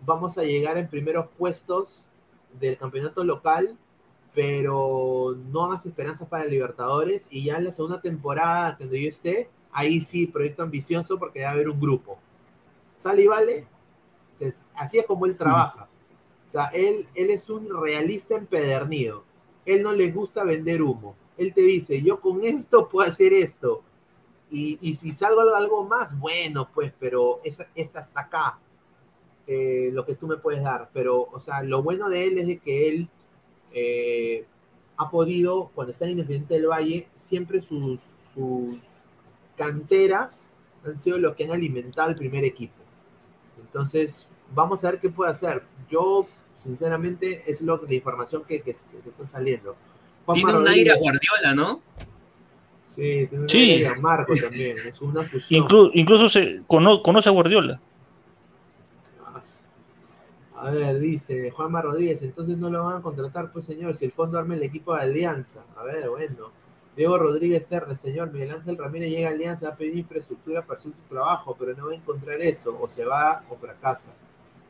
[0.05, 2.03] vamos a llegar en primeros puestos
[2.59, 3.77] del campeonato local,
[4.33, 9.49] pero no hagas esperanzas para Libertadores y ya en la segunda temporada, cuando yo esté,
[9.71, 12.17] ahí sí, proyecto ambicioso porque va a haber un grupo.
[12.97, 13.67] ¿Sale y vale?
[14.33, 15.87] Entonces, así es como él trabaja.
[16.45, 19.23] O sea, él, él es un realista empedernido.
[19.65, 21.15] Él no le gusta vender humo.
[21.37, 23.83] Él te dice, yo con esto puedo hacer esto.
[24.49, 28.59] Y, y si salgo algo más, bueno, pues, pero es, es hasta acá
[29.47, 30.89] eh, lo que tú me puedes dar.
[30.93, 33.09] Pero, o sea, lo bueno de él es de que él
[33.73, 34.45] eh,
[34.97, 38.77] ha podido, cuando está en Independiente del Valle, siempre sus, sus
[39.57, 40.49] canteras
[40.85, 42.73] han sido lo que han alimentado al primer equipo.
[43.59, 45.63] Entonces, vamos a ver qué puede hacer.
[45.89, 49.75] Yo, sinceramente, es lo, la información que, que, que está saliendo.
[50.33, 51.81] Tiene un aire a Guardiola, ¿no?
[52.95, 53.57] Sí, tiene un Sí.
[53.71, 54.77] aire a Marco también.
[54.77, 55.65] Es una fusión.
[55.67, 57.79] Inclu- incluso se cono- conoce a Guardiola.
[60.63, 64.13] A ver, dice Juanma Rodríguez, entonces no lo van a contratar, pues señor, si el
[64.13, 65.65] fondo arma el equipo de Alianza.
[65.75, 66.51] A ver, bueno.
[66.95, 70.91] Diego Rodríguez R, señor, Miguel Ángel Ramírez llega a Alianza a pedir infraestructura para su
[71.09, 74.13] trabajo, pero no va a encontrar eso, o se va o fracasa.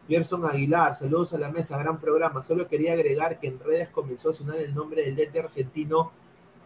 [0.07, 2.41] Pierson Aguilar, saludos a la mesa, gran programa.
[2.41, 6.11] Solo quería agregar que en redes comenzó a sonar el nombre del DT argentino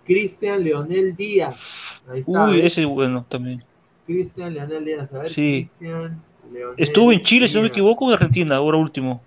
[0.06, 2.02] Cristian Leonel Díaz.
[2.08, 2.46] Ahí está.
[2.46, 2.66] Uy, ¿ves?
[2.68, 3.62] ese es bueno también.
[4.06, 5.14] Cristian Leonel Díaz.
[5.14, 5.66] A ver, Sí.
[5.66, 7.74] Cristian Leonel Estuvo en Chile, si no me Díaz.
[7.78, 9.22] equivoco, en Argentina, ahora último.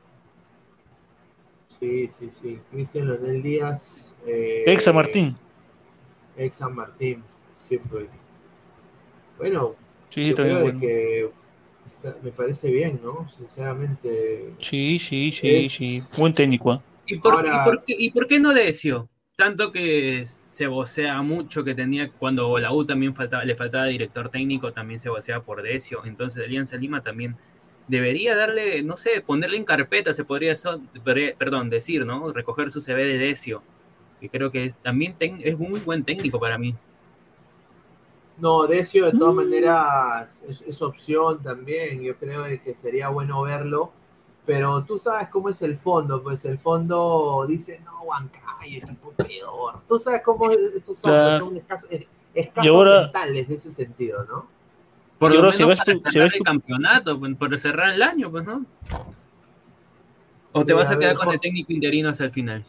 [1.78, 2.58] Sí, sí, sí.
[2.70, 4.16] Cristian Leonel Díaz.
[4.26, 5.36] eh, Ex San Martín.
[6.36, 7.22] Ex San Martín.
[7.88, 8.06] Pues.
[9.38, 9.76] Bueno,
[10.10, 10.80] Sí, yo creo de bueno.
[10.80, 11.30] que
[11.88, 13.28] está- me parece bien, ¿no?
[13.30, 14.54] Sinceramente.
[14.60, 16.02] Sí, sí, sí, Es- sí.
[16.18, 16.72] Buen técnico.
[16.72, 16.82] ¿ah?
[17.06, 19.08] ¿Y por, Ahora- y por qué, y por qué no Decio?
[19.40, 24.28] Tanto que se vocea mucho que tenía, cuando la U también faltaba, le faltaba director
[24.28, 26.04] técnico, también se vocea por Decio.
[26.04, 27.38] Entonces Alianza Lima también
[27.88, 30.82] debería darle, no sé, ponerle en carpeta, se podría, so-
[31.38, 32.30] perdón, decir, ¿no?
[32.34, 33.62] Recoger su CV de Decio.
[34.20, 36.74] Que creo que es, también ten- es muy buen técnico para mí.
[38.36, 39.18] No, Decio de Mm.
[39.18, 42.02] todas maneras es, es opción también.
[42.02, 43.90] Yo creo que sería bueno verlo.
[44.50, 46.20] Pero tú sabes cómo es el fondo.
[46.24, 49.80] Pues el fondo dice, no, Huancayo, equipo peor.
[49.86, 51.46] Tú sabes cómo estos son, Claro.
[51.46, 51.88] son escasos,
[52.34, 54.48] escasos Y ahora- mentales en ese sentido, ¿no?
[55.20, 58.66] Por lo menos va para cerrar el campeonato, pues, por cerrar el año, pues, ¿no?
[60.50, 62.64] O Sí, te vas a a quedar ver, con el técnico interino hasta el final.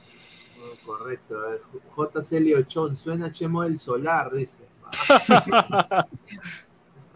[0.61, 1.35] Oh, correcto.
[1.39, 1.61] A ver,
[1.97, 4.59] JC suena Chemo del Solar, dice.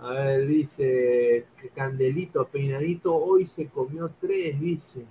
[0.06, 5.04] A ver, dice Candelito, peinadito, hoy se comió tres, dice.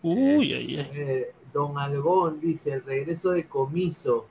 [0.00, 0.90] Uy, ay, ay.
[0.94, 4.26] Eh, Don Algón dice, el regreso de comiso.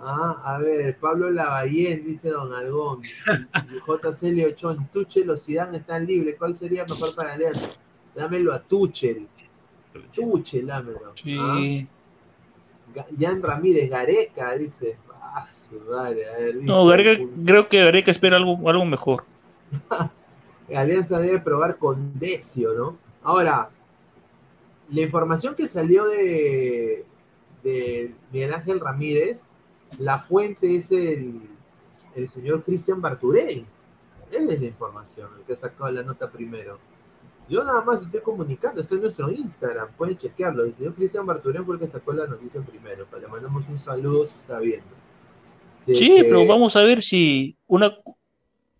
[0.00, 3.02] Ah, a ver, Pablo Lavallén, dice Don Algón.
[3.86, 6.34] JC Leochón, Tuchel o Zidane están libres.
[6.36, 7.70] ¿Cuál sería mejor para Alianza?
[8.12, 9.28] Dámelo a Tuchel.
[10.12, 11.14] Tuchel, dámelo.
[11.14, 11.36] Sí.
[11.38, 14.96] Ah, Jan Ramírez, Gareca, dice.
[15.34, 19.24] Ah, su madre, a ver, dice, No, Gareca, creo que Gareca espera algo, algo mejor.
[20.74, 22.98] Alianza debe probar con Decio, ¿no?
[23.22, 23.70] Ahora,
[24.90, 27.04] la información que salió de,
[27.62, 29.44] de Miguel Ángel Ramírez,
[29.98, 31.40] la fuente es el,
[32.14, 33.66] el señor Cristian Barturey.
[34.30, 36.78] Él es la información, el que ha sacado la nota primero.
[37.48, 40.64] Yo nada más estoy comunicando, está en nuestro Instagram, pueden chequearlo.
[40.64, 43.06] El señor Cristian Barturey fue el que sacó la noticia primero.
[43.18, 44.97] Le mandamos un saludo si está viendo.
[45.94, 47.96] Sí, que- pero vamos a ver si una,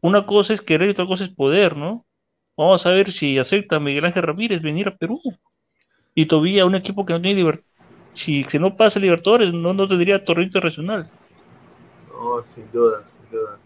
[0.00, 2.04] una cosa es querer y otra cosa es poder, ¿no?
[2.56, 5.20] Vamos a ver si acepta Miguel Ángel Ramírez venir a Perú.
[6.14, 7.64] Y todavía un equipo que no tiene libertad.
[8.12, 11.08] Si que no pasa Libertadores, no, no tendría torneo internacional.
[12.12, 13.58] No, sin duda, sin duda.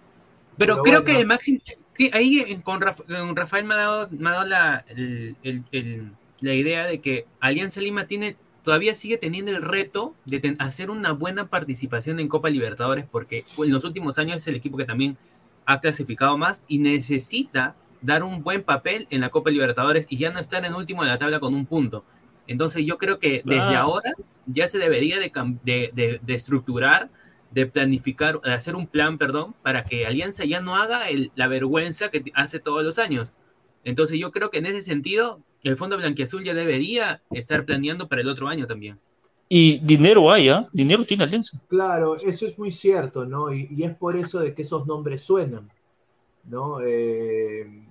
[0.59, 1.19] Pero, Pero creo bueno.
[1.19, 1.61] que Máximo,
[1.95, 5.65] que ahí con, Raf- con Rafael me ha dado, me ha dado la, el- el-
[5.73, 10.91] el- la idea de que Alianza Lima tiene, todavía sigue teniendo el reto de hacer
[10.91, 14.85] una buena participación en Copa Libertadores, porque en los últimos años es el equipo que
[14.85, 15.17] también
[15.67, 20.31] ha clasificado más y necesita dar un buen papel en la Copa Libertadores y ya
[20.31, 22.05] no estar en último de la tabla con un punto.
[22.49, 24.13] Entonces yo creo que desde ahora
[24.47, 27.11] ya se debería de, cam- de- de- de estructurar,
[27.53, 31.47] de planificar, de hacer un plan, perdón, para que Alianza ya no haga el- la
[31.49, 33.31] vergüenza que hace todos los años.
[33.85, 38.23] Entonces yo creo que en ese sentido el Fondo Blanquiazul ya debería estar planeando para
[38.23, 38.99] el otro año también.
[39.49, 40.69] Y dinero hay, ¿ah?
[40.73, 41.61] Dinero tiene Alianza.
[41.69, 43.53] Claro, eso es muy cierto, ¿no?
[43.53, 45.71] Y, y es por eso de que esos nombres suenan,
[46.45, 46.81] ¿no?
[46.81, 47.87] Eh,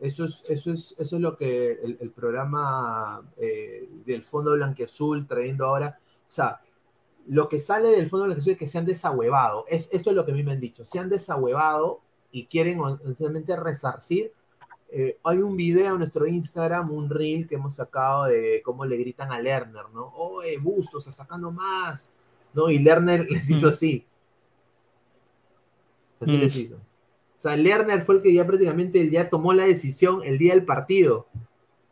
[0.00, 5.26] eso, es, eso, es, eso es lo que el, el programa eh, del Fondo Blanquiazul
[5.26, 6.60] trayendo ahora, o sea,
[7.26, 10.24] lo que sale del Fondo Blanquiazul es que se han desahuevado, es, eso es lo
[10.24, 12.00] que a mí me han dicho, se han desahuevado
[12.32, 14.32] y quieren honestamente resarcir.
[14.90, 18.96] Eh, hay un video en nuestro Instagram, un reel que hemos sacado de cómo le
[18.96, 20.06] gritan a Lerner, ¿no?
[20.16, 22.10] Oye, Bustos, sacando más,
[22.54, 22.70] ¿no?
[22.70, 23.70] Y Lerner les hizo Mm.
[23.70, 24.06] así.
[26.20, 26.40] Así Mm.
[26.40, 26.76] les hizo.
[26.76, 30.64] O sea, Lerner fue el que ya prácticamente ya tomó la decisión el día del
[30.64, 31.26] partido.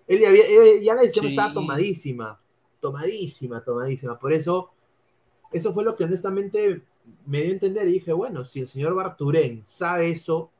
[0.09, 1.31] Él ya, había, él- ya la decisión Sí.
[1.33, 2.39] estaba tomadísima,
[2.81, 4.19] tomadísima, tomadísima.
[4.19, 4.71] Por eso,
[5.53, 6.83] eso fue lo que honestamente
[7.27, 10.51] me dio a entender y dije, bueno, si el señor Barturén sabe eso,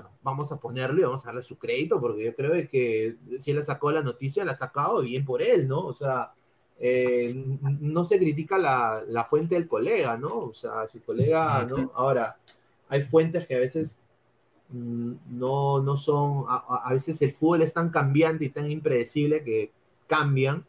[0.00, 3.64] sea, vamos a ponerle, vamos a darle su crédito, porque yo creo que si él
[3.64, 5.80] sacó la noticia, la ha sacado bien por él, ¿no?
[5.86, 6.32] O sea,
[6.78, 7.34] eh,
[7.80, 10.28] no se critica la, la fuente del colega, ¿no?
[10.28, 11.90] O sea, su colega, ¿no?
[11.94, 12.36] Ahora,
[12.88, 14.00] hay fuentes que a veces
[14.70, 19.42] mm, no, no son, a, a- veces el fútbol es tan cambiante y tan impredecible
[19.44, 19.72] que
[20.06, 20.64] cambian,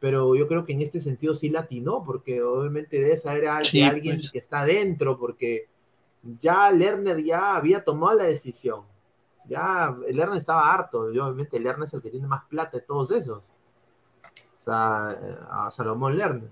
[0.00, 3.64] pero yo creo que en este sentido sí latinó, porque obviamente debe saber a, de
[3.64, 4.30] Sí, alguien pues.
[4.32, 5.68] que está dentro, porque
[6.22, 8.84] ya Lerner ya había tomado la decisión.
[9.46, 12.84] Ya el Lerner estaba harto, y obviamente Lerner es el que tiene más plata de
[12.84, 13.38] todos esos.
[13.38, 15.08] O sea,
[15.50, 16.50] a Salomón Lerner.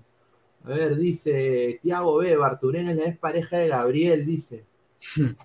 [0.63, 2.35] A ver, dice Tiago B.
[2.35, 4.65] Barturén es la ex pareja de Gabriel, dice.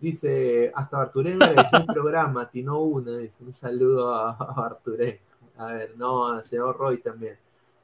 [0.00, 5.18] Dice, hasta Barturén agradeció el programa, Tino una, dice, un saludo a, a Barturén.
[5.56, 7.38] A ver, no, al señor Roy también.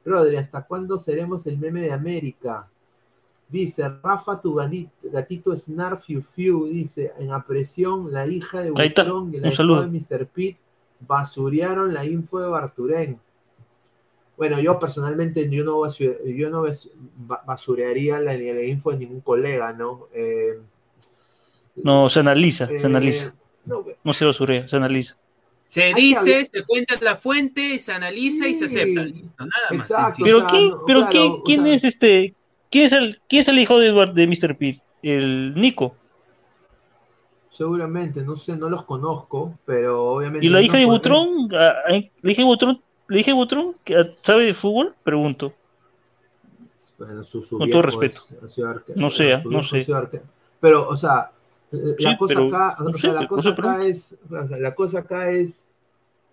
[0.05, 2.69] Rodri, ¿hasta cuándo seremos el meme de América?
[3.51, 8.87] Dice, Rafa, tu gatito, gatito Snarf Fiu Fiu, dice, en apresión, la hija de Ahí
[8.87, 9.81] está, Butrón y la hija saludo.
[9.81, 10.25] de Mr.
[10.27, 10.57] Pete
[11.01, 13.19] basurearon la info de Barturén.
[14.37, 18.97] Bueno, yo personalmente yo no, yo no bas- ba- basurearía la, ni la info de
[18.99, 20.07] ningún colega, ¿no?
[20.13, 20.59] Eh,
[21.75, 23.33] No, se analiza, se eh, analiza.
[23.65, 25.17] no, No se basurea, se analiza.
[25.63, 29.03] Se dice, se cuenta la fuente, se analiza y se acepta.
[29.03, 29.79] Listo, nada más.
[29.89, 30.15] exacto.
[30.15, 30.25] sencillo.
[30.25, 32.35] Pero sea, quién, no, pero claro, quién, o quién sea- es este,
[32.71, 34.57] quién es el, quién es el hijo de, de Mr.
[34.57, 34.81] Pete?
[35.03, 35.95] El Nico.
[37.49, 40.45] seguramente, no sé, no los conozco, pero obviamente.
[40.45, 41.91] Y la hija no de Butrón, ah, ah,
[42.21, 44.95] la hija de Butrón, la hija de Butrón, que, ah, ¿sabe de fútbol?
[45.03, 45.53] Pregunto.
[46.97, 48.21] Bueno, su, su Con todo respeto.
[48.45, 50.21] es- No sé, su no viejo ha sé.
[50.59, 51.31] Pero, o sea,
[51.71, 55.67] eh, la cosa acá, no la cosa acá es, la cosa acá es,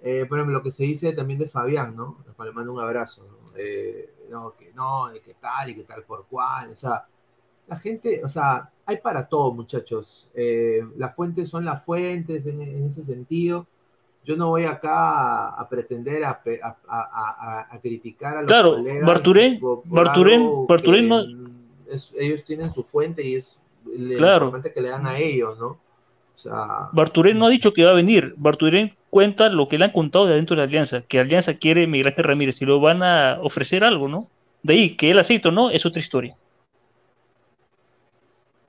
[0.03, 2.19] eh, por ejemplo, lo que se dice también de Fabián, ¿no?
[2.45, 3.53] Le mando un abrazo, ¿no?
[3.57, 7.05] Eh, no, que no, de que tal y que tal por cual, o sea,
[7.67, 10.31] la gente, o sea, hay para todo, muchachos.
[10.35, 13.67] Eh, las fuentes son las fuentes en, en ese sentido.
[14.25, 19.07] Yo no voy acá a, a pretender a, a- a- criticar a los Claro, colegas
[19.09, 21.51] Barturén- por- por Barturén- algo Barturén que no-
[21.95, 23.59] es- ellos tienen su fuente y es
[24.17, 24.47] Claro.
[24.47, 25.67] informante que le dan a ellos, ¿no?
[25.69, 28.35] O sea, Barturén no ha dicho que va a venir.
[28.37, 32.09] Barturén cuenta lo que le han contado de adentro de Alianza, que Alianza quiere Miguel
[32.09, 34.29] Ángel Ramírez y lo van a ofrecer algo, ¿no?
[34.63, 36.37] De ahí, que él acepte o no, es otra historia.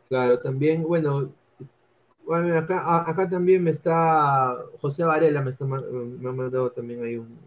[0.08, 1.32] claro, también, bueno,
[2.26, 7.18] bueno, acá, acá también me está, José Varela me, está, me ha mandado también ahí
[7.18, 7.40] un-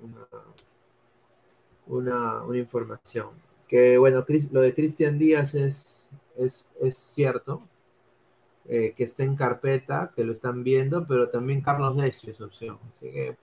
[1.87, 3.31] una, una, información.
[3.69, 7.63] Que bueno, Cris- lo de Cristian Díaz es, es, es cierto,
[8.69, 12.79] eh, que está en carpeta, que lo están viendo, pero también Carlos Decio es opción.
[12.95, 13.37] Así que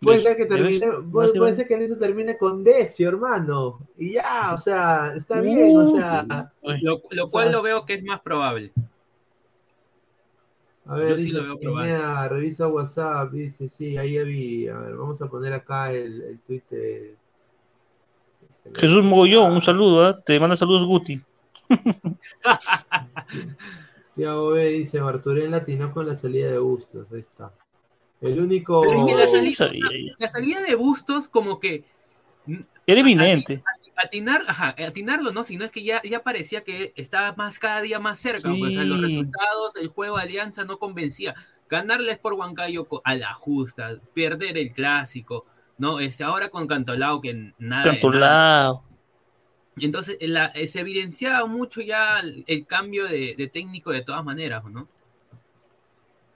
[0.00, 3.78] puede ser que termine, puede, puede ser que en eso termine con Decio, hermano.
[3.96, 6.50] Y ya, o sea, está bien, o sea.
[6.82, 8.72] Lo, lo O cual sea, lo veo que es más probable.
[10.86, 11.92] A ver, Yo sí dice lo veo probable.
[11.92, 14.68] Pineda, revisa WhatsApp, dice, sí, ahí vi.
[14.68, 17.16] A ver, vamos a poner acá el, el tweet de...
[18.74, 20.20] Jesús Mogollón, un saludo, ¿ah?
[20.20, 21.20] te manda saludos Guti.
[24.14, 27.52] Tiago B dice, Barturén latinó con la salida de Bustos, ahí está.
[28.20, 28.82] El único...
[28.82, 30.56] Pero es que la salida-.
[30.56, 31.84] La de Bustos, como que
[32.86, 33.62] Era eminente.
[33.96, 35.44] atinar, ajá, atinarlo, ¿no?
[35.44, 38.50] Sino es que ya, ya parecía que estaba más cada día más cerca.
[38.50, 38.58] Sí.
[38.58, 41.34] pues, o sea, los resultados, el juego de Alianza no convencía.
[41.68, 45.46] Ganarles por Huancayo a la justa, perder el clásico,
[45.76, 45.98] ¿no?
[45.98, 47.92] Este, ahora con Cantolao que nada.
[47.92, 48.80] de nada.
[49.76, 54.24] Entonces, la- eh, se evidenciaba mucho ya el, el cambio de, de técnico de todas
[54.24, 54.88] maneras, ¿no?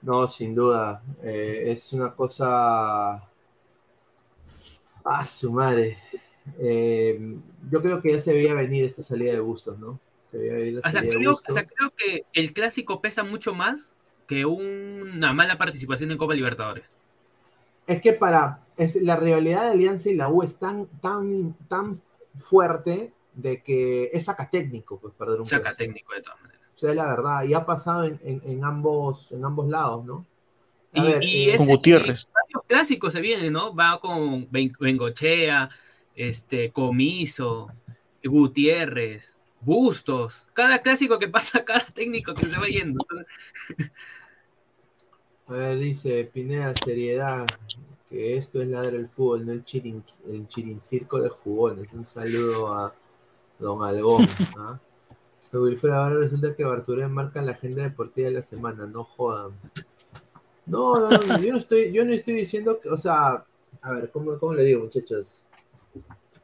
[0.01, 1.01] No, sin duda.
[1.23, 3.21] eh, es una cosa...
[5.03, 5.97] Ah, su madre.
[6.59, 7.19] Eh,
[7.69, 9.99] yo creo que ya se veía venir esta salida de Bustos, ¿no?
[10.31, 13.53] Se veía venir la O sea, creo, o sea, creo que el clásico pesa mucho
[13.53, 13.91] más
[14.27, 16.85] que una mala participación en Copa Libertadores.
[17.87, 21.97] Es que para es, la rivalidad de Alianza y la U es tan, tan, tan
[22.37, 25.77] fuerte de que es saca técnico, pues perder un Saca clásico.
[25.83, 26.61] técnico de todas maneras.
[26.75, 27.43] O sea, es la verdad.
[27.43, 30.25] Y ha pasado en, en- en ambos, en ambos lados, ¿no?
[30.93, 32.27] A Y, ver, y eh, ese- Con Gutiérrez.
[32.33, 33.75] varios clásicos se vienen, ¿no?
[33.75, 35.69] Va con Ben- Bengochea,
[36.15, 37.71] este, Comiso,
[38.23, 40.47] Gutiérrez, Bustos.
[40.53, 42.99] Cada clásico que pasa, cada técnico que se va yendo.
[45.47, 47.45] A ver, dice Pineda, seriedad,
[48.09, 51.87] que esto es ladra el fútbol, no el chirin, el chirincirco de jugones.
[51.93, 52.93] Un saludo a
[53.59, 54.27] Don Algón.
[54.57, 54.79] ¿ah?
[55.39, 59.51] So, Wilfredo, ahora resulta que Barturén marca la agenda deportiva de la semana, no jodan.
[60.65, 61.09] No,
[61.41, 63.43] yo no estoy, yo no estoy diciendo que, o sea,
[63.81, 65.43] a ver, ¿cómo, cómo le digo, muchachos?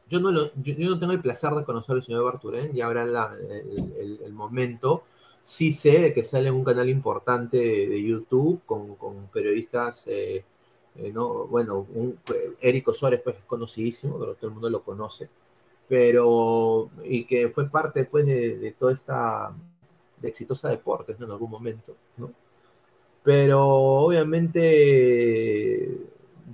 [0.08, 3.02] Yo no, lo, yo, no tengo el placer de conocer al señor Barturén, ya habrá
[3.02, 5.04] el, momento.
[5.44, 10.44] Sí sé que sale un canal importante de, YouTube con, periodistas, eh,
[10.96, 12.18] eh, no, bueno, un,
[12.60, 15.28] Érico Suárez pues es conocidísimo, pero todo el mundo lo conoce,
[15.88, 19.54] pero, y que fue parte pues de, de toda esta,
[20.20, 21.26] de Exitosa Deportes, ¿no?
[21.26, 22.32] En algún momento, ¿no?
[23.22, 25.08] Pero obviamente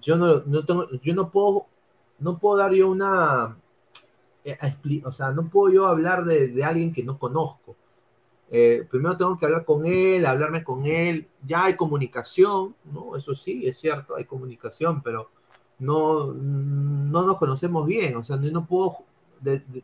[0.00, 1.66] yo no, no tengo, yo no puedo,
[2.18, 3.56] no puedo dar yo una,
[4.44, 4.56] eh,
[5.04, 7.76] o sea, no puedo yo hablar de, de alguien que no conozco.
[8.50, 11.26] Eh, primero tengo que hablar con él, hablarme con él.
[11.46, 13.16] Ya hay comunicación, ¿no?
[13.16, 15.30] Eso sí, es cierto, hay comunicación, pero
[15.78, 18.16] no, no nos conocemos bien.
[18.16, 18.98] O sea, no, no puedo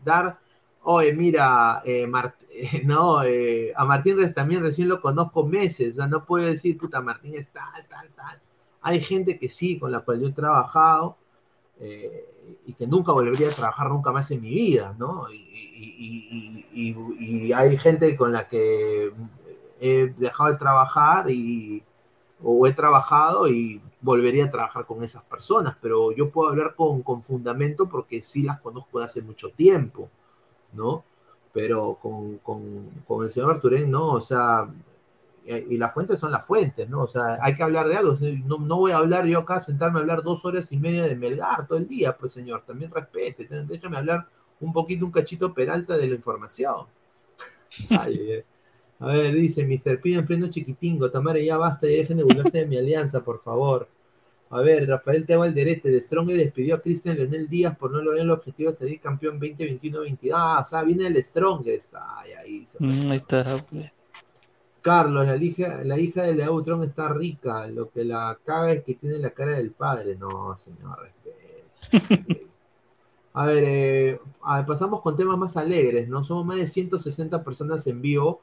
[0.05, 0.39] dar,
[0.83, 2.07] oye, mira, eh,
[2.85, 5.97] no, eh, a Martín también recién lo conozco meses.
[5.97, 8.41] No puedo decir, puta, Martín es tal, tal, tal.
[8.83, 11.17] Hay gente que sí, con la cual yo he trabajado
[11.81, 12.25] eh,
[12.67, 15.31] y que nunca volvería a trabajar nunca más en mi vida, ¿no?
[15.31, 19.13] Y- y hay gente con la que
[19.81, 21.83] he dejado de trabajar y,
[22.43, 27.03] o he trabajado y volvería a trabajar con esas personas, pero yo puedo hablar con,
[27.03, 30.09] con fundamento porque sí las conozco de hace mucho tiempo,
[30.75, 31.05] ¿no?
[31.53, 32.91] Pero con, con-
[33.25, 34.69] el señor Arturén, no, o sea,
[35.47, 37.03] y, y las fuentes son las fuentes, ¿no?
[37.03, 38.17] O sea, hay que hablar de algo.
[38.47, 41.17] No, no voy a hablar yo acá, sentarme a hablar dos horas y media de
[41.17, 44.29] Melgar todo el día, pues señor, también respete, déjame hablar
[44.61, 46.87] un poquito, un cachito peralta de la información.
[47.93, 48.45] Ay, eh.
[49.01, 50.01] A ver, dice Mr.
[50.01, 53.41] Pino en pleno chiquitingo, Tamara, ya basta, ya dejen de burlarse de mi alianza, por
[53.41, 53.89] favor.
[54.51, 58.25] A ver, Rafael Teo Alderete, de Strong despidió a Cristian Leonel Díaz por no lograr
[58.25, 60.31] el objetivo de salir campeón 2021-22.
[60.35, 61.95] Ah, o sea, viene el Strongest.
[61.95, 63.65] Ay, ahí se Mm, ahí está.
[64.81, 67.67] Carlos, la hija, la hija de Leutron está rica.
[67.67, 70.17] Lo que la caga es que tiene la cara del padre.
[70.17, 71.65] No, señor, respete.
[73.35, 76.25] A ver, eh, a ver, pasamos con temas más alegres, ¿no?
[76.25, 78.41] Somos más de 160 personas en vivo.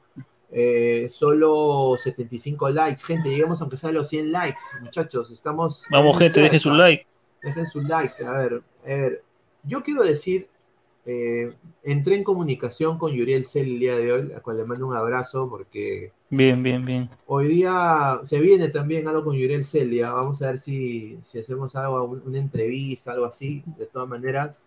[0.50, 3.02] Eh, solo 75 likes.
[3.02, 5.30] Gente, lleguemos aunque sea a los 100 likes, muchachos.
[5.30, 5.84] Estamos.
[5.90, 7.06] Vamos, gente, dejen su like.
[7.42, 8.24] Dejen su like.
[8.24, 9.22] A ver, a ver.
[9.64, 10.48] Yo quiero decir,
[11.04, 11.52] eh,
[11.82, 14.94] entré en comunicación con Yuriel Cel el día de hoy, a cual le mando un
[14.96, 17.08] abrazo porque Bien, bien, bien.
[17.26, 20.10] Hoy día se viene también algo con Yuriel Celia.
[20.12, 23.62] Vamos a ver si, si hacemos algo, un- una entrevista, algo así.
[23.78, 24.62] De todas maneras,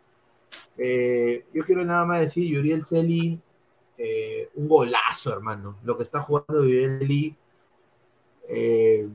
[0.78, 3.40] Eh, yo quiero nada más decir, Yuriel Celi,
[4.00, 5.78] eh, un golazo, hermano.
[5.84, 7.36] Lo que está jugando Celi.
[8.48, 9.08] eh,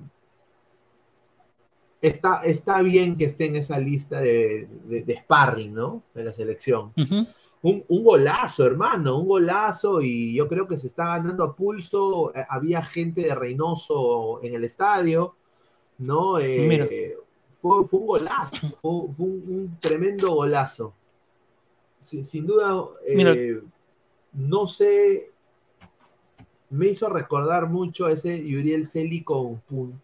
[2.01, 6.03] está, está bien que esté en esa lista de, de, de sparring, ¿no?
[6.15, 6.93] De la selección
[7.63, 12.31] un, un golazo, hermano, un golazo y yo creo que se está ganando a pulso.
[12.35, 15.35] Eh, Había gente de Reynoso en el estadio,
[15.97, 16.39] ¿no?
[16.39, 17.17] Eh,
[17.57, 20.93] fue, fue un golazo, fue, fue un, un tremendo golazo.
[22.03, 23.63] Sin, sin duda, eh.
[24.35, 25.33] No sé,
[26.71, 30.01] me hizo recordar mucho a ese Yuriel Celi con pun-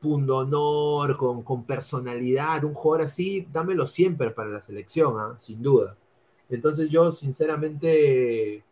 [0.00, 5.34] pundonor, con, con personalidad, un jugador así, dámelo siempre para la selección, ¿ah?
[5.38, 5.96] sin duda.
[6.50, 8.64] Entonces yo sinceramente,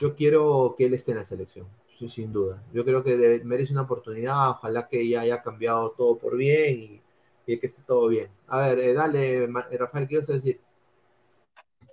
[0.00, 1.66] yo quiero que él esté en la selección,
[2.08, 2.62] sin duda.
[2.72, 6.78] Yo creo que debe- merece una oportunidad, ojalá que ya haya cambiado todo por bien
[6.78, 7.02] y,
[7.58, 8.28] que esté todo bien.
[8.48, 9.46] A ver, eh, dale,
[9.78, 10.60] Rafael, ¿qué ibas a decir?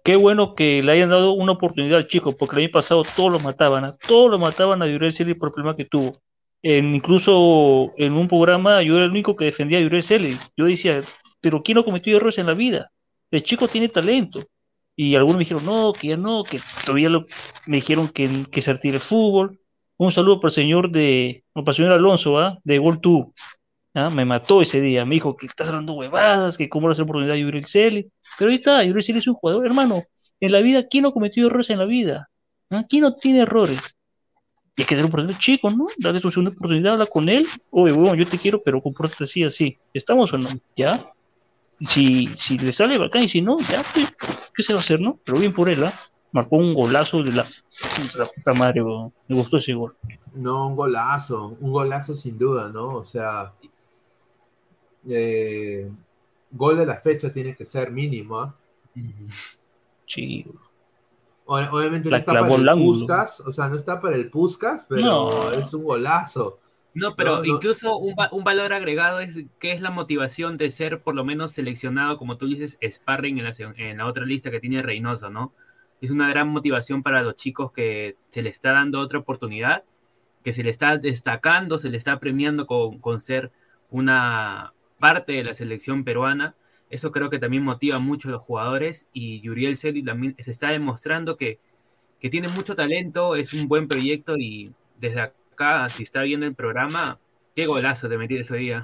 [0.06, 3.32] Qué bueno que le hayan dado una oportunidad al chico, porque el año pasado todos
[3.32, 3.98] lo mataban, ¿ah?
[4.08, 6.14] todos lo mataban a Yurel Celi por el problema que tuvo.
[6.62, 10.38] Incluso en un programa yo era el único que defendía a Yurel Celi.
[10.56, 11.02] Yo decía,
[11.42, 12.92] pero ¿quién no cometió errores en la vida?
[13.32, 14.46] El chico tiene talento.
[14.96, 17.10] Y algunos me dijeron, no, que ya no, que todavía
[17.66, 19.60] me dijeron que, que se retire el fútbol.
[19.98, 22.60] Un saludo para el señor de, para el señor Alonso, ¿ah?
[22.64, 23.26] De Gol 2.
[23.96, 24.10] ¿Ah?
[24.10, 27.36] Me mató ese día, me dijo que estás hablando huevadas, que cómo le hace oportunidad
[27.36, 28.12] a Yurel Celi.
[28.38, 30.04] Pero ahí está, Yurel Celi es un jugador, hermano.
[30.40, 32.30] En la vida, ¿quién no cometió errores en la vida?
[32.70, 32.84] ¿Ah?
[32.88, 33.80] ¿Quién no tiene errores?
[34.78, 35.88] Y hay que dar al chico, ¿no?
[35.98, 37.48] Darle su segunda oportunidad, habla con él.
[37.70, 39.78] Oye, bueno, yo te quiero, pero compórtate así, así.
[39.94, 40.50] ¿Estamos o no?
[40.76, 41.12] ¿Ya?
[41.88, 44.14] Si, si le sale bacán y si no, ya, pues,
[44.54, 45.18] ¿qué se va a hacer, no?
[45.24, 45.94] Pero bien por él, ¿ah?
[46.34, 48.84] Marcó un golazo de la, de la puta madre.
[48.84, 49.96] Me gustó ese gol.
[50.34, 52.96] No, un golazo, un golazo sin duda, ¿no?
[52.96, 53.54] O sea,
[55.10, 55.90] eh,
[56.52, 58.56] gol de la fecha tiene que ser mínimo, ¿ah?
[60.08, 60.46] Sí.
[61.46, 63.00] O- Obviamente no está para el ángulo.
[63.00, 65.52] Puskas, o sea, no está para el Puskas, pero No.
[65.52, 66.60] es un golazo.
[66.94, 67.46] No, pero No, no.
[67.56, 71.26] incluso un, va- un valor agregado es que es la motivación de ser por lo
[71.26, 74.82] menos seleccionado, como tú dices, sparring en la, se- en la otra lista que tiene
[74.82, 75.54] Reynoso, ¿no?
[76.02, 79.84] Es una gran motivación para los chicos que se le está dando otra oportunidad,
[80.44, 83.52] que se le está destacando, se le está premiando con, con ser
[83.92, 84.74] una
[85.06, 86.56] parte de la selección peruana.
[86.90, 90.70] Eso creo que también motiva mucho a los jugadores y Yuriel Celi también se está
[90.70, 91.60] demostrando que,
[92.20, 96.56] que tiene mucho talento, es un buen proyecto y desde acá, si está viendo el
[96.56, 97.20] programa,
[97.56, 98.84] qué golazo te metí ese día.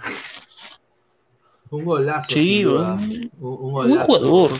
[1.69, 2.29] Un golazo.
[2.33, 2.95] Sí, sin duda.
[2.95, 3.31] weón.
[3.39, 4.05] Un, un Un golazo.
[4.05, 4.51] jugador.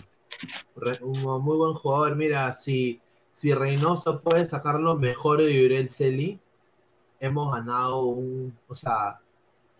[0.77, 2.15] Re- un muy buen jugador.
[2.15, 2.99] Mira, si,
[3.33, 6.39] si Reynoso puede sacar lo mejor de Yurel Celi,
[7.19, 9.19] hemos ganado un, o sea,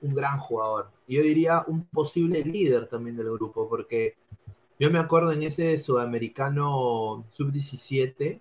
[0.02, 0.90] un gran jugador.
[1.07, 4.15] Y yo diría un posible líder también del grupo, porque
[4.80, 8.40] yo me acuerdo en ese sudamericano sub-17,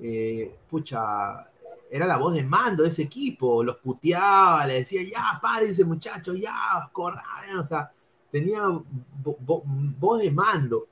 [0.00, 1.48] eh, pucha,
[1.90, 6.38] era la voz de mando de ese equipo, los puteaba, le decía, ya, párense muchachos,
[6.40, 6.52] ya,
[6.92, 7.22] corran,
[7.58, 7.92] o sea,
[8.30, 8.62] tenía
[9.22, 10.88] voz de mando.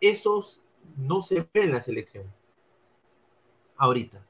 [0.00, 0.60] Esos
[0.96, 2.24] no se ven en la selección.
[3.76, 4.24] Ahorita.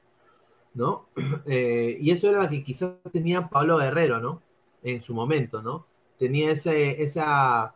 [0.73, 1.07] ¿No?
[1.45, 4.41] Eh, y eso era lo que quizás tenía Pablo Guerrero, ¿no?
[4.83, 5.85] En su momento, ¿no?
[6.17, 7.75] Tenía ese, esa,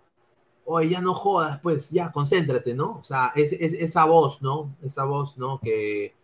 [0.65, 2.99] oye, ya no jodas, pues, ya, concéntrate, ¿no?
[2.99, 4.75] O sea, es, esa voz, ¿no?
[4.83, 5.59] Esa voz, ¿no?
[5.59, 6.15] Que,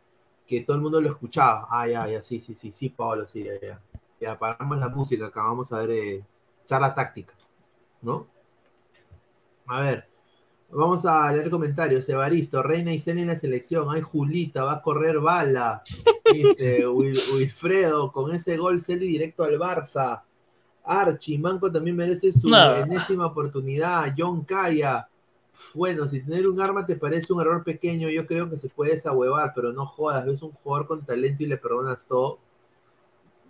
[0.47, 1.67] que todo el mundo lo escuchaba.
[1.69, 3.81] Ah, ya, ya, sí, sí, sí, sí, Pablo, sí, ya, ya.
[4.19, 6.25] Ya, paramos la música, acá vamos a ver eh,
[6.65, 7.33] charla táctica,
[8.01, 8.27] ¿no?
[9.67, 10.09] A ver,
[10.71, 12.09] vamos a leer comentarios.
[12.09, 13.87] Evaristo, Reina y Cena en la selección.
[13.89, 15.83] Ay, Julita, va a correr bala.
[16.33, 20.23] Dice Wilfredo, con ese gol Celi directo al Barça.
[20.89, 24.11] Archie, Manco también merece su enésima oportunidad.
[24.17, 25.07] John Calla.
[25.75, 28.93] Bueno, si tener un arma te parece un error pequeño, yo creo que se puede
[28.93, 32.39] desahuevar, pero no jodas, ves un jugador con talento y le perdonas todo.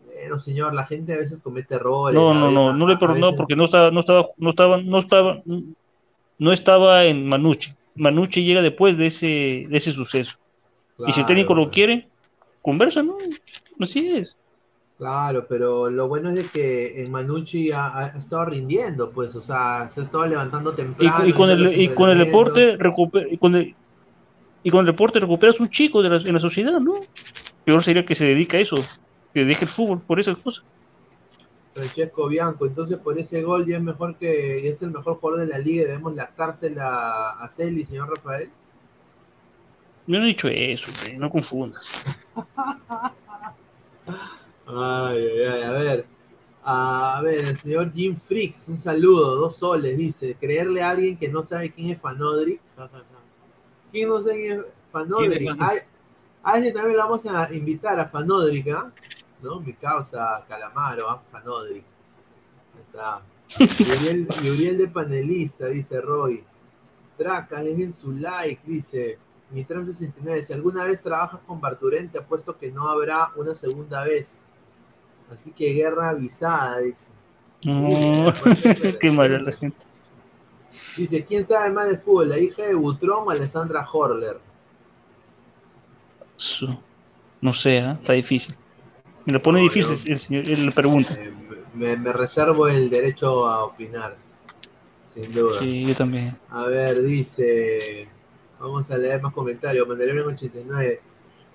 [0.05, 2.19] Bueno, señor, la gente a veces comete errores.
[2.19, 5.41] No, no, no, no le perdonó porque no estaba, no estaba, no estaba, no estaba,
[6.39, 7.73] no estaba en Manucci.
[7.95, 10.35] Manucci llega después de ese, de ese suceso.
[11.07, 12.09] y si el técnico lo quiere,
[12.61, 13.17] conversa, ¿no?
[13.79, 14.35] Así es.
[14.99, 19.87] Claro, pero lo bueno es de que en Manucci ha, estado rindiendo, pues, o sea,
[19.87, 21.25] se ha estado levantando temprano.
[21.25, 22.77] Y, con, el, y con el deporte
[23.31, 23.73] y con el,
[24.61, 26.95] y con el deporte recuperas un chico de la, en la sociedad, ¿no?
[27.63, 28.75] Peor sería que se dedique a eso,
[29.33, 30.65] que deje el fútbol por esas cosas.
[31.73, 35.47] Francesco Bianco, entonces por ese gol ya es mejor que es el mejor jugador de
[35.47, 38.49] la liga, debemos lactársela a Celi, señor Rafael.
[40.07, 41.85] Yo no he dicho eso, no confundas.
[44.69, 46.05] Ay, ay, ay, a ver.
[46.63, 50.35] A ver, el señor Jim Fricks, un saludo, dos soles, dice.
[50.39, 52.59] Creerle a alguien que no sabe quién es Fanodri.
[53.91, 55.47] ¿Quién no sabe quién es Fanodri?
[56.43, 58.91] A, ese también lo vamos a invitar a Fanodri, ¿ah?
[59.41, 59.59] ¿no?
[59.59, 61.21] Mi causa Calamaro, ¿ah?
[61.31, 61.83] Fanodri.
[62.79, 63.21] Está.
[63.57, 66.43] Y Uriel, de panelista, dice Roy.
[67.17, 69.17] Tracas, dejen su like, dice.
[69.51, 70.43] Nitram 69.
[70.43, 74.39] Si alguna vez trabajas con Barturente, apuesto que no habrá una segunda vez.
[75.33, 77.07] Así que guerra avisada, dice.
[78.99, 79.77] qué mala la gente.
[80.97, 82.29] Dice, ¿quién sabe más de fútbol?
[82.29, 84.39] ¿La hija de Butrón o Alessandra Horler?
[87.41, 87.91] No sé, ¿eh?
[87.99, 88.55] está difícil.
[89.25, 91.13] Me lo pone difícil el señor, le pregunta.
[91.13, 91.31] Eh,
[91.73, 94.17] me, reservo el derecho a opinar,
[95.13, 95.59] sin duda.
[95.59, 96.37] Sí, yo también.
[96.49, 98.07] A ver, dice,
[98.59, 99.87] vamos a leer más comentarios.
[99.87, 101.01] Mandalorian 89.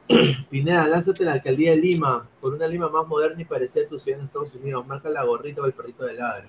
[0.50, 3.98] Pineda, lánzate la alcaldía de Lima, por una Lima más moderna y parecida a tu
[3.98, 4.86] ciudad en Estados Unidos.
[4.86, 6.46] Marca la gorrita o el perrito de ladra.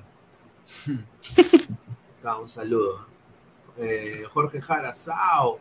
[2.42, 3.06] un saludo.
[3.78, 5.60] Eh, Jorge Jara, Sao.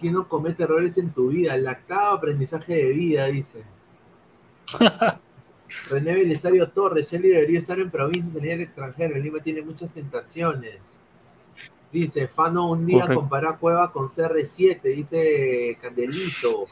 [0.00, 1.56] ¿Quién no comete errores en tu vida?
[1.56, 3.62] Lactado aprendizaje de vida, dice.
[5.90, 9.16] René Belisario Torres, él debería estar en provincia y salir al extranjero.
[9.16, 10.78] En Lima tiene muchas tentaciones.
[11.92, 16.64] Dice, Fano un día compara Cueva con CR7, dice Candelito.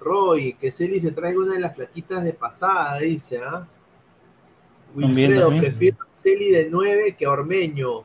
[0.00, 3.66] Roy, que Celi se traiga una de las flaquitas de pasada, dice, ¿ah?
[4.94, 8.00] Wilfredo, prefiero a Celi de 9 que a Ormeño.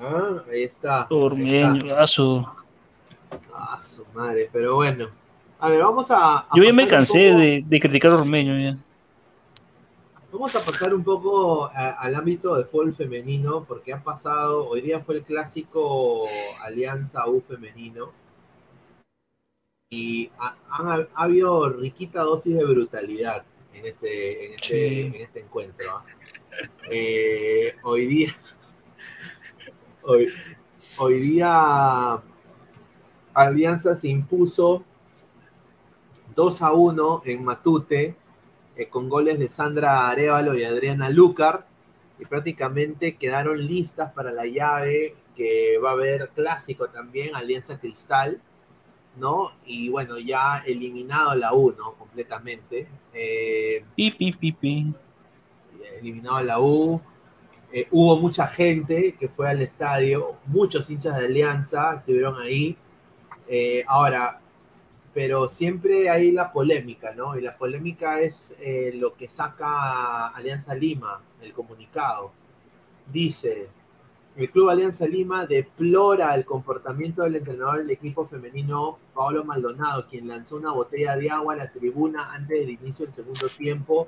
[0.00, 0.42] ¿Ah?
[0.50, 1.06] Ahí está.
[1.10, 2.44] Ormeño, a su.
[3.54, 5.08] A su madre, pero bueno.
[5.60, 6.46] A ver, vamos a.
[6.54, 8.58] Yo ya me cansé de, de, criticar a Ormeño.
[8.58, 8.76] Ya.
[10.30, 14.68] Vamos a pasar un poco al ámbito de fútbol femenino, porque ha pasado.
[14.68, 16.26] Hoy día fue el clásico
[16.64, 18.10] Alianza U femenino
[19.90, 25.90] y ha, habido riquita dosis de brutalidad en este, en este, en este encuentro.
[25.90, 26.04] ¿ah?
[26.90, 28.36] Eh, hoy día,
[30.02, 30.28] hoy,
[30.98, 32.22] hoy día,
[33.32, 34.84] Alianza se impuso
[36.34, 38.14] 2 a 1 en Matute,
[38.76, 41.66] eh, con goles de Sandra Arevalo y Adriana Lucar,
[42.18, 48.42] y prácticamente quedaron listas para la llave que va a haber clásico también, Alianza Cristal
[49.16, 49.52] ¿no?
[49.66, 51.94] Y bueno, ya eliminado la U, ¿no?
[51.94, 52.88] Completamente.
[53.12, 53.84] Eh,
[56.00, 57.00] eliminado la U.
[57.72, 62.76] Eh, hubo mucha gente que fue al estadio, muchos hinchas de Alianza estuvieron ahí.
[63.46, 64.40] Eh, ahora,
[65.12, 67.36] pero siempre hay la polémica, ¿no?
[67.36, 68.54] Y la polémica es
[68.94, 72.32] lo que saca Alianza Lima, el comunicado.
[73.10, 73.68] Dice,
[74.38, 80.28] el Club Alianza Lima deplora el comportamiento del entrenador del equipo femenino Paolo Maldonado, quien
[80.28, 84.06] lanzó una botella de agua a la tribuna antes del inicio del segundo tiempo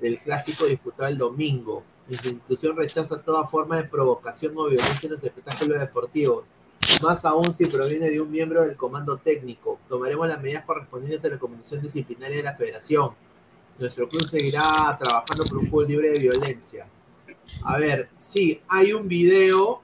[0.00, 1.82] del clásico disputado el domingo.
[2.08, 6.44] La institución rechaza toda forma de provocación o violencia en los espectáculos deportivos.
[7.02, 9.80] más aún si proviene de un miembro del comando técnico.
[9.86, 13.10] Tomaremos las medidas correspondientes a la Comisión Disciplinaria de la Federación.
[13.78, 16.86] Nuestro club seguirá trabajando por un fútbol libre de violencia.
[17.64, 19.82] A ver, sí, hay un video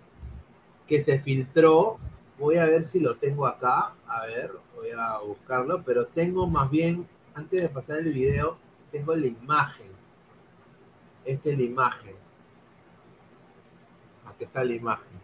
[0.86, 1.98] que se filtró.
[2.38, 3.94] Voy a ver si lo tengo acá.
[4.06, 5.82] A ver, voy a buscarlo.
[5.84, 8.58] Pero tengo más bien, antes de pasar el video,
[8.90, 9.86] tengo la imagen.
[11.24, 12.14] Esta es la imagen.
[14.26, 15.14] Aquí está la imagen.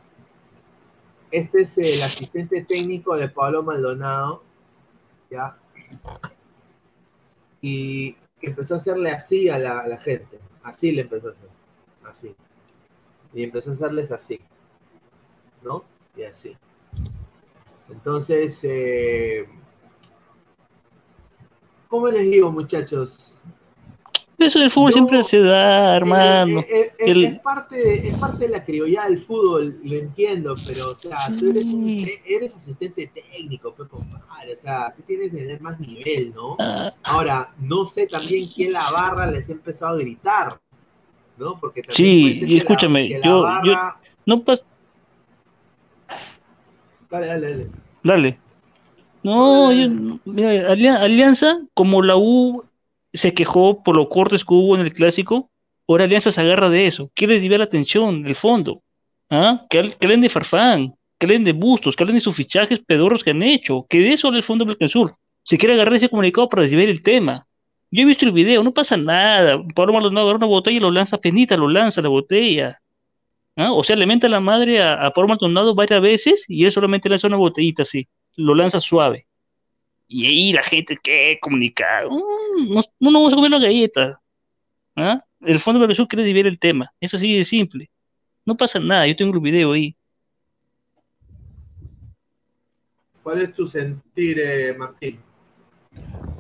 [1.31, 4.43] Este es el asistente técnico de Pablo Maldonado.
[5.31, 5.57] ¿Ya?
[7.61, 10.41] Y empezó a hacerle así a la, a la gente.
[10.63, 11.50] Así le empezó a hacer.
[12.11, 12.35] Así.
[13.33, 14.41] Y empezó a hacerles así.
[15.63, 15.85] ¿No?
[16.17, 16.57] Y así.
[17.89, 19.47] Entonces, eh,
[21.89, 23.37] ¿cómo les digo, muchachos?
[24.39, 26.61] Eso del fútbol Yo- siempre se da, hermano.
[26.61, 30.57] Eh, eh, eh, El- es, parte, es parte de la criollada del fútbol, lo entiendo,
[30.67, 35.31] pero, o sea, tú eres, un, eres asistente técnico, pues, compadre, o sea, tú tienes
[35.31, 36.57] que tener más nivel, ¿no?
[36.59, 40.59] Ah, Ahora, no sé también quién la barra les ha empezado a gritar,
[41.41, 41.59] ¿no?
[41.59, 43.97] Porque también Sí, que la- escúchame, que yo- barra-
[44.27, 44.63] no pasa.
[47.11, 47.67] Dale, dale, dale.
[48.03, 48.39] Dale.
[49.23, 52.63] No, yo, mira, Alia- Alianza, como la U
[53.13, 55.51] se quejó por los cortes que hubo en el clásico,
[55.89, 58.83] ahora Alianza se agarra de eso, quiere desviar la atención del fondo.
[59.29, 59.65] ¿Ah?
[59.71, 63.31] Que, que de Farfán, que hablen de Bustos, que hablen de sus fichajes pedorros que
[63.31, 65.15] han hecho, que de eso habla el Fondo Sur.
[65.45, 67.47] Se quiere agarrar ese comunicado para desviar el tema.
[67.91, 69.63] Yo he visto el video, no pasa nada.
[69.75, 72.81] Pablo Maldonado agarra una botella y lo lanza penita, lo lanza la botella.
[73.57, 73.73] ¿Ah?
[73.73, 77.27] O sea, le la madre a, a Pablo Maldonado varias veces y él solamente lanza
[77.27, 79.27] una botellita así lo lanza suave.
[80.09, 81.39] Y ahí la gente, ¿qué?
[81.41, 82.07] Comunicar.
[82.07, 84.17] Mm, no, no vamos a comer las galletas.
[84.97, 85.25] ¿Ah?
[85.41, 86.93] El Fondo de Sur quiere dividir el tema.
[87.01, 87.91] Es así de simple.
[88.45, 89.95] No pasa nada, yo tengo el video ahí.
[93.23, 95.21] ¿Cuál es tu sentir, eh, Martín?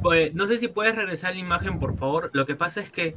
[0.02, 2.31] Pues no sé si puedes regresar la imagen, por favor.
[2.32, 3.16] Lo que pasa es que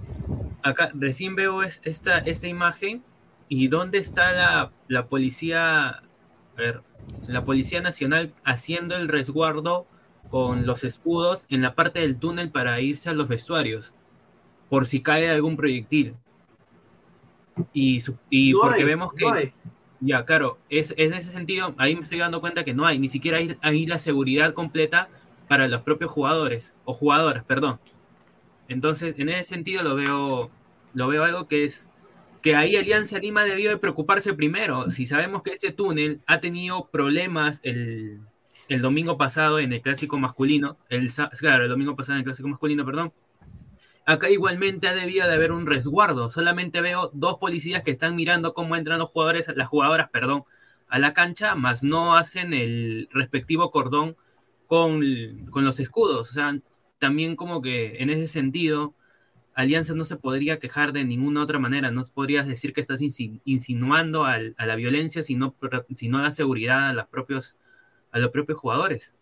[0.64, 3.04] acá recién veo es- esta, esta imagen
[3.48, 6.02] y dónde está la, la policía, a
[6.58, 6.82] ver,
[7.28, 9.86] la Policía Nacional haciendo el resguardo
[10.30, 13.94] con los escudos en la parte del túnel para irse a los vestuarios,
[14.70, 16.16] por si cae algún proyectil.
[17.74, 19.26] Y, y No porque hay, vemos que...
[19.26, 19.36] no.
[20.06, 23.00] Ya, claro, es, es en ese sentido, ahí me estoy dando cuenta que no hay,
[23.00, 25.08] ni siquiera hay, hay la seguridad completa
[25.54, 27.80] para los propios jugadores, o jugadoras, perdón.
[28.68, 30.50] Entonces, en ese sentido lo veo,
[30.96, 31.88] lo veo algo que es
[32.42, 34.90] que ahí Alianza Lima debió de preocuparse primero.
[34.90, 38.22] Si sabemos que ese túnel ha tenido problemas el,
[38.68, 42.48] el domingo pasado en el clásico masculino, el, claro, el domingo pasado en el clásico
[42.48, 43.14] masculino, perdón.
[44.08, 46.32] Acá igualmente ha debido de haber un resguardo.
[46.32, 50.46] Solamente veo dos policías que están mirando cómo entran los jugadores, las jugadoras, perdón,
[50.88, 54.16] a la cancha, más no hacen el respectivo cordón
[54.68, 56.30] con, con los escudos.
[56.30, 56.60] O sea,
[57.00, 58.94] también como que en ese sentido,
[59.54, 61.92] Alianza no se podría quejar de ninguna otra manera.
[61.92, 65.56] No podrías decir que estás insi- insinuando a la violencia, sino,
[65.96, 67.56] sino a la seguridad a los propios,
[68.12, 69.16] a los propios jugadores.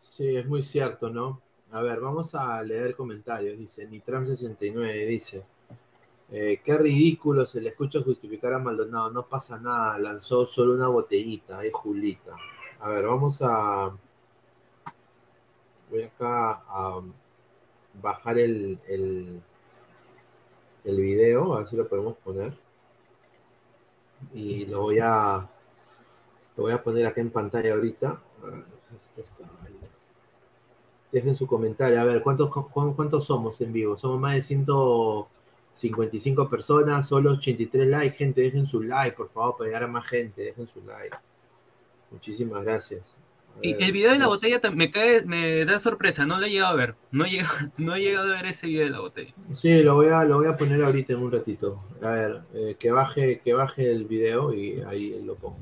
[0.00, 1.42] Sí, es muy cierto, ¿no?
[1.70, 3.58] A ver, vamos a leer comentarios.
[3.58, 5.44] Dice, Nitram69 dice,
[6.30, 10.88] eh, qué ridículo se le escucha justificar a Maldonado, no pasa nada, lanzó solo una
[10.88, 12.36] botellita, ahí Julita.
[12.80, 13.96] A ver, vamos a...
[15.90, 17.00] Voy acá a
[18.02, 19.40] bajar el, el,
[20.84, 22.58] el video, a ver si lo podemos poner.
[24.34, 25.48] Y lo voy a...
[26.56, 28.20] Lo voy a poner acá en pantalla ahorita.
[29.16, 29.44] Este.
[31.12, 32.00] Dejen su comentario.
[32.00, 33.96] A ver, ¿cuántos, cu- ¿cuántos somos en vivo?
[33.96, 34.42] Somos más de
[35.76, 38.16] 155 personas, solo 83 likes.
[38.16, 40.42] Gente, dejen su like, por favor, para llegar a más gente.
[40.42, 41.16] Dejen su like.
[42.10, 43.14] Muchísimas gracias.
[43.62, 46.72] Y el video de la botella me cae, me da sorpresa, no lo he llegado
[46.72, 46.94] a ver.
[47.10, 49.32] No he llegado, no he llegado a ver ese video de la botella.
[49.52, 51.78] Sí, lo voy a, lo voy a poner ahorita en un ratito.
[52.02, 55.58] A ver, eh, que, baje, que baje el video y ahí lo pongo.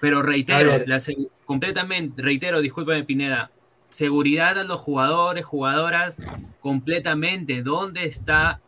[0.00, 0.98] Pero reitero, la
[1.44, 3.50] completamente, reitero, discúlpame Pineda,
[3.90, 6.16] seguridad a los jugadores, jugadoras,
[6.60, 7.62] completamente.
[7.62, 8.60] ¿Dónde está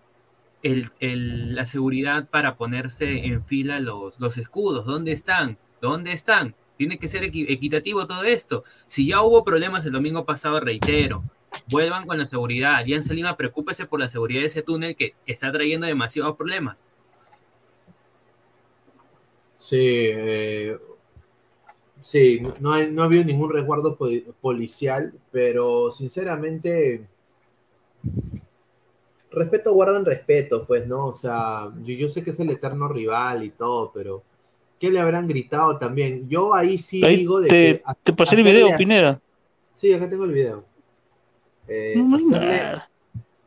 [0.63, 4.87] la seguridad para ponerse en fila los, los escudos?
[4.87, 5.59] ¿Dónde están?
[5.81, 6.55] ¿Dónde están?
[6.77, 8.65] Tiene que ser equi- equitativo todo esto.
[8.87, 11.23] Si ya hubo problemas el domingo pasado, reitero,
[11.71, 12.77] vuelvan con la seguridad.
[12.77, 16.77] Alianza Lima, preocúpese por la seguridad de ese túnel que está trayendo demasiados problemas.
[19.59, 20.77] Sí, eh,
[22.01, 24.09] sí, no, no, ha habido ningún resguardo po-
[24.41, 27.07] policial, pero sinceramente,
[29.33, 31.07] respeto guardan respeto, pues, ¿no?
[31.07, 34.23] O sea, yo, yo sé que es el eterno rival y todo, pero
[34.79, 36.29] ¿Qué le habrán gritado también?
[36.29, 37.83] Yo ahí sí Ahí digo de te, que.
[37.85, 39.21] a- te pasé el video, Pineda.
[39.71, 40.65] Sí, acá tengo el video.
[41.69, 42.61] Eh, No, hacerle,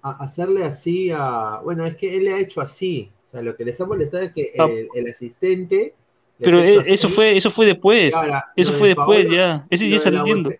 [0.02, 1.60] a- hacerle así a.
[1.62, 3.12] Bueno, es que él le ha hecho así.
[3.28, 4.66] O sea, lo que les ha molestado es que Ah.
[4.70, 5.94] el, el asistente.
[6.40, 8.14] Pero eh, eso fue, eso fue después.
[8.14, 9.68] Ahora, Eso fue de después, Paolo- ya.
[9.70, 10.52] Ese ya saliendo.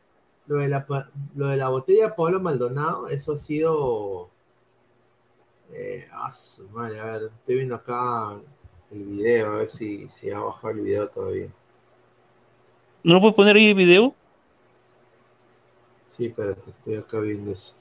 [0.48, 0.86] Lo de, la,
[1.36, 4.30] lo de la botella de Pablo Maldonado, eso ha sido.
[5.78, 8.38] Eh, su madre, a ver, estoy viendo acá
[8.92, 11.50] el video, a ver si, si ha bajado el video todavía.
[13.04, 14.16] ¿No lo puedes poner ahí el video?
[16.16, 17.74] Sí, espérate, estoy acá viendo eso.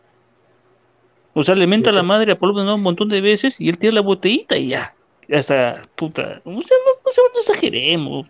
[1.35, 3.79] O sea, le menta Yo la madre a Pablo un montón de veces y él
[3.79, 4.95] tira la botellita y ya.
[5.29, 6.43] Ya está, puta.
[6.45, 8.27] O sea, no, no, se- no exageremos.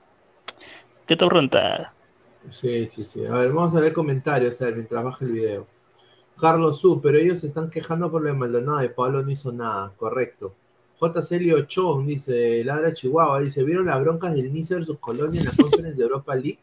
[1.06, 1.92] Que está rentada.
[2.50, 3.24] Sí, sí, sí.
[3.26, 5.66] A ver, vamos a ver comentarios, a ver, mientras baja el video.
[6.38, 9.52] Carlos Su, pero ellos se están quejando por lo de Maldonado y Pablo no hizo
[9.52, 10.54] nada, correcto.
[10.98, 11.22] J.
[11.22, 15.52] Celio Chon dice, Ladra Chihuahua, dice, ¿vieron las broncas del Nice versus Colonia en la
[15.52, 16.58] Conference de Europa League?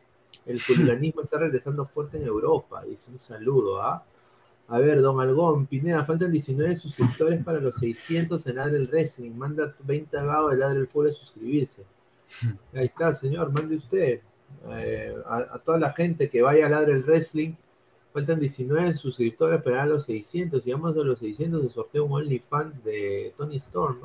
[0.46, 2.84] El hooliganismo está regresando fuerte en Europa.
[2.84, 4.04] Dice un saludo, ¿ah?
[4.68, 9.32] A ver, don Algón, Pineda, faltan 19 suscriptores para los 600 en Ladra el Wrestling.
[9.32, 11.84] Manda 20 vagos de Ladra el Fútbol a suscribirse.
[12.74, 14.22] Ahí está, señor, mande usted.
[14.70, 17.54] Eh, a, a toda la gente que vaya a Ladra el Wrestling.
[18.14, 20.64] Faltan 19 suscriptores para los 600.
[20.64, 24.00] Si vamos a los 600, se sortea un OnlyFans de Tony Storm.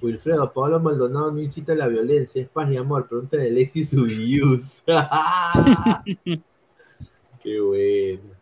[0.00, 3.08] Wilfredo, Pablo Maldonado no incita a la violencia, es paz y amor.
[3.08, 4.82] Pregúntale a Alexis Ubius.
[7.42, 8.34] qué bueno.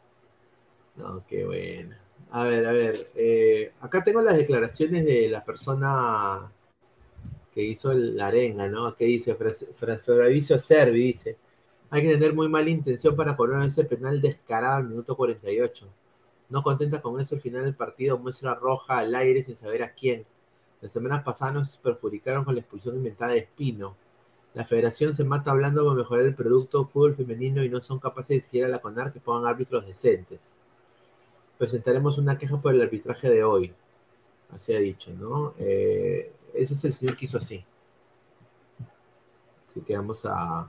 [0.96, 1.94] No, qué bueno.
[2.30, 2.96] A ver, a ver.
[3.16, 6.50] eh, acá tengo las declaraciones de la persona
[7.52, 8.94] que hizo la arenga, ¿no?
[8.94, 11.36] Que dice, Fabricio Servi dice,
[11.90, 15.88] hay que tener muy mala intención para cobrar ese penal descarado al minuto 48.
[16.48, 19.92] No contenta con eso, al final del partido muestra roja al aire sin saber a
[19.92, 20.24] quién.
[20.80, 23.96] La semana pasada nos perjudicaron con la expulsión inventada de Espino.
[24.54, 28.28] La federación se mata hablando de mejorar el producto fútbol femenino y no son capaces
[28.28, 30.40] de exigir a la CONAR que pongan árbitros decentes.
[31.58, 33.72] Presentaremos una queja por el arbitraje de hoy.
[34.52, 35.54] Así ha dicho, ¿no?
[35.58, 37.64] Eh, ese es el señor que hizo así.
[39.68, 40.68] Así que vamos a.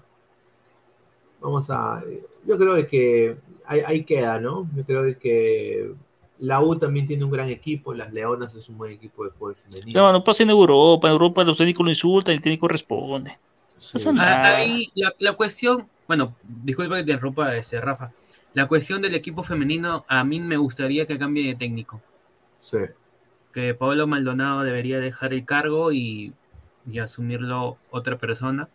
[1.42, 2.04] Vamos a.
[2.46, 4.70] Yo creo que ahí, ahí queda, ¿no?
[4.76, 5.92] Yo creo que
[6.40, 7.94] la U también tiene un gran equipo.
[7.94, 10.02] Las Leonas es un buen equipo de fútbol femenino.
[10.02, 11.08] No, no pasa en Europa.
[11.08, 13.38] En Europa los técnicos lo insultan y el técnico responde.
[13.78, 13.94] Sí.
[13.94, 14.56] pasa nada.
[14.56, 18.12] Ah, Ahí la, la cuestión, bueno, disculpa que te interrumpa, este, Rafa.
[18.54, 22.02] La cuestión del equipo femenino, a mí me gustaría que cambie de técnico.
[22.62, 22.78] Sí.
[23.54, 26.34] Que Pablo Maldonado debería dejar el cargo y,
[26.90, 28.68] y asumirlo otra persona.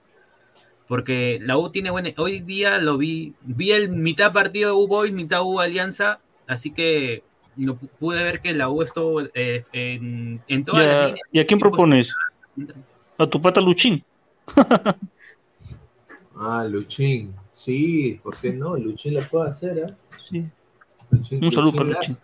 [0.89, 2.11] Porque la U tiene buena.
[2.17, 3.35] Hoy día lo vi.
[3.43, 6.21] Vi el mitad partido de U Boys, mitad U Alianza.
[6.47, 7.23] Así que
[7.57, 11.07] no, pu- pude ver que la U estuvo eh, en, en todas ¿Y las a,
[11.07, 11.29] líneas.
[11.33, 12.11] y a quién propones?
[13.19, 14.05] A tu pata Luchín.
[16.39, 17.35] Ah, Luchín.
[17.53, 18.77] Sí, ¿por qué no?
[18.77, 19.95] Luchín la puede hacer, ¿eh?
[20.29, 20.45] Sí.
[21.11, 22.17] Luchín, Un saludo para Luchín.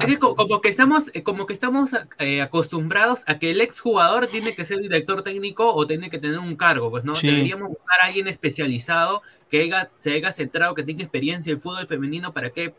[0.00, 4.26] Es que como que estamos, eh, como que estamos eh, acostumbrados a que el exjugador
[4.26, 7.26] tiene que ser director técnico o tiene que tener un cargo, pues no, Sí.
[7.26, 11.62] deberíamos buscar a alguien especializado que haya, se haya centrado, que tenga experiencia en el
[11.62, 12.74] fútbol femenino para que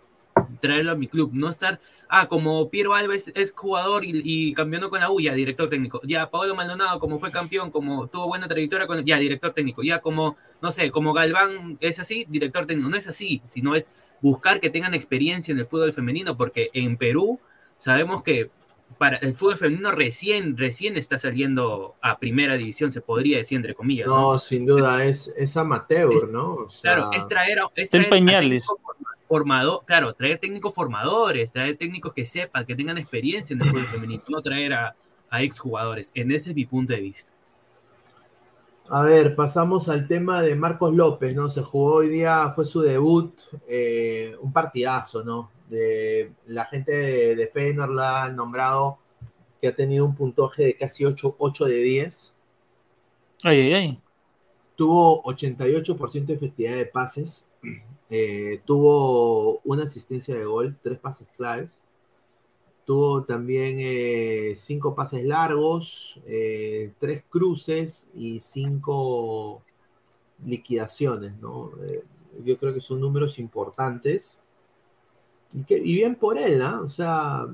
[0.62, 4.90] traerlo a mi club, no estar, ah, como Piero Alves es jugador y, y campeonó
[4.90, 8.48] con la U, ya director técnico, ya Pablo Maldonado como fue campeón, como tuvo buena
[8.48, 12.90] trayectoria con, ya director técnico, ya como, no sé, como Galván es así, director técnico,
[12.90, 13.90] no es así, sino es
[14.22, 17.40] buscar que tengan experiencia en el fútbol femenino, porque en Perú
[17.78, 18.50] sabemos que
[18.98, 23.74] para el fútbol femenino recién, recién está saliendo a primera división, se podría decir entre
[23.74, 24.08] comillas.
[24.08, 24.34] ¿no?
[24.34, 26.56] No, sin duda, es, es amateur, ¿no?
[26.56, 28.66] O sea, Claro, es traer, es traer pañales.
[29.28, 33.86] formado, claro, traer técnicos formadores, traer técnicos que sepan, que tengan experiencia en el fútbol
[33.88, 34.96] femenino, no traer a,
[35.30, 36.12] a exjugadores.
[36.14, 37.32] En ese es mi punto de vista.
[38.94, 41.50] A ver, pasamos al tema de Marcos López, ¿no?
[41.50, 43.32] Se jugó hoy día, fue su debut,
[43.66, 45.50] eh, un partidazo, ¿no?
[45.70, 48.98] De, la gente de, de Feyenoord la han nombrado
[49.62, 52.36] que ha tenido un puntaje de casi 8, 8 de 10.
[53.44, 54.00] Ay, ay, ay.
[54.76, 57.48] Tuvo 88% de efectividad de pases,
[58.10, 61.80] eh, tuvo una asistencia de gol, tres pases claves.
[62.86, 69.62] Tuvo también eh, cinco pases largos, eh, tres cruces y cinco
[70.46, 71.72] liquidaciones, ¿no?
[71.84, 72.04] Eh,
[72.44, 74.38] yo creo que son números importantes.
[75.54, 76.82] Y, que, y bien por él, ¿no?
[76.84, 77.46] O sea,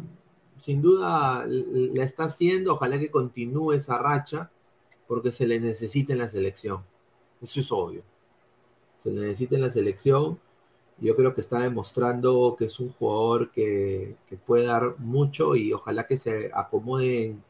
[0.60, 4.50] sin duda la está haciendo, ojalá que continúe esa racha,
[5.08, 6.84] porque se le necesita en la selección.
[7.42, 8.04] Eso es obvio.
[9.04, 10.40] Se le necesita en la selección.
[11.00, 15.72] Yo creo que está demostrando que es un jugador que, que puede dar mucho y
[15.72, 17.44] ojalá que se acomode en,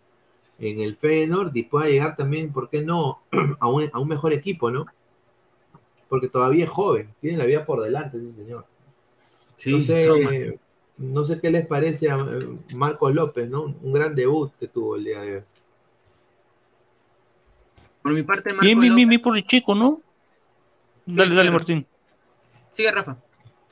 [0.59, 3.21] en el Feyenoord y pueda llegar también, ¿por qué no?,
[3.59, 4.85] a un, a un mejor equipo, ¿no?
[6.09, 8.65] Porque todavía es joven, tiene la vida por delante ese señor.
[9.55, 10.29] Sí, no, toma.
[10.29, 10.59] sé,
[10.97, 13.75] no sé qué les parece a eh, Marco López, ¿no?
[13.81, 15.43] Un gran debut que tuvo el día de hoy.
[18.01, 20.01] Por mi parte, Marco Bien, bien, bien, por el chico, ¿no?
[21.05, 21.51] Dale, dale, claro.
[21.53, 21.85] Martín.
[22.71, 23.17] Sigue, Rafa.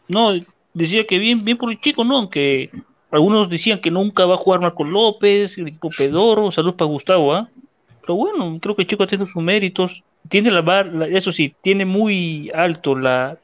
[0.07, 0.31] No,
[0.73, 2.17] decía que bien, bien por el chico, ¿no?
[2.17, 2.69] Aunque
[3.11, 7.33] algunos decían que nunca va a jugar Marco López, el equipo Pedoro, salud para Gustavo,
[7.33, 7.49] ¿ah?
[8.01, 10.03] Pero bueno, creo que el chico tiene sus méritos.
[10.27, 13.37] Tiene la vara, eso sí, tiene muy alto la,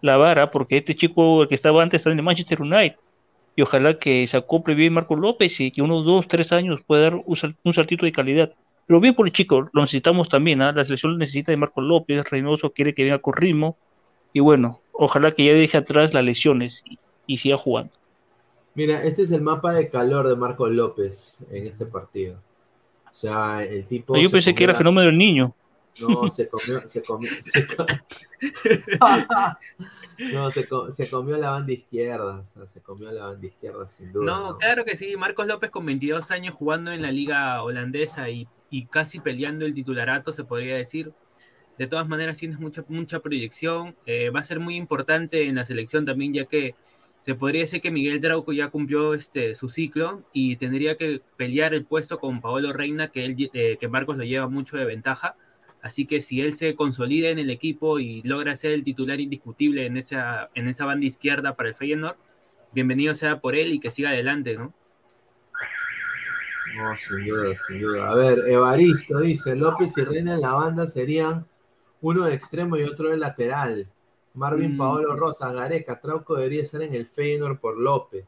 [0.00, 2.96] la vara, porque este chico, el que estaba antes, está en el Manchester United.
[3.56, 7.02] Y ojalá que se acople bien Marco López y que unos dos, tres años pueda
[7.02, 8.52] dar un, sal- saltito de calidad.
[8.86, 10.72] Pero bien por el chico, lo necesitamos también, ¿ah?
[10.72, 13.76] La selección necesita de Marco López, Reynoso quiere que venga con ritmo.
[14.32, 17.92] Y bueno, ojalá que ya deje atrás las lesiones y, y siga jugando.
[18.74, 22.40] Mira, este es el mapa de calor de Marco López en este partido.
[23.06, 24.16] O sea, el tipo.
[24.16, 25.54] Yo pensé que comió era la- fenómeno del niño.
[26.00, 27.86] No, se comió, se comió, se co-
[30.32, 33.88] no, se, co- se comió la banda izquierda, o sea, se comió la banda izquierda
[33.88, 34.24] sin duda.
[34.24, 34.58] No, ¿no?
[34.58, 35.16] claro que sí.
[35.16, 39.74] Marcos López con 22 años jugando en la liga holandesa y, y casi peleando el
[39.74, 41.12] titularato, se podría decir.
[41.78, 43.96] De todas maneras, tienes mucha, mucha proyección.
[44.06, 46.74] Eh, va a ser muy importante en la selección también, ya que
[47.20, 51.72] se podría decir que Miguel Trauco ya cumplió este, su ciclo y tendría que pelear
[51.72, 55.34] el puesto con Paolo Reina, que, él, eh, que Marcos lo lleva mucho de ventaja.
[55.80, 59.86] Así que si él se consolida en el equipo y logra ser el titular indiscutible
[59.86, 62.16] en esa, en esa banda izquierda para el Feyenoord,
[62.72, 64.74] bienvenido sea por él y que siga adelante, ¿no?
[66.76, 68.10] No, sin duda, sin duda.
[68.10, 71.46] A ver, Evaristo dice, López y Reina en la banda serían
[72.04, 73.86] uno de extremo y otro de lateral.
[74.34, 74.78] Marvin Mm.
[74.78, 78.26] Paolo Rosa, Gareca, Trauco debería estar en el Feyenoord por López.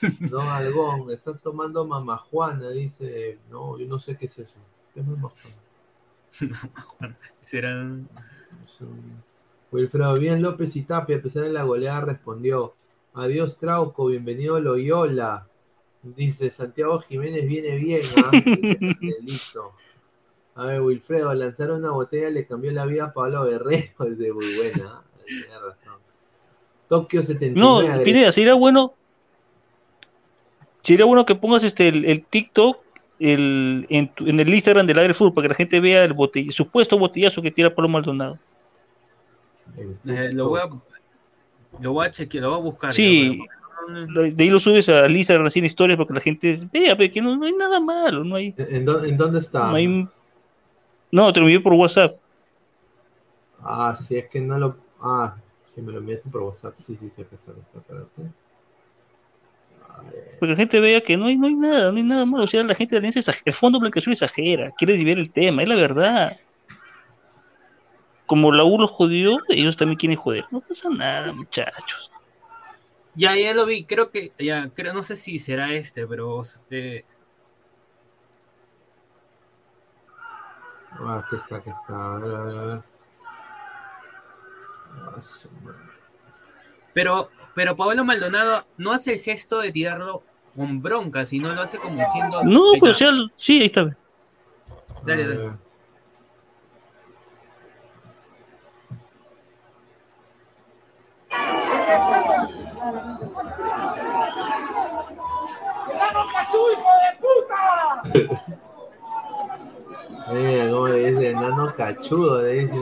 [0.30, 3.38] No, Algón, estás tomando mamajuana, dice.
[3.50, 4.56] No, yo no sé qué es eso.
[4.94, 5.56] ¿Qué es mamajuana?
[7.42, 7.98] Será...
[9.70, 12.74] Wilfredo, bien López y Tapia, a pesar de la goleada, respondió.
[13.12, 15.46] Adiós Trauco, bienvenido Loyola.
[16.02, 18.30] Dice Santiago Jiménez viene bien, ¿ah?
[18.32, 19.74] Dice Candelito.
[20.56, 24.32] A ver, Wilfredo, lanzar una botella le cambió la vida a Pablo Guerrero, es de
[24.32, 24.90] muy buena.
[24.94, 25.02] ¿ah?
[25.26, 25.94] Tiene razón.
[26.88, 27.88] Tokio 79.
[27.98, 28.04] No.
[28.04, 28.94] Pineda, sería bueno.
[30.82, 32.78] Sería bueno que pongas este el, el TikTok
[33.18, 36.14] el, en, tu- en el Instagram del Aire Fútbol para que la gente vea el
[36.14, 38.38] botell- supuesto botellazo que tira Pablo Maldonado.
[39.76, 40.68] Eh, lo, voy a,
[41.80, 42.94] lo voy a chequear, lo voy a buscar.
[42.94, 43.38] Sí.
[44.24, 47.10] De ahí lo subes al Instagram así en historias para que la gente vea, ve
[47.10, 49.68] que no, no hay nada malo, no hay, ¿En, dó- en dónde está?
[49.68, 50.08] no hay-
[51.12, 52.16] No, te lo envié por WhatsApp.
[53.62, 54.76] Ah, sí, es que no lo.
[55.00, 56.74] Ah, sí, me lo enviaste por WhatsApp.
[56.78, 58.22] Sí, sí, sí, acá está, acá está, espérate.
[59.88, 60.38] A ver.
[60.38, 62.44] Para que la gente vea que no hay, no hay nada, no hay nada malo.
[62.44, 65.62] O sea, la gente de Alianza exagera, el fondo blanqueazul exagera, quiere desviar el tema,
[65.62, 66.32] es la verdad.
[68.26, 70.44] Como la U los jodió, ellos también quieren joder.
[70.50, 72.10] No pasa nada, muchachos.
[73.16, 77.04] Ya, ya lo vi, creo que, ya, creo, no sé si será este, pero eh,
[81.00, 82.14] Ah, aquí está, aquí está.
[82.14, 82.82] A ver, a ver, a ver.
[84.92, 85.20] Ah,
[86.92, 90.22] pero, pero Pablo Maldonado no hace el gesto de tirarlo
[90.54, 92.42] con bronca, sino lo hace como diciendo.
[92.44, 93.10] No, Ahí pues o está.
[93.12, 93.96] sea, sí, ahí está.
[95.04, 95.36] Dale, dale.
[95.36, 95.52] ver.
[110.32, 112.72] Eh, como le dice, enano cachudo, le dice.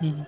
[0.00, 0.26] Ujú.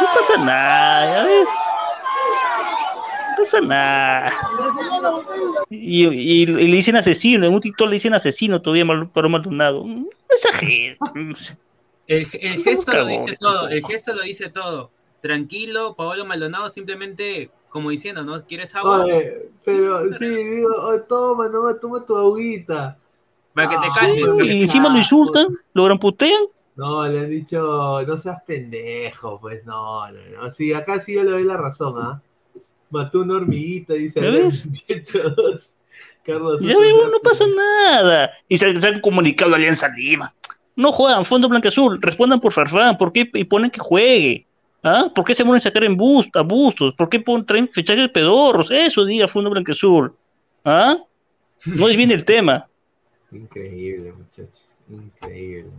[0.00, 1.61] No pasa nada.
[3.60, 4.32] Nada.
[5.70, 9.30] Y, y- y le dicen asesino, en un TikTok le dicen asesino todavía mal, Pablo
[9.30, 9.84] Maldonado.
[9.86, 10.98] No exageres.
[12.06, 14.90] El, el Somos gesto lo dice todo, el gesto lo dice todo.
[15.20, 18.44] Tranquilo, Pablo Maldonado simplemente, como diciendo, ¿no?
[18.44, 19.04] ¿Quieres agua?
[19.04, 22.98] Oye, pero sí, digo, oh, toma, no, toma tu agüita.
[23.54, 24.24] Para que te Ah, calmes.
[24.32, 26.42] para Y encima lo insultan, lo gramputean.
[26.74, 30.52] No, le han dicho, no seas pendejo, pues no, no, no.
[30.52, 32.22] Sí, acá sí yo le doy la razón, ¿ah?
[32.92, 34.64] Mató una hormiguita, dice ¿Ya Adrián ves?
[34.64, 35.74] 282.
[36.24, 38.30] Carlos Ya no pasa nada.
[38.48, 40.32] Y se, se han comunicado a Alianza Lima.
[40.76, 44.46] No juegan, Fondo Blanca-Azul, respondan por Farfán, ¿por qué y ponen que juegue?
[44.84, 45.10] ¿Ah?
[45.14, 46.94] ¿Por qué se mueren a sacar en bus, a bustos?
[46.94, 48.68] ¿Por qué pon- traen fichajes pedorros?
[48.70, 50.14] Eso diga Fondo Blanca-Azul.
[50.64, 50.96] ¿Ah?
[51.66, 52.66] No es bien el tema.
[53.32, 54.64] Increíble, muchachos.
[54.88, 55.70] Increíble.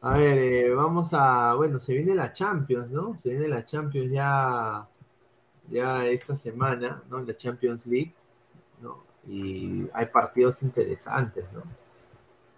[0.00, 1.54] A ver, eh, vamos a.
[1.54, 3.16] Bueno, se viene la Champions, ¿no?
[3.18, 4.86] Se viene la Champions ya.
[5.70, 7.20] Ya esta semana, ¿no?
[7.20, 8.12] La Champions League,
[8.82, 9.02] ¿no?
[9.26, 11.62] Y hay partidos interesantes, ¿no?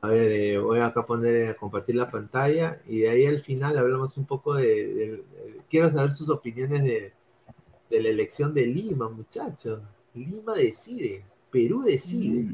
[0.03, 3.41] A ver, eh, voy acá a poner, a compartir la pantalla y de ahí al
[3.41, 4.65] final hablamos un poco de.
[4.67, 7.13] de- de- quiero saber sus opiniones de,
[7.91, 9.81] de la elección de Lima, muchachos.
[10.15, 12.47] Lima decide, Perú decide.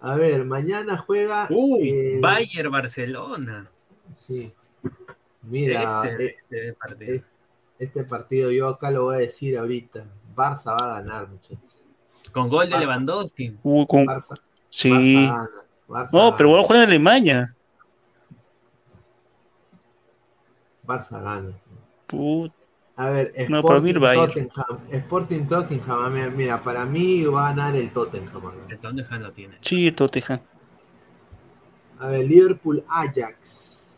[0.00, 1.48] A ver, mañana juega.
[1.50, 3.68] Uy, eh, Bayern Barcelona.
[4.16, 4.52] Sí.
[5.42, 7.14] Mira, Ese- eh, ese partido.
[7.14, 7.24] es-
[7.78, 10.04] este partido yo acá lo voy a decir ahorita.
[10.34, 11.84] Barça va a ganar, muchachos.
[12.32, 12.80] Con gol de Barça.
[12.80, 13.56] Lewandowski.
[13.62, 14.36] Uh, con- Barça,
[14.70, 14.90] sí.
[14.90, 15.50] Barça gana.
[15.88, 17.54] Barça No, pero van a jugar en Alemania.
[20.86, 21.52] Barça gana.
[22.06, 22.52] Put-
[22.96, 24.48] A ver, No, para mí Sporting el Bayern.
[24.48, 24.78] Tottenham.
[24.90, 28.42] Sporting Tottenham, a ver, mira, para mí va a ganar el Tottenham.
[28.42, 28.72] ver.
[28.72, 29.58] El Tottenham lo tiene.
[29.62, 30.40] Sí, Tottenham.
[32.00, 33.96] A ver, Liverpool Ajax.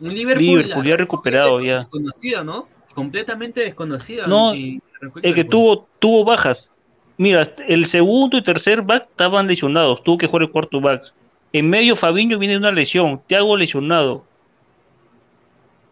[0.00, 1.78] Un Liverpool, Liverpool ya recuperado ya.
[1.80, 2.68] Desconocido, ¿no?
[2.94, 4.26] Completamente desconocido.
[4.26, 4.80] No, y-
[5.22, 6.70] El que tuvo, tuvo bajas.
[7.18, 10.02] Mira, el segundo y tercer back estaban lesionados.
[10.02, 11.12] Tuvo que jugar el cuarto back.
[11.52, 13.20] En medio, Fabiño viene de una lesión.
[13.26, 14.24] Thiago lesionado.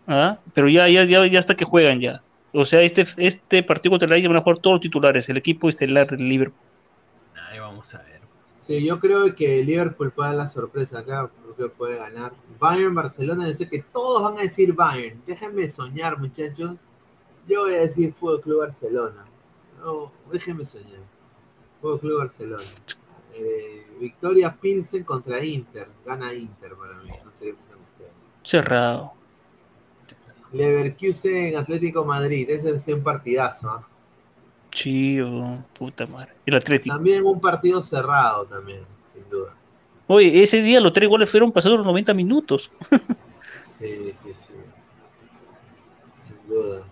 [0.07, 0.39] ¿Ah?
[0.55, 2.23] Pero ya, ya, ya, ya hasta que juegan ya.
[2.53, 5.29] O sea, este, este partido contra el Ajax van a jugar todos los titulares.
[5.29, 6.59] El equipo estelar del Liverpool.
[7.51, 8.21] Ahí vamos a ver.
[8.59, 12.33] Sí, yo creo que Liverpool puede dar la sorpresa acá, creo que puede ganar.
[12.61, 15.21] Bayern, Barcelona, yo sé que todos van a decir Bayern.
[15.27, 16.77] Déjenme soñar, muchachos.
[17.49, 19.25] Yo voy a decir Fútbol Club Barcelona.
[19.81, 21.01] No, déjenme soñar.
[21.81, 22.71] Fútbol Club Barcelona.
[23.35, 25.89] Eh, victoria Pilsen contra Inter.
[26.05, 27.11] Gana Inter para mí.
[27.25, 28.13] No sé qué ustedes.
[28.45, 29.13] Cerrado.
[30.53, 32.49] Leverkusen, Atlético Madrid.
[32.49, 33.71] Ese es un partidazo.
[33.71, 33.89] ¿ah?
[34.75, 36.33] Sí, oh, puta madre.
[36.47, 36.95] El Atlético.
[36.95, 38.81] También un partido cerrado, también,
[39.13, 39.55] sin duda.
[40.07, 42.71] Oye, ese día los tres goles fueron pasados los 90 minutos.
[43.63, 44.55] Sí, sí, sí.
[46.19, 46.83] Sin duda.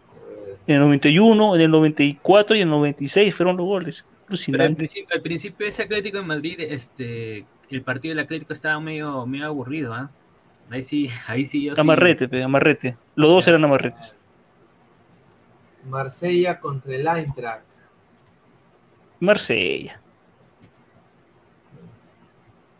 [0.71, 4.05] En el 91, en el 94 y en el 96 fueron los goles.
[4.47, 8.79] Pero al principio, al principio ese Atlético de Madrid, este, el partido del Atlético estaba
[8.79, 10.13] medio, medio aburrido, ¿ah?
[10.71, 12.97] Ahí sí, ahí sí yo sí- Amarrete, pe, amarrete.
[13.17, 14.15] Los dos eran amarretes.
[15.89, 17.65] Marsella contra el Eintracht.
[19.19, 20.01] Marsella.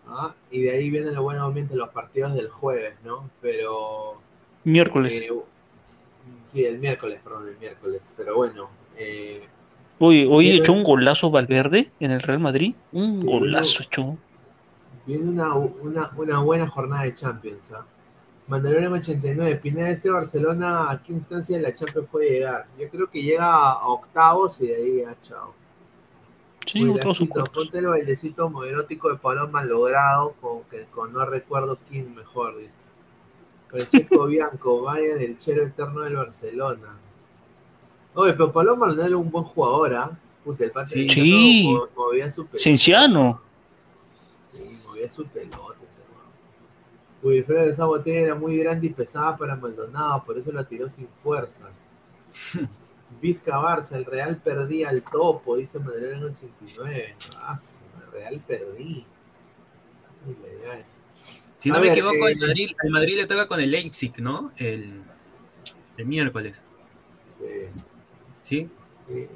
[0.07, 0.33] ¿ah?
[0.53, 3.29] Y de ahí vienen los buenos momentos los partidos del jueves, ¿no?
[3.43, 4.23] Pero.
[4.63, 5.13] Miércoles.
[5.13, 5.33] eh,
[6.45, 8.13] sí, el miércoles, perdón, el miércoles.
[8.17, 8.69] Pero bueno.
[8.97, 9.47] eh,
[9.99, 12.75] hoy Viene- echó un golazo Valverde en el Real Madrid.
[12.93, 14.17] Un Sí, golazo echó.
[15.07, 17.71] viene una, una, una buena jornada de Champions.
[17.73, 17.85] ¿ah?
[18.49, 19.57] Mandalorian 89.
[19.57, 22.67] Pineda, este Barcelona, ¿a qué instancia de la Champions puede llegar?
[22.79, 25.55] Yo creo que llega a octavos y de ahí ya chao.
[26.67, 27.49] Sí, cortos.
[27.51, 32.71] ponte el bailecito homoerótico de Paloma logrado con, que, con no recuerdo quién mejor, dice.
[33.71, 36.97] Con el Checo Bianco, vaya el chero eterno del Barcelona.
[38.15, 40.11] Oye, pero Paloma no era un buen jugador, ¿ah?
[40.45, 41.65] Puta, el padre Sí.
[41.69, 42.63] mo- movía su pelota.
[42.65, 43.41] Cienciano.
[44.51, 46.01] Sí, movía su pelota ese.
[47.23, 50.89] Wilfredo de esa botella era muy grande y pesada para Maldonado, por eso la tiró
[50.89, 51.69] sin fuerza.
[53.21, 57.17] Vizca Barça, el Real perdía al topo, dice Madrid en 89.
[57.37, 57.57] Ah,
[58.07, 59.05] el Real perdí.
[60.27, 60.85] Ay, ay, ay.
[61.61, 63.71] Si no A me ver, equivoco, eh, el Madrid, el Madrid le toca con el
[63.71, 64.51] Leipzig, ¿no?
[64.57, 65.03] El,
[65.97, 66.61] el miércoles,
[67.39, 67.47] Sí,
[68.43, 68.69] ¿sí?
[69.07, 69.29] sí.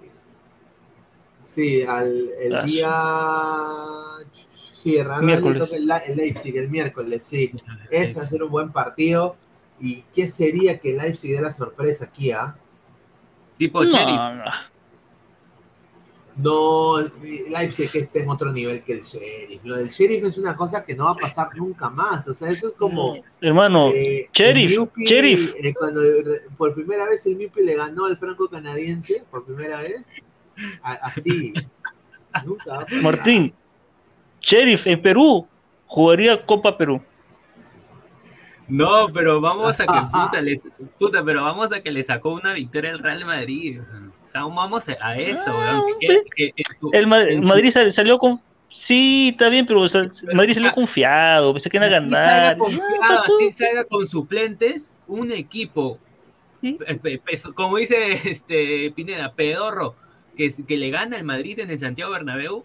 [1.41, 4.27] Sí, al el Ah, día.
[4.73, 5.63] Sí, Madrid le Miércoles.
[5.63, 7.53] toca el, Leipzig el miércoles, sí.
[7.91, 9.37] El- ser un buen partido.
[9.81, 12.57] ¿Y qué sería que el Leipzig dé la sorpresa aquí, ah?
[13.59, 14.21] Tipo No, Sheriff.
[14.45, 14.45] no.
[16.37, 16.97] No,
[17.49, 19.65] Leipzig que esté en otro nivel que el Sheriff.
[19.65, 22.27] Lo del Sheriff es una cosa que no va a pasar nunca más.
[22.27, 23.17] O sea, eso es como.
[23.41, 25.55] Hermano, eh, Sheriff, Sheriff.
[25.57, 26.03] eh, cuando
[26.57, 30.03] por primera vez el Newpi le ganó al franco canadiense, por primera vez.
[30.83, 31.53] a- así.
[32.45, 33.03] nunca va a pasar.
[33.03, 33.53] Martín,
[34.41, 35.47] Sheriff en Perú
[35.87, 37.01] jugaría Copa Perú.
[38.67, 40.61] No, pero vamos a que puta, le-
[40.99, 43.81] puta, pero vamos a que le sacó una victoria al Real Madrid.
[44.35, 48.19] Vamos a eso, Ah, weón, que- que- que en su- El, su- Madrid sal- salió
[48.19, 48.41] con.
[48.69, 51.53] Sí, está bien, pero o sea, Madrid salió confiado.
[51.53, 52.57] Pensé que a ganar.
[53.03, 55.99] Ah, así salga con suplentes, un equipo,
[56.61, 56.77] Sí.
[57.55, 57.95] como dice
[58.25, 59.95] este Pineda, pedorro,
[60.37, 62.65] que, que le gana al Madrid en el Santiago Bernabéu,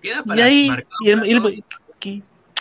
[0.00, 0.70] queda Y para ahí,
[1.04, 1.64] y el- el-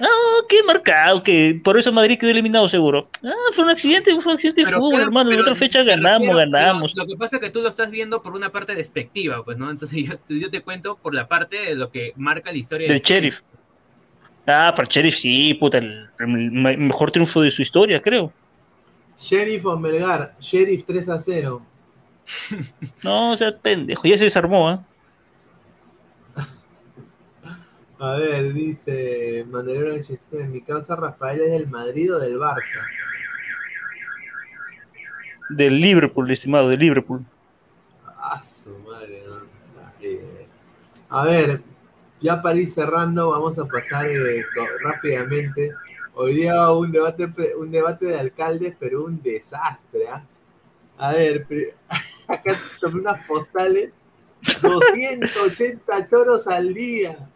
[0.01, 3.09] Ah, qué marcado, que por eso Madrid quedó eliminado seguro.
[3.23, 5.31] Ah, fue un accidente, fue un accidente de Pero, fútbol, claro, hermano.
[5.31, 6.95] En otra fecha ganamos, refiero- ganamos.
[6.95, 9.57] Lo, lo que pasa es que tú lo estás viendo por una parte despectiva, pues,
[9.57, 9.69] ¿no?
[9.69, 13.01] Entonces yo, yo te cuento por la parte de lo que marca la historia Del
[13.01, 13.41] sheriff.
[14.47, 18.31] Ah, para el sheriff sí, puta, el, el me- mejor triunfo de su historia, creo.
[19.17, 21.61] Sheriff o Melgar, Sheriff 3 a 0.
[23.03, 24.85] No, o sea, pendejo, ya se desarmó, ¿ah?
[27.99, 32.81] A ver, dice Mandelero 83, mi causa Rafael es del Madrid o del Barça.
[35.49, 37.25] Del Liverpool, estimado, del Liverpool.
[38.05, 39.21] Ah, su madre.
[39.27, 39.39] no.
[40.01, 40.47] Eh,
[41.09, 41.61] A ver,
[42.21, 44.45] ya para ir cerrando, vamos a pasar eh,
[44.81, 45.73] rápidamente.
[46.13, 47.27] Hoy día un debate,
[47.57, 50.07] un debate de alcaldes, pero un desastre.
[50.09, 50.23] ¿ah?
[50.97, 51.45] A ver,
[52.29, 53.91] acá tomé unas postales.
[54.61, 57.27] 280 choros al día.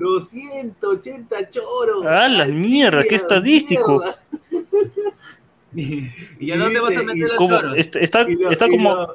[0.00, 2.06] 280 choros.
[2.06, 3.04] ¡Ah, la mierda!
[3.04, 4.02] ¡Qué estadístico!
[5.74, 7.76] ¿Y ya dónde vas a meter los Como, choros?
[7.76, 9.14] está, está, lo- como, Lo,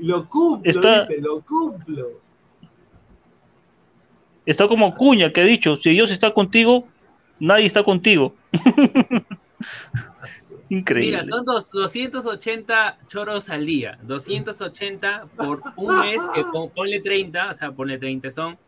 [0.00, 2.08] lo cumplo, está- dice, lo cumplo.
[4.46, 6.88] está como Cuña que ha dicho, si Dios está contigo,
[7.38, 8.34] nadie está contigo.
[10.68, 11.18] Increíble.
[11.18, 13.98] Mira, son dos, 280 choros al día.
[14.02, 18.58] 280 por un mes, que pon- ponle 30, o sea, ponle 30, son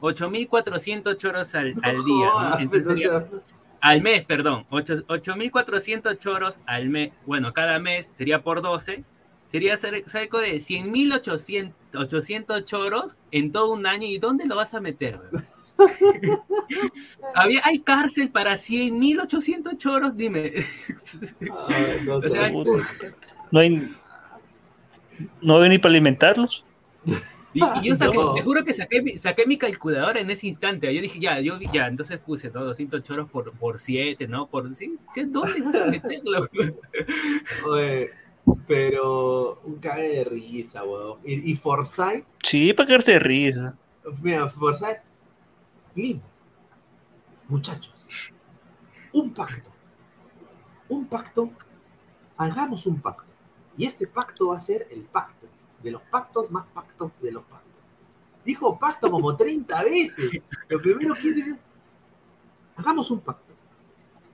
[0.00, 2.28] 8.400 choros al, al día.
[2.34, 2.58] ¿no?
[2.58, 3.26] Entonces sea,
[3.80, 4.64] al mes, perdón.
[4.70, 7.12] ocho- 8.400 choros al mes.
[7.26, 9.04] Bueno, cada mes sería por 12.
[9.50, 14.06] Sería cer- cerca de 100.800 800 choros en todo un año.
[14.06, 15.20] ¿Y dónde lo vas a meter?
[17.34, 20.16] Había, ¿Hay cárcel para 100.800 choros?
[20.16, 20.52] Dime.
[21.68, 22.50] ay, no O sea.
[23.50, 23.88] No hay,
[25.42, 26.64] no hay ni para alimentarlos.
[27.54, 28.34] Y, y yo saqué- No.
[28.34, 30.92] te juro que saqué, mi- saqué mi calculadora en ese instante.
[30.94, 32.64] Yo dije, ya, yo ya, entonces puse ¿no?
[32.64, 34.46] 200 choros por, por 7, ¿no?
[34.46, 34.96] Por, ¿sí?
[35.14, 35.24] ¿Sí?
[35.24, 36.48] ¿Dónde vas a meterlo?
[37.68, 38.10] Oye,
[38.66, 41.18] pero un cague de risa, weón.
[41.24, 43.76] Y, y Forsyth, Sí, para caerse de risa.
[44.22, 44.98] mira, Forsyth,
[45.94, 46.24] lindo.
[47.48, 47.92] Muchachos,
[49.12, 49.68] un pacto.
[50.88, 51.50] Un pacto,
[52.36, 53.24] hagamos un pacto.
[53.76, 55.41] Y este pacto va a ser el pacto.
[55.82, 57.72] De los pactos más pactos de los pactos.
[58.44, 60.40] Dijo pacto como 30 veces.
[60.68, 61.64] Los primeros 15 minutos.
[62.76, 63.52] Hagamos un pacto.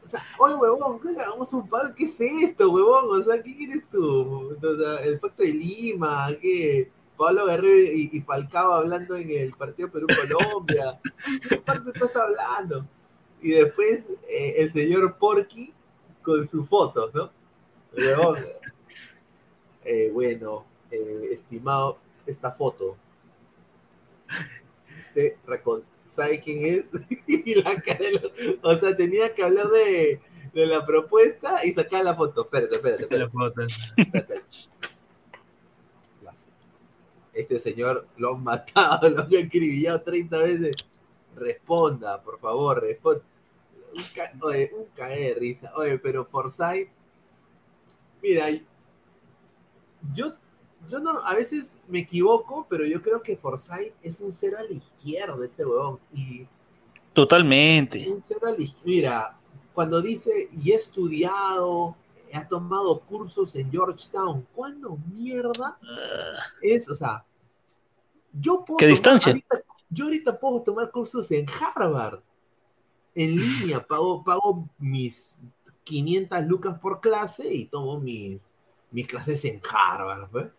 [0.04, 1.94] O sea, oye, huevón, ¿qué hagamos un pacto?
[1.94, 3.20] ¿Qué es esto, huevón?
[3.20, 4.56] O sea, ¿qué quieres tú?
[4.56, 6.90] O sea, el pacto de Lima, ¿qué?
[7.18, 11.00] Pablo Guerrero y, y Falcao hablando en el partido Perú-Colombia.
[11.48, 12.86] ¿Qué pacto estás hablando?
[13.42, 15.74] Y después eh, el señor Porky
[16.22, 17.30] con sus fotos, ¿no?
[17.96, 18.38] Huevón.
[19.84, 22.96] Eh, bueno, eh, estimado, esta foto.
[25.00, 25.36] Usted
[26.08, 26.84] sabe quién es.
[27.26, 30.20] y la cara de lo- o sea, tenía que hablar de,
[30.52, 32.42] de la propuesta y sacar la foto.
[32.42, 33.24] Espérate, espérate, espérate.
[33.24, 33.62] La foto.
[33.96, 34.42] espérate.
[37.32, 40.76] Este señor lo han matado, lo han acribillado 30 veces.
[41.36, 43.22] Responda, por favor, responda.
[43.94, 45.72] Un, ca- oye, un cague de risa.
[45.76, 46.88] Oye, pero Forsyth,
[48.22, 48.46] mira,
[50.14, 50.34] yo,
[50.88, 54.62] yo no, a veces me equivoco, pero yo creo que Forsyth es un cero a
[54.62, 55.98] la izquierda, ese huevón.
[56.14, 56.46] Y
[57.12, 58.08] Totalmente.
[58.10, 59.36] un cero a la iz- Mira,
[59.74, 61.96] cuando dice, y he estudiado,
[62.32, 66.88] ha tomado cursos en Georgetown, ¿cuándo mierda Ah, es?
[66.88, 67.24] O sea,
[68.32, 69.32] yo puedo ¿Qué tomar- distancia?
[69.32, 72.20] ahorita- yo ahorita puedo tomar cursos en Harvard,
[73.14, 75.40] en línea, pago, pago mis
[75.84, 78.40] 500 lucas por clase y tomo mis,
[78.90, 80.50] mis clases en Harvard, ¿ve?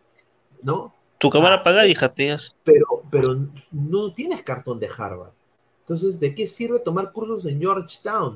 [0.62, 0.94] ¿No?
[1.20, 2.56] tu cámara apagada y jateas.
[2.64, 3.36] Pero, pero
[3.72, 5.34] no tienes cartón de Harvard.
[5.82, 8.36] Entonces, ¿de qué sirve tomar cursos en Georgetown?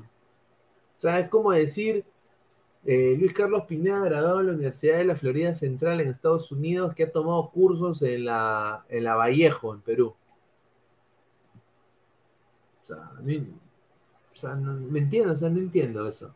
[0.97, 2.03] O sea, es como decir,
[2.85, 6.93] eh, Luis Carlos Pineda, graduado en la Universidad de la Florida Central en Estados Unidos,
[6.93, 10.13] que ha tomado cursos en la, en la Vallejo, en Perú.
[12.81, 13.47] O sea, a mí-
[14.33, 15.35] o sea, no- ¿me entiendes?
[15.35, 16.33] O sea, no entiendo eso.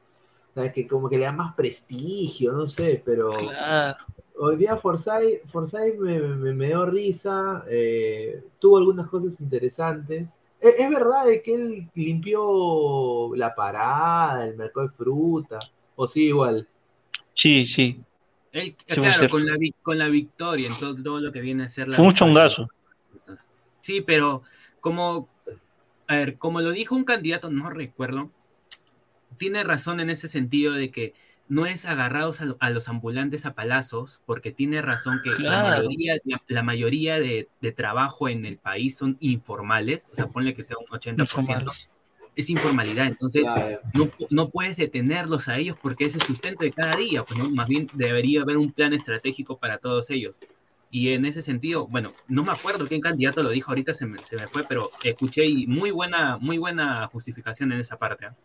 [0.56, 3.32] O sea, que como que le da más prestigio, no sé, pero...
[3.38, 3.98] Claro.
[4.40, 10.30] Hoy día Forsyth, Forsyth me, me- me dio risa, eh, tuvo algunas cosas interesantes.
[10.60, 15.60] Es, es verdad de que él limpió la parada, el mercado de fruta,
[15.96, 16.68] o sí, igual.
[17.34, 18.00] Sí, sí.
[18.52, 21.88] Él, claro, con la, con la victoria, en todo, todo lo que viene a ser
[21.88, 22.68] la Fue un chongazo.
[23.80, 24.44] Sí, pero
[24.82, 25.30] como,
[26.08, 28.32] a ver, como lo dijo un candidato, no recuerdo,
[29.38, 31.14] tiene razón en ese sentido de que
[31.50, 35.64] no es agarrados a, lo- a los ambulantes a palazos, porque tiene razón que la
[35.64, 40.54] mayoría, la, la mayoría de, de trabajo en el país son informales, o sea, ponle
[40.54, 41.90] que sea un 80%, Informales.
[42.36, 43.08] es informalidad.
[43.08, 43.80] Entonces, Claro.
[43.94, 47.24] no, no puedes detenerlos a ellos porque es el sustento de cada día.
[47.24, 47.50] Pues, ¿no?
[47.52, 50.36] Más bien debería haber un plan estratégico para todos ellos.
[50.92, 54.18] Y en ese sentido, bueno, no me acuerdo quién candidato lo dijo ahorita, se me,
[54.20, 58.26] se me fue, pero escuché y muy buena, muy buena justificación en esa parte.
[58.28, 58.36] ¿ah?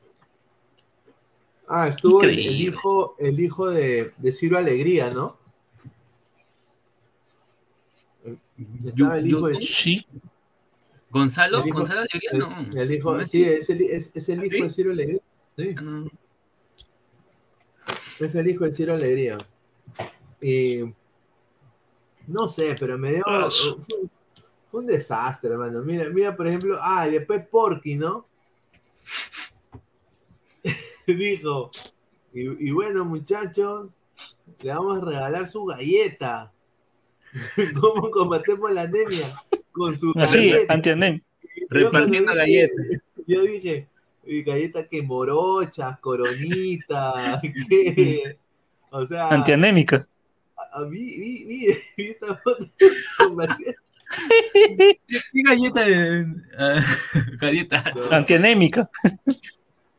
[1.75, 5.39] Ah, estuvo el, hijo, el hijo de, de Ciro Alegría, ¿no?
[8.85, 10.07] Estaba el hijo de Sí,
[11.09, 12.67] Gonzalo, El hijo- Gonzalo Alegría, el, no.
[12.81, 14.63] el hijo, sí, es el, es, es el hijo ¿Sí?
[14.65, 15.21] de Ciro Alegría.
[15.57, 16.11] Sí, Ah, no.
[18.21, 19.39] es el hijo de Ciro Alegría.
[20.43, 20.81] Y
[22.27, 23.25] no sé, pero me dio.
[23.27, 23.97] Ah, Fue,
[24.71, 25.81] fue un desastre, hermano.
[25.83, 28.27] Mira, mira, por ejemplo, ah, y después Porky, ¿no?
[31.07, 31.71] Dijo,
[32.33, 33.91] y, y bueno, muchachos,
[34.63, 36.53] le vamos a regalar su galleta.
[37.81, 39.43] ¿Cómo combatemos la anemia?
[39.73, 40.83] Con su así, galleta.
[40.83, 40.95] Yo
[41.69, 42.87] Repartiendo galletas.
[43.27, 43.89] Yo dije,
[44.25, 48.39] y galleta que morochas, coronita, que.
[48.91, 50.07] O sea, Antianémica.
[50.73, 51.67] a mí, vi, vi,
[51.97, 52.67] vi esta foto
[55.09, 56.27] ¿Qué galleta de.
[56.59, 56.85] ah,
[57.41, 57.93] galleta.
[57.95, 58.91] No, Antianémica.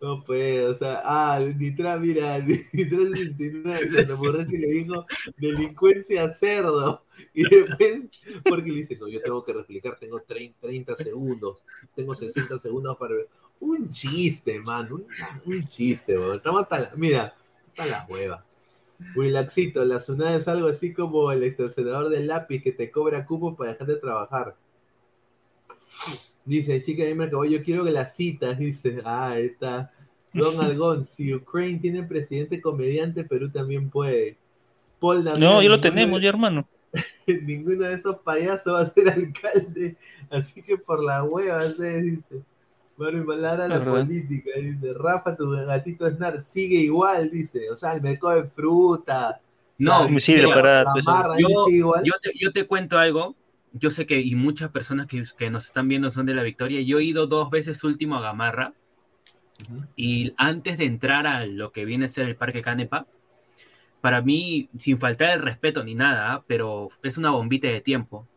[0.04, 2.38] No puede, o sea, ah, Nitra, mira,
[2.74, 5.06] Nitra 69, cuando Borretti le dijo
[5.38, 8.02] delincuencia cerdo, y después,
[8.44, 11.64] porque le dice, no, yo tengo que replicar, tengo 30, 30 segundos,
[11.96, 13.30] tengo 60 segundos para ver.
[13.62, 15.08] Un chiste, man, un,
[15.46, 16.36] un chiste, man.
[16.36, 17.34] Estamos hasta la, mira,
[17.70, 18.46] hasta la hueva.
[19.16, 23.56] Willaxito, la Sunada es algo así como el extorsionador del lápiz que te cobra cupo
[23.56, 24.58] para dejar de trabajar.
[26.46, 29.93] Dice, chica gamer que yo quiero que las citas, dice, ah, ahí está.
[30.34, 34.38] Don Algón, si Ukraine tiene presidente comediante, Perú también puede.
[35.00, 36.68] Paul Damián, No, ya lo tenemos, de- ya, hermano.
[37.28, 39.96] ninguno de esos payasos va a ser alcalde,
[40.30, 42.42] así que por la hueva se dice.
[42.96, 43.92] Van a embalar a la ¿Verdad?
[44.06, 44.94] política, dice.
[44.94, 47.70] Rafa, tu gatito Snark sigue igual, dice.
[47.72, 49.42] O sea, el mercado de fruta.
[49.80, 52.04] No, la sí, la- para- la pues, marra, yo- igual.
[52.06, 53.36] Yo te, yo te cuento algo.
[53.72, 56.82] Yo sé que, y muchas personas que, que nos están viendo son de la Victoria.
[56.82, 58.74] Yo he ido dos veces último a Gamarra.
[59.96, 63.08] Y antes de entrar a lo que viene a ser el Parque Canepa,
[64.02, 68.28] para mí, sin faltar el respeto ni nada, pero es una bombita de tiempo.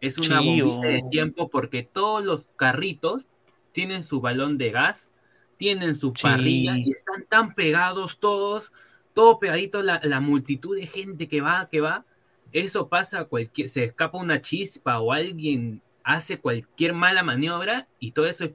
[0.00, 3.28] Es una bombita de o- tiempo porque todos los carritos
[3.72, 5.10] tienen su balón de gas,
[5.56, 6.20] tienen su Sí.
[6.22, 8.72] parrilla y están tan pegados todos,
[9.14, 12.04] todo pegadito, la, la multitud de gente que va, que va.
[12.52, 18.26] Eso pasa, cualquier, se escapa una chispa o alguien hace cualquier mala maniobra y todo
[18.26, 18.52] eso es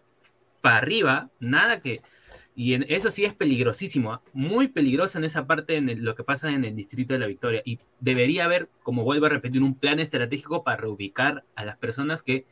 [0.62, 2.02] para arriba, nada que...
[2.56, 4.22] Y en, eso sí es peligrosísimo, ¿ah?
[4.34, 7.28] muy peligroso en esa parte, en el- lo que pasa en el Distrito de la
[7.28, 7.62] Victoria.
[7.64, 12.22] Y debería haber, como vuelvo a repetir, un plan estratégico para reubicar a las personas
[12.22, 12.46] que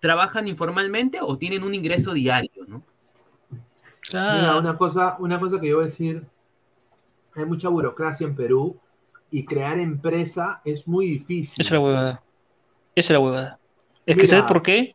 [0.00, 2.82] trabajan informalmente o tienen un ingreso diario, ¿no?
[4.08, 4.40] Claro.
[4.40, 6.24] Mira, una cosa, una cosa que yo voy a decir,
[7.36, 8.80] hay mucha burocracia en Perú
[9.30, 11.64] y crear empresa es muy difícil.
[11.64, 12.22] Esa es la huevada.
[12.94, 13.58] Esa es la huevada.
[14.04, 14.93] Es que ¿sabes por qué?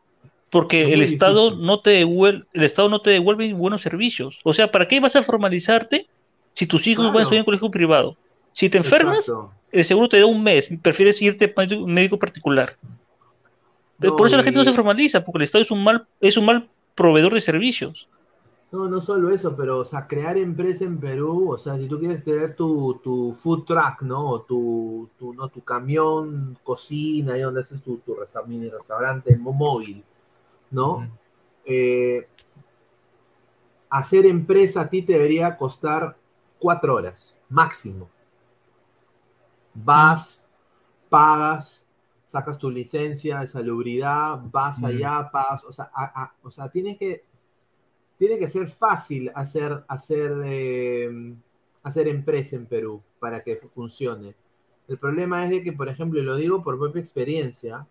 [0.50, 1.66] Porque el Estado difícil.
[1.66, 4.38] no te devuelve, el Estado no te devuelve buenos servicios.
[4.42, 6.08] O sea, ¿para qué vas a formalizarte
[6.54, 8.16] si tus hijos van a estudiar en colegio privado?
[8.52, 9.52] Si te enfermas, Exacto.
[9.70, 12.76] el seguro te da un mes, prefieres irte a un médico particular.
[13.98, 16.36] No, Por eso la gente no se formaliza, porque el Estado es un mal, es
[16.36, 18.08] un mal proveedor de servicios.
[18.72, 21.98] No, no solo eso, pero, o sea, crear empresa en Perú, o sea, si tú
[21.98, 24.30] quieres tener tu, tu food truck, ¿no?
[24.30, 29.36] O tu, tu, no, tu camión, cocina, ahí donde haces tu, tu resta- mini restaurante
[29.36, 30.02] móvil,
[30.70, 31.08] ¿no?
[31.64, 32.26] Eh,
[33.88, 36.16] hacer empresa a ti te debería costar
[36.58, 38.08] cuatro horas, máximo.
[39.74, 40.44] Vas,
[41.08, 41.86] pagas,
[42.26, 46.98] sacas tu licencia de salubridad, vas allá, pagas, o sea, a- a- o sea, tienes
[46.98, 47.24] que,
[48.18, 51.34] tiene que ser fácil hacer, hacer, eh,
[51.82, 54.34] hacer empresa en Perú para que funcione.
[54.88, 57.86] El problema es de que, por ejemplo, y lo digo por propia experiencia,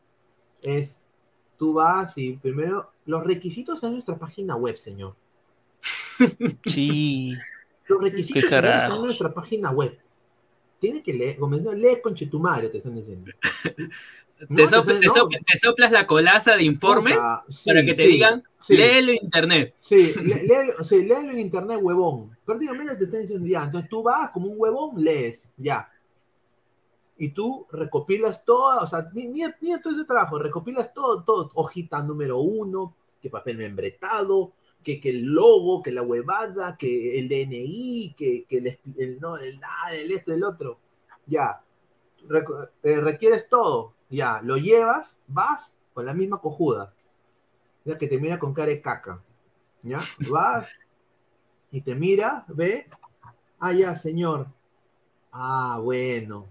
[0.61, 1.01] es
[1.59, 5.15] tú vas y primero, los requisitos están en nuestra página web, señor.
[6.65, 7.33] Sí,
[7.87, 9.97] Los requisitos ¿Qué señor, están en nuestra página web.
[10.79, 13.31] Tiene que leer, como no, lee con tu madre, te están diciendo.
[14.39, 14.69] Te, no.
[15.61, 17.17] soplas la colaza de informes
[17.49, 18.77] sí, para que te sí, digan, sí.
[18.77, 19.75] léelo en internet.
[19.81, 22.37] Sí, lé- léelo, léelo en internet, huevón.
[22.45, 23.65] Prácticamente te están diciendo ya.
[23.65, 25.89] Entonces tú vas como un huevón, lees, ya.
[27.19, 32.01] Y tú recopilas todo, o sea, mi- mira, todo ese trabajo, recopilas todo, todo, hojita
[32.01, 38.15] número uno, que papel membretado, que, que el logo, que la huevada, que el DNI,
[38.17, 40.79] que, que el, no, el, ah, el esto, el otro.
[41.25, 41.61] Ya.
[42.83, 44.41] Eh, requieres todo, ya.
[44.41, 46.93] Lo llevas, vas con la misma cojuda.
[47.83, 49.21] Ya que te mira con cara de caca.
[49.83, 49.99] ¿Ya?
[50.31, 50.67] Vas
[51.71, 52.87] y te mira, ve.
[53.59, 54.47] Ah, ya, señor.
[55.31, 56.47] Ah, bueno.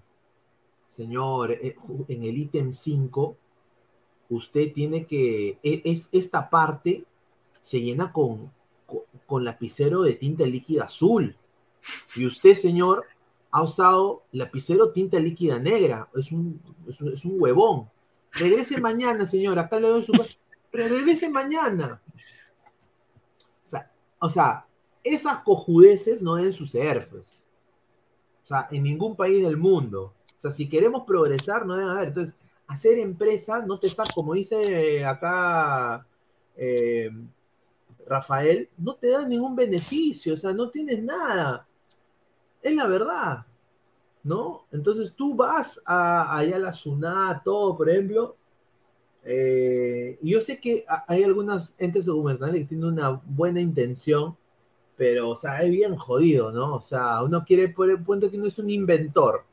[0.99, 1.77] Señor, eh,
[2.09, 3.37] en el ítem 5,
[4.31, 5.57] usted tiene que.
[5.63, 7.05] e- Es, esta parte
[7.61, 8.51] se llena con,
[8.85, 11.37] con, con lapicero de tinta líquida azul.
[12.17, 13.07] Y usted, señor,
[13.53, 16.09] ha usado lapicero tinta líquida negra.
[16.17, 17.89] Es un, es un, es un huevón.
[18.33, 19.57] Regrese mañana, señor.
[19.61, 20.13] Acá le doy su.
[20.73, 22.03] Regrese mañana.
[23.65, 24.67] O sea, o sea,
[25.05, 27.29] esas cojudeces no deben suceder, pues.
[28.43, 30.13] O sea, en ningún país del mundo.
[30.39, 32.09] O sea, si queremos progresar, no debe haber.
[32.09, 32.35] Entonces,
[32.67, 36.07] hacer empresa no te saca, como dice acá
[36.57, 37.11] eh,
[38.07, 41.67] Rafael, no te da ningún beneficio, o sea, no tienes nada.
[42.63, 43.47] Es la verdad,
[44.25, 44.67] ¿no?
[44.73, 48.37] Entonces tú vas a, allá a la SUNAT, todo, por ejemplo,
[49.25, 54.37] eh, yo sé que ha- hay algunas entes gubernamentales que tienen una buena intención,
[54.97, 56.77] pero, o sea, es bien jodido, ¿no?
[56.77, 59.45] O sea, uno quiere poner, ponte que no es un inventor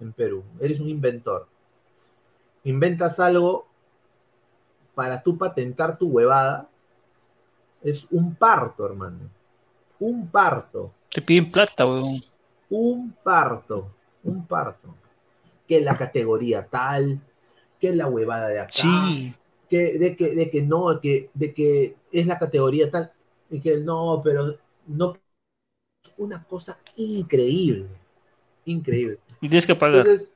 [0.00, 1.48] en Perú, eres un inventor.
[2.64, 3.66] Inventas algo
[4.94, 6.68] para tú patentar tu huevada,
[7.82, 9.30] es un parto, hermano.
[10.00, 12.22] Un parto, Te piden plata, weón.
[12.70, 13.90] un parto,
[14.22, 14.94] un parto.
[15.66, 17.20] Que la categoría tal,
[17.80, 19.34] que la huevada de acá, Sí.
[19.68, 23.12] que, de, que, de que no, que, de que es la categoría tal,
[23.50, 24.56] y que no, pero
[24.86, 25.14] no.
[26.04, 27.88] Es una cosa increíble,
[28.66, 29.20] increíble.
[29.40, 30.00] Y tienes que pagar.
[30.00, 30.32] Entonces,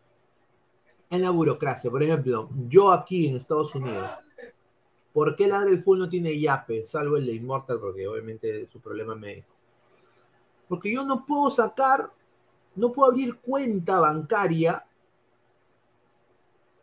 [1.10, 4.10] en la burocracia, por ejemplo, yo aquí en Estados Unidos,
[5.12, 8.70] ¿por qué Ladre el Full no tiene yape, salvo el de Immortal, porque obviamente es
[8.70, 9.48] su problema médico?
[10.68, 12.10] Porque yo no puedo sacar,
[12.76, 14.84] no puedo abrir cuenta bancaria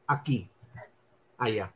[0.05, 0.47] aquí,
[1.37, 1.73] allá.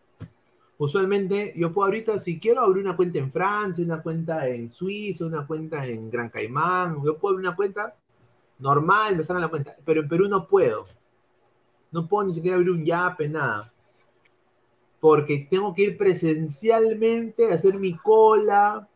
[0.78, 5.26] Usualmente yo puedo ahorita, si quiero abrir una cuenta en Francia, una cuenta en Suiza,
[5.26, 7.96] una cuenta en Gran Caimán, yo puedo abrir una cuenta
[8.64, 10.86] normal, me sacan la cuenta, pero en Perú no puedo.
[11.92, 13.72] No puedo ni siquiera abrir un yape, nada.
[15.00, 18.88] Porque tengo que ir presencialmente a hacer mi cola,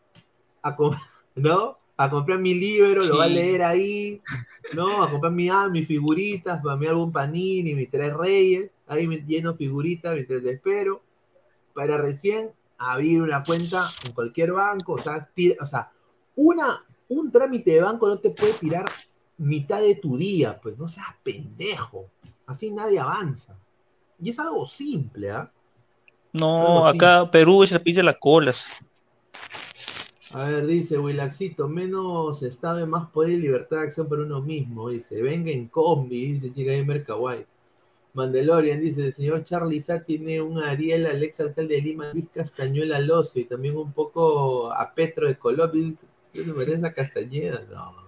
[0.64, 0.78] a,
[1.36, 1.78] ¿no?
[1.98, 4.22] a comprar mi libro, lo va a leer ahí,
[4.74, 5.04] ¿no?
[5.04, 9.18] A comprar mi, ah, mis figuritas, para mi álbum Panini, mis tres reyes, ahí me
[9.18, 11.02] lleno figuritas mientras espero,
[11.74, 15.92] para recién abrir una cuenta en cualquier banco, o sea, tira- o sea,
[16.36, 16.68] una,
[17.10, 18.86] un trámite de banco no te puede tirar
[19.38, 22.10] mitad de tu día, pues no seas pendejo,
[22.46, 23.58] así nadie avanza.
[24.20, 25.52] Y es algo simple, ¿ah?
[26.34, 28.58] No, algo acá Perú es el país de las colas.
[30.34, 34.42] A ver, dice Wilaxito, menos estado y más poder y libertad de acción para uno
[34.42, 35.22] mismo, dice.
[35.22, 37.46] Venga en combi, dice Chica Gamer Kawaii.
[38.14, 42.26] Mandalorian dice, el señor Charlie Sá tiene un Ariel al ex alcalde de Lima, Luis
[42.34, 45.94] Castañuela Lozo, y también un poco a Petro de Colombia.
[46.34, 47.64] ¿Se merece a Castañeda?
[47.72, 48.07] No.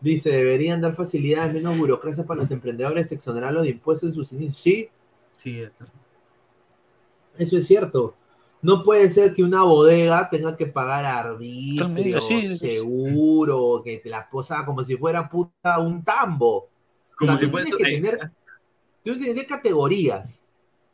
[0.00, 4.56] Dice, deberían dar facilidades, menos burocracia para los emprendedores, exonerarlos de impuestos en sus inicios.
[4.56, 4.88] Sí,
[5.38, 5.62] Sí,
[7.38, 8.16] eso es cierto.
[8.60, 12.58] No puede ser que una bodega tenga que pagar arbitrio, sí.
[12.58, 16.68] seguro, que te la posa como si fuera puta un tambo.
[17.16, 18.32] como O sea, si fuese que eh, tener,
[19.04, 20.44] tienes que tener categorías.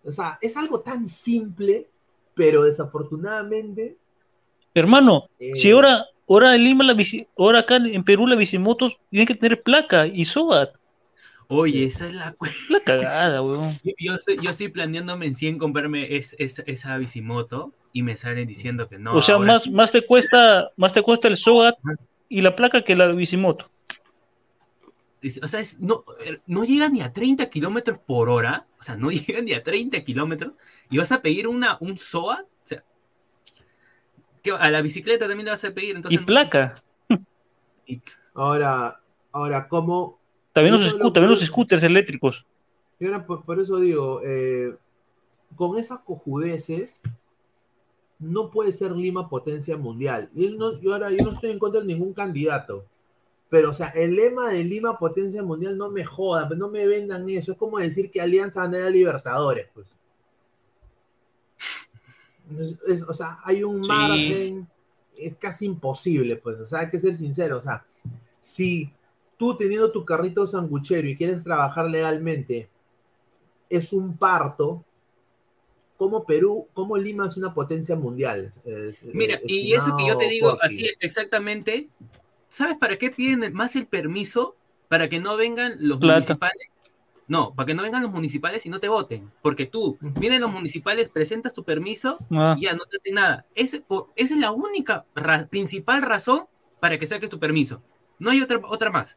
[0.05, 1.89] O sea, es algo tan simple,
[2.35, 3.97] pero desafortunadamente.
[4.75, 8.97] Hermano, eh, si ahora, ahora en Lima, la bici, ahora acá en Perú, las bicimotos
[9.11, 10.71] tienen que tener placa y SOAT.
[11.49, 12.35] Oye, esa es la
[12.71, 13.79] La cagada, weón.
[13.85, 18.17] Yo, yo estoy, yo estoy planeándome en 100 comprarme es, es- esa bicimoto y me
[18.17, 19.15] salen diciendo que no.
[19.15, 21.77] o sea, ahora- más, más te cuesta, más te cuesta el SOAT
[22.29, 23.71] y la placa que la bicimoto.
[25.43, 28.67] O sea, es- no, eh, no llega ni a 30 kilómetros por hora.
[28.79, 30.53] O sea, no llega ni a 30 kilómetros.
[30.91, 32.45] Y vas a pedir una, un SOA.
[34.45, 35.91] O sea, ¿qué- a la bicicleta también le vas a pedir.
[35.91, 36.75] Y Entonces, placa.
[38.35, 39.01] Ahora,
[39.33, 40.19] ahora, como.
[40.53, 42.45] También Yo los, scooters, lo también los scooters eléctricos.
[42.99, 44.75] Y ahora, por, por eso digo, eh,
[45.57, 47.03] con esas cojudeces,
[48.19, 50.31] no puede ser Lima potencia mundial.
[50.35, 52.85] Y él no- yo ahora yo no estoy en contra de ningún candidato.
[53.51, 56.87] Pero, o sea, el lema de Lima potencia mundial no me joda, pues no me
[56.87, 57.53] vendan eso.
[57.53, 59.87] Es como decir que Alianza ganará Libertadores, pues.
[62.59, 63.89] Es- es- o sea, hay un Sí.
[63.89, 64.69] margen,
[65.16, 66.59] es casi imposible, pues.
[66.61, 67.59] O sea, hay que ser sincero.
[67.59, 67.85] O sea,
[68.43, 68.90] si
[69.39, 72.69] tú teniendo tu carrito sanguchero y quieres trabajar legalmente,
[73.71, 74.85] es un parto,
[75.97, 78.53] como Perú, como Lima es una potencia mundial.
[78.64, 81.89] Es- Mira, eh, y eso que yo te digo así exactamente,
[82.48, 84.56] ¿sabes para qué piden más el permiso?
[84.89, 86.14] Para que no vengan los Plata.
[86.16, 86.69] municipales
[87.27, 89.30] No, para que no vengan los municipales y no te voten.
[89.40, 93.46] Porque tú, vienen los municipales, presentas tu permiso Ah, y ya no te hacen nada.
[93.86, 96.44] Por- esa es la única ra- principal razón
[96.80, 97.82] para que saques tu permiso.
[98.19, 99.16] No hay otra, otra más.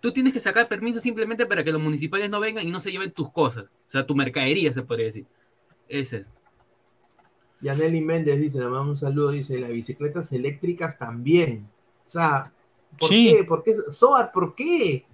[0.00, 2.90] Tú tienes que sacar permiso simplemente para que los municipales no vengan y no se
[2.90, 3.64] lleven tus cosas.
[3.64, 5.26] O sea, tu mercadería, se podría decir.
[5.88, 6.24] Ese.
[7.60, 11.68] Yaneli Méndez dice, le un saludo, dice, las bicicletas eléctricas también.
[12.06, 12.52] O sea,
[12.98, 13.34] ¿por Sí.
[13.36, 13.44] qué?
[13.44, 13.72] ¿Por qué?
[13.74, 15.06] Soar, ¿por qué?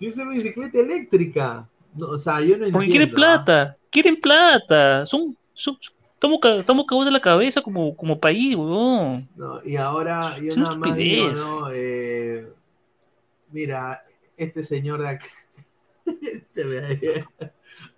[0.00, 1.68] Si es una bicicleta eléctrica.
[2.00, 2.78] No, o sea, yo no entiendo.
[2.78, 3.14] porque quieren ¿ah?
[3.14, 5.04] plata, quieren plata.
[5.04, 5.76] Son, son-
[6.14, 9.28] estamos, estamos cagados de la cabeza como, como país, weón.
[9.36, 11.28] No, y ahora yo nada más digo.
[11.32, 11.70] ¿no?
[11.70, 12.50] Eh,
[13.50, 14.02] mira,
[14.38, 15.26] este señor de acá.
[16.22, 17.20] este me da-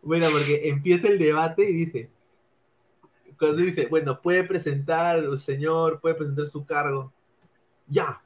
[0.02, 2.10] Bueno, porque empieza el debate y dice,
[3.38, 7.12] cuando dice, bueno, puede presentar, el señor, puede presentar su cargo.
[7.86, 8.20] Ya.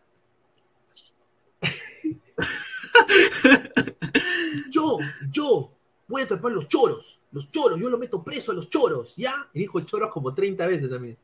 [4.70, 4.98] yo,
[5.31, 5.73] yo,
[6.08, 9.48] voy a atrapar los choros, los choros, yo lo meto preso a los choros, ¿ya?
[9.52, 11.16] Y dijo choros como 30 veces también.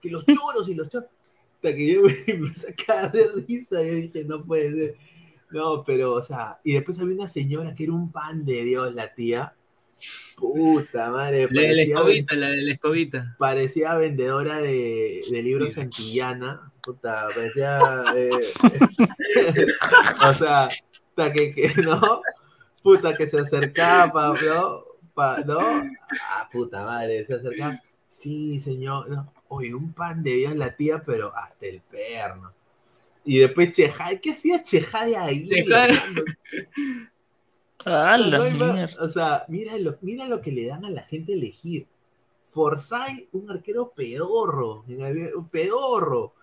[0.00, 1.08] Que los choros y los choros.
[1.56, 4.96] Hasta que yo me empecé a cagar de risa, yo dije, no puede ser.
[5.50, 8.94] No, pero, o sea, y después había una señora que era un pan de Dios,
[8.94, 9.54] la tía.
[10.36, 13.36] Puta madre, La de la escobita, la de la escobita.
[13.38, 16.72] parecía vendedora de, de libros santillana.
[16.82, 17.78] Puta, parecía.
[18.16, 18.30] eh,
[20.28, 20.68] o sea,
[21.14, 22.22] puta, que, que, ¿no?
[22.82, 24.84] Puta, que se acercaba, ¿no?
[25.14, 25.58] Pa- ¿No?
[25.60, 27.80] Ah, puta madre, se acercaba.
[28.08, 29.08] Sí, señor.
[29.08, 29.32] No.
[29.48, 32.52] Oye, un pan de Dios la tía, pero hasta el perno.
[33.24, 35.48] Y después Chejay, ¿qué hacía Chejay ahí?
[35.48, 35.90] Chejay.
[37.84, 38.88] hermano?
[38.98, 41.34] A O sea, no o mira lo, mira lo que le dan a la gente
[41.34, 41.86] elegir.
[42.50, 46.34] Forsyth, un arquero pedorro, un pedorro,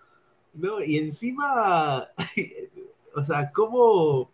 [0.54, 0.82] ¿no?
[0.82, 2.08] Y encima,
[3.14, 4.30] o sea, ¿cómo?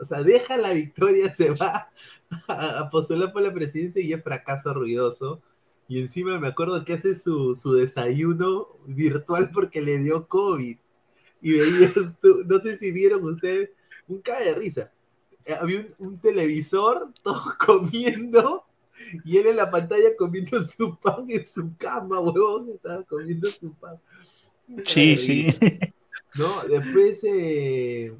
[0.00, 1.90] O sea, deja la victoria, se va
[2.48, 5.42] a, postular por la presidencia y es fracaso ruidoso.
[5.88, 10.76] Y encima me acuerdo que hace su, su desayuno virtual porque le dio COVID.
[11.42, 13.70] Y veías tú, no sé si vieron ustedes,
[14.08, 14.92] un cae de risa
[15.46, 18.64] eh, había un, un televisor, todos comiendo,
[19.24, 23.72] y él en la pantalla comiendo su pan en su cama, huevón, estaba comiendo su
[23.74, 23.96] pan.
[24.84, 25.58] Sí, sí.
[26.34, 26.64] ¿No?
[26.64, 28.12] Después, eh,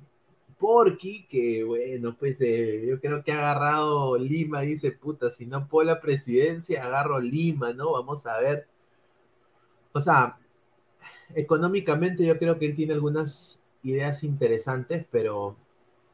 [0.59, 5.69] Porky, que bueno, pues eh, yo creo que ha agarrado Lima, dice, puta, si no
[5.69, 7.93] puedo la presidencia, agarro Lima, ¿no?
[7.93, 8.67] Vamos a ver.
[9.93, 10.39] O sea,
[11.35, 15.57] económicamente yo creo que él tiene algunas ideas interesantes, pero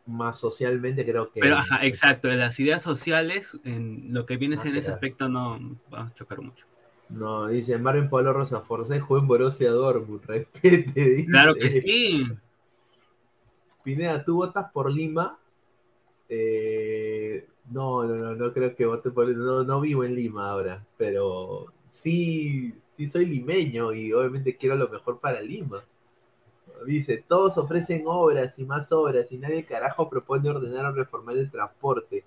[0.07, 1.41] más socialmente creo que...
[1.41, 6.07] Pero, ajá, exacto, las ideas sociales, en lo que viene en ese aspecto no va
[6.07, 6.67] a chocar mucho.
[7.09, 11.31] No, dice Marvin Pablo Rosa Forza jugó en Borussia Dortmund, respete, dice.
[11.31, 12.25] Claro que sí.
[13.83, 15.39] Pineda, ¿tú votas por Lima?
[16.28, 20.85] Eh, no, no, no, no creo que vote por no, no vivo en Lima ahora,
[20.97, 25.85] pero sí, sí soy limeño y obviamente quiero lo mejor para Lima.
[26.86, 31.51] Dice, todos ofrecen obras y más obras y nadie carajo propone ordenar o reformar el
[31.51, 32.25] transporte.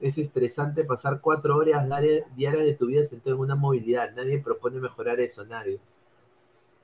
[0.00, 1.88] Es estresante pasar cuatro horas
[2.36, 4.12] diarias de tu vida sentado en una movilidad.
[4.14, 5.80] Nadie propone mejorar eso, nadie.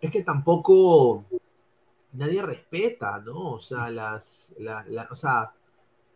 [0.01, 1.25] Es que tampoco
[2.15, 3.53] nadie respeta, ¿no?
[3.55, 5.53] O sea, las, la- la- o sea,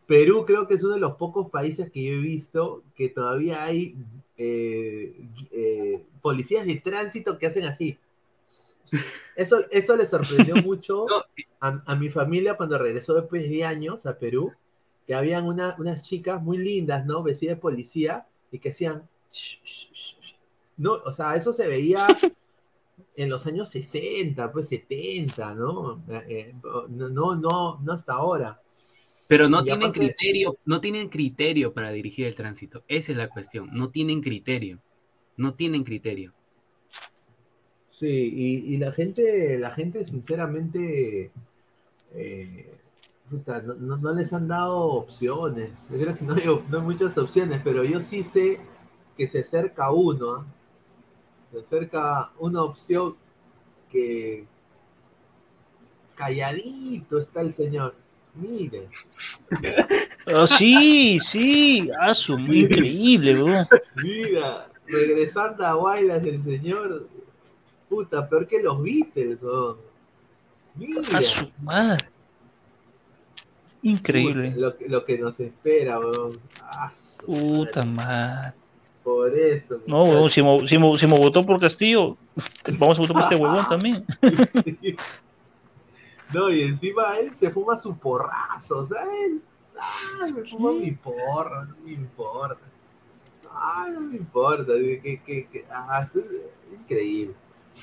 [0.07, 3.65] Perú creo que es uno de los pocos países que yo he visto que todavía
[3.65, 3.94] hay
[4.36, 5.15] eh,
[5.52, 7.99] eh, policías de tránsito que hacen así.
[9.36, 11.07] Eso, eso le sorprendió mucho
[11.60, 14.52] a, a mi familia cuando regresó después de años a Perú,
[15.07, 17.23] que habían una- unas chicas muy lindas, ¿no?
[17.23, 19.07] Vestidas de policía y que hacían...
[20.77, 22.07] No, o sea, eso se veía
[23.19, 26.03] en los años 60, pues 70, ¿no?
[26.09, 26.55] Eh,
[26.89, 28.61] no, no, no, no hasta ahora.
[29.27, 32.85] Pero no Y tienen aparte- criterio, no tienen criterio para dirigir el tránsito.
[32.89, 33.69] Esa es la cuestión.
[33.73, 34.79] No tienen criterio.
[35.37, 36.33] No tienen criterio.
[37.91, 41.33] Sí, y, y la gente, la gente sinceramente,
[42.15, 42.75] eh,
[43.29, 45.71] puta, no, no- no les han dado opciones.
[45.91, 48.61] Yo creo que no hay, op- no hay muchas opciones, pero yo sí sé
[49.17, 50.47] que se acerca uno, ¿ah?
[51.52, 53.17] Se acerca una opción
[53.91, 54.47] que
[56.15, 57.94] calladito está el señor.
[58.35, 58.89] Mire,
[60.27, 63.67] Ah, sí, sí, ah, su, muy increíble, weón.
[63.97, 67.09] mira, regresando a Guaylas el señor,
[67.89, 69.78] puta, peor que los Beatles, ¿no?
[70.77, 71.01] Mira.
[71.18, 72.09] A su madre.
[73.83, 74.51] Increíble.
[74.51, 76.39] Puta, Lo, que- lo que nos espera, weón.
[76.62, 77.91] Ah, su Puta madre.
[77.91, 78.55] madre.
[79.09, 79.81] Por eso.
[79.87, 82.19] No, weón, si me, si, me, si me votó por Castillo,
[82.78, 84.05] vamos a votar por este huevón también.
[84.53, 84.97] Sí.
[86.35, 89.41] No, y encima él se fuma su porrazo, o sea, él.
[90.23, 92.61] Ay, me fumo mi porro, no me importa.
[93.51, 94.75] Ay, no me importa.
[94.75, 96.07] Que, que, que, ah,
[96.78, 97.35] increíble.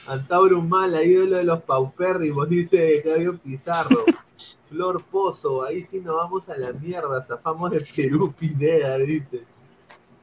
[0.06, 4.06] Antauro Mala, ídolo de los paupérrimos, dice Claudio Pizarro.
[4.70, 9.44] Flor Pozo, ahí sí nos vamos a la mierda, zafamos de Perú, Pineda, dice.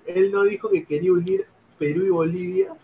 [0.06, 1.46] Él no dijo que quería unir
[1.78, 2.74] Perú y Bolivia.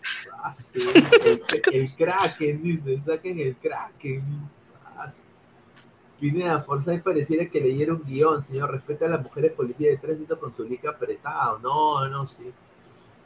[0.43, 0.81] Ah, sí,
[1.25, 4.23] el, el, Kraken, dice, saquen el Kraken.
[4.85, 5.23] Ah, sí.
[6.21, 8.73] Pineda, Forsyth pareciera que leyera un guion, señor.
[8.73, 11.59] Respeta a las mujeres policías de tránsito con su lica apretado.
[11.61, 12.45] No, no, sí.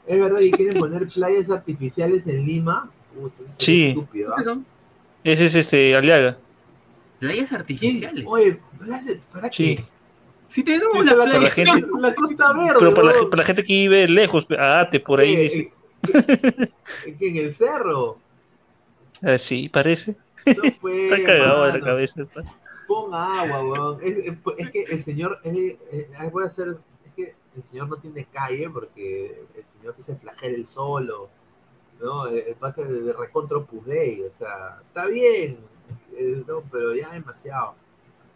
[0.06, 2.90] Es verdad que quieren poner playas artificiales en Lima.
[3.16, 3.88] Uy, eso es Sí.
[3.90, 4.34] estúpido.
[4.36, 4.58] ¿ah?
[5.24, 6.36] Ese es este Aliaga.
[7.20, 7.60] Playas ¿Quién?
[7.60, 8.24] artificiales.
[8.26, 9.00] Oye, ¿para-
[9.32, 9.78] ¿para Sí.
[10.52, 12.76] Si tenemos Sí, la la, la gente- la Costa Verde.
[12.78, 13.30] Pero para la, weón.
[13.30, 15.42] para la gente que vive lejos, a Ate, por ahí ¿Qué?
[15.42, 15.72] dice.
[17.06, 18.18] ¿En, en el cerro?
[19.22, 20.16] Ah, sí, parece.
[20.44, 21.84] No puede, Está cagado mano.
[21.84, 22.22] cabeza.
[22.86, 23.98] Ponga agua, weón.
[24.02, 27.88] Es, es- es que el señor, es, es- voy a hacer, es que el señor
[27.88, 31.30] no tiene calle porque el señor que se flagela el solo,
[32.00, 32.26] ¿no?
[32.26, 35.58] El parte de, de recontro Pudey, o sea, está bien,
[36.16, 37.74] eh, no, pero ya demasiado.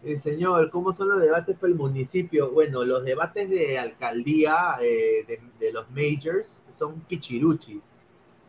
[0.07, 2.53] El señor, ¿cómo son los debates para el municipio?
[2.53, 7.83] Bueno, los debates de alcaldía eh, de, de los majors son pichiruchi.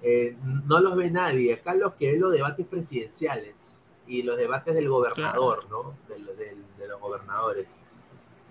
[0.03, 0.37] Eh,
[0.67, 1.53] no los ve nadie.
[1.55, 3.55] Acá los que ven los debates presidenciales
[4.05, 5.97] y los debates del gobernador, ¿no?
[6.07, 7.67] De, de los gobernadores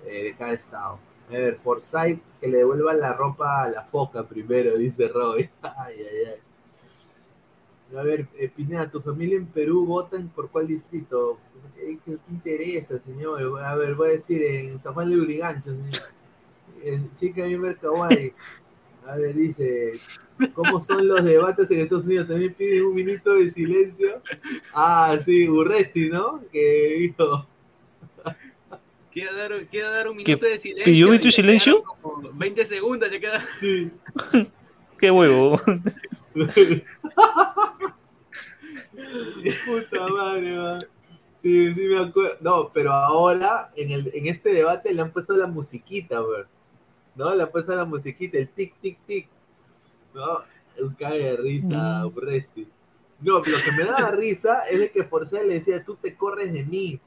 [0.07, 0.99] eh, de cada estado.
[1.29, 5.51] A ver, Forsyth, que le devuelva la ropa a la foca primero, dice Roy.
[5.63, 6.46] Ay, ay, ay.
[7.97, 11.39] A ver, eh, Pineda, ¿tu familia en Perú votan por cuál distrito?
[11.53, 13.61] Pues, ¿Qué, qué- qué interesa, señor?
[13.63, 16.03] A ver, voy a decir en San Juan de Urigancho, señor.
[16.83, 18.33] En Chica Bimber Kawaii.
[19.07, 19.93] A ver, dice,
[20.53, 22.27] ¿cómo son los debates en Estados Unidos?
[22.27, 24.21] También piden un minuto de silencio.
[24.75, 26.43] Ah, sí, Urresti, ¿no?
[26.53, 27.47] Que dijo,
[29.13, 30.85] Quiero dar, quiero dar un ¿Qué minuto de silencio.
[30.85, 31.83] pidió minuto y de le silencio?
[31.83, 33.41] quedaron como 20 segundos le queda.
[33.61, 33.91] sí.
[34.99, 35.61] Qué huevo.
[39.67, 40.87] Puta madre, man.
[41.37, 42.37] Sí, sí me acuerdo.
[42.41, 46.47] No, pero ahora en, el, en este debate le han puesto la musiquita, ver.
[47.15, 47.35] ¿No?
[47.35, 49.29] Le han puesto la musiquita, el tic, tic, tic.
[50.15, 50.39] ¿No?
[50.85, 52.17] Un cae de risa, Mm.
[52.17, 52.69] Urresti.
[53.21, 56.53] No, lo que me daba risa es de que Forsyth le decía, tú te corres
[56.53, 57.01] de mí.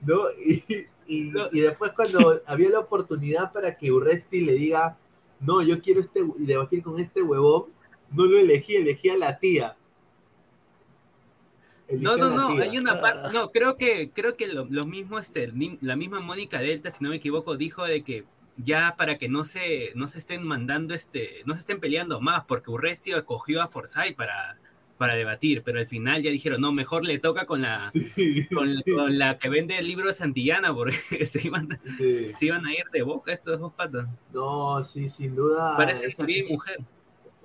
[0.00, 0.24] ¿No?
[0.46, 0.62] Y,
[1.06, 4.98] y, y después cuando había la oportunidad para que Urresti le diga,
[5.40, 7.66] no, yo quiero este debatir con este huevón,
[8.10, 9.76] no lo elegí, elegí a la tía.
[11.90, 12.64] No, no, no, tía.
[12.64, 15.50] hay una parte, no, creo que, creo que lo, lo mismo, este,
[15.80, 18.24] la misma Mónica Delta, si no me equivoco, dijo de que
[18.58, 22.44] ya para que no se, no se estén mandando, este, no se estén peleando más,
[22.44, 24.58] porque Urresti acogió a Forsyth para,
[24.98, 29.18] para debatir, pero al final ya dijeron, no, mejor le toca con la, Sí, con,
[29.18, 32.34] la que vende el libro de Santillana, porque se iban, sí.
[32.34, 34.08] se iban a ir de boca estos dos patas.
[34.32, 35.76] No, sí, sin duda.
[35.76, 36.78] Parece esa, que mujer.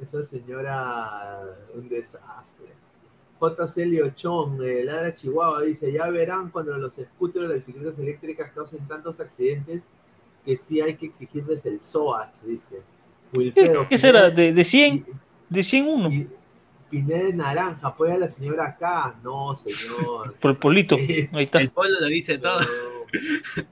[0.02, 1.42] esa señora,
[1.76, 2.83] un desastre.
[3.50, 3.68] J.
[3.68, 8.52] Celio Chong, eh, Ladra Chihuahua, dice: Ya verán cuando los scooters de las bicicletas eléctricas
[8.54, 9.84] causen tantos accidentes
[10.46, 12.82] que sí hay que exigirles el SOAT, dice.
[13.32, 13.88] ¿Qué, Wilfredo.
[13.90, 14.30] qué será?
[14.30, 14.96] ¿De, de 100?
[14.96, 15.06] y-
[15.50, 16.10] ¿De 100 uno?
[16.12, 16.28] y-
[16.90, 19.16] Pineda de Naranja, apoya a la señora acá.
[19.24, 20.36] No, señor.
[20.40, 20.96] Por el polito.
[21.34, 21.60] Ahí está.
[21.60, 22.60] El polo lo dice todo.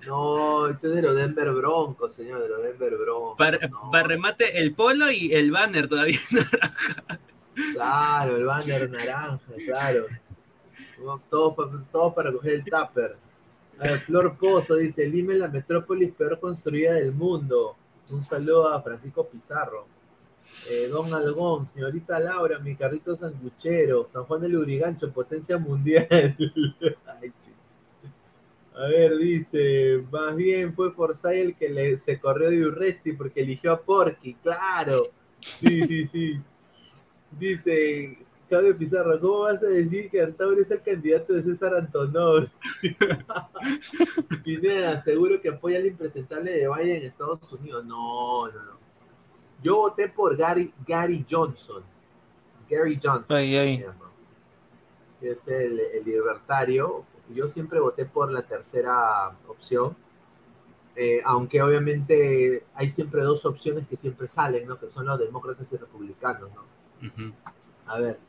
[0.08, 3.38] No, este es de los Denver Broncos, señor, de los Denver Broncos.
[3.38, 3.90] Para, no.
[3.91, 6.19] para remate, el polo y el banner todavía.
[7.73, 10.06] Claro, el banner naranja, claro.
[11.30, 13.17] Todos para todo para coger el tupper.
[14.06, 17.75] Flor Pozo dice, Lima es la metrópolis peor construida del mundo.
[18.11, 19.88] Un saludo a Francisco Pizarro.
[20.69, 26.07] Eh, Don Algón, señorita Laura, mi carrito sanguchero, San Juan del Urigancho, potencia mundial.
[28.73, 33.41] A ver, dice, más bien fue Forsyth el que le, se corrió de Urresti porque
[33.41, 35.07] eligió a Porky, claro.
[35.59, 36.41] Sí, sí, sí.
[37.32, 38.18] Dice
[38.51, 42.50] Claudio Pizarro, ¿cómo vas a decir que Antauro es el candidato de César Antonov?
[44.43, 47.85] Pineda, seguro que apoya al impresentable de Biden en Estados Unidos.
[47.85, 48.80] No, no, no.
[49.64, 51.82] Yo voté por Gary, Gary Johnson.
[52.69, 53.38] Gary Johnson.
[53.38, 53.77] Ay, ay.
[53.77, 54.11] se llama.
[55.22, 57.06] Que es el, el libertario.
[57.34, 59.95] Yo siempre voté por la tercera opción.
[60.95, 64.77] Eh, aunque obviamente hay siempre dos opciones que siempre salen, ¿no?
[64.77, 66.81] Que son los demócratas y republicanos, ¿no?
[67.88, 68.20] A ver,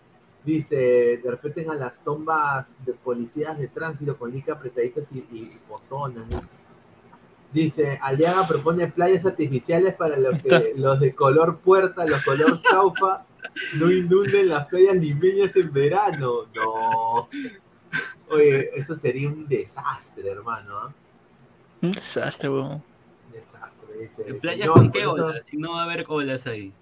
[0.44, 5.58] dice, de repente a las tombas de policías de tránsito con lica apretaditas y, y
[5.68, 6.28] botonas.
[6.28, 6.54] Dice.
[7.52, 13.26] Dice, Aliaga propone playas artificiales para los, que, los de color puerta, los color caufa,
[13.74, 16.46] no inunden las playas limeñas en verano.
[16.54, 17.28] No.
[18.30, 20.78] Oye, eso sería un desastre, hermano.
[20.78, 20.92] ¿ah?
[21.82, 22.82] Un desastre, weón.
[23.30, 24.24] Desastre, dice.
[24.26, 25.42] ¿En playas señor, con qué eso- olas?
[25.46, 26.72] Si no va a haber olas ahí.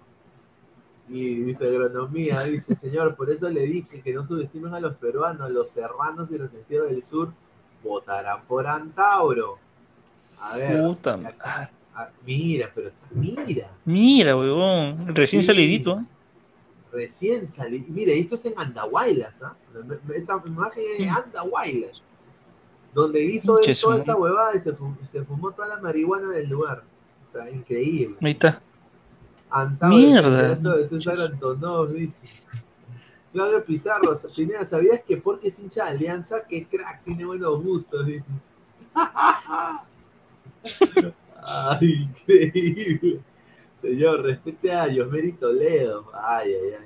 [1.11, 5.51] Y dice agronomía, dice, señor, por eso le dije que no subestimen a los peruanos,
[5.51, 7.33] los serranos y resentidos del sur
[7.83, 9.57] votarán por Antauro.
[10.39, 11.19] A ver, Puta
[11.93, 15.13] ah, mira, pero está, mira, Mira, weón.
[15.13, 15.47] Recién Sí.
[15.47, 15.99] salidito.
[15.99, 16.05] ¿eh?
[16.91, 17.81] recién salió.
[17.87, 19.55] Mire, esto es en Andahuaylas, ¿ah?
[20.13, 22.01] Esta imagen es de Andahuaylas,
[22.93, 26.49] donde hizo él toda esa huevada y se fumó, se fumó toda la marihuana del
[26.49, 26.83] lugar.
[27.29, 28.17] O sea, increíble.
[28.21, 28.61] Ahí está.
[29.51, 30.55] Antauro, Mierda.
[30.55, 32.23] de César Antonov, dice.
[33.31, 38.05] Claudio Pizarro, Pineda, ¿sabías que porque es hincha de Alianza, que crack, tiene buenos gustos?
[38.05, 38.25] Dice.
[41.43, 43.19] Ay, increíble.
[43.81, 46.05] Señor, respete a Yosmeri Toledo.
[46.13, 46.85] Ay, ay, ay.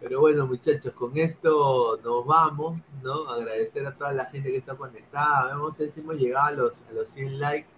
[0.00, 3.28] Pero bueno, muchachos, con esto nos vamos, ¿no?
[3.28, 5.54] Agradecer a toda la gente que está conectada.
[5.54, 7.68] Vamos a ver si hemos llegado a los, a los 100 likes.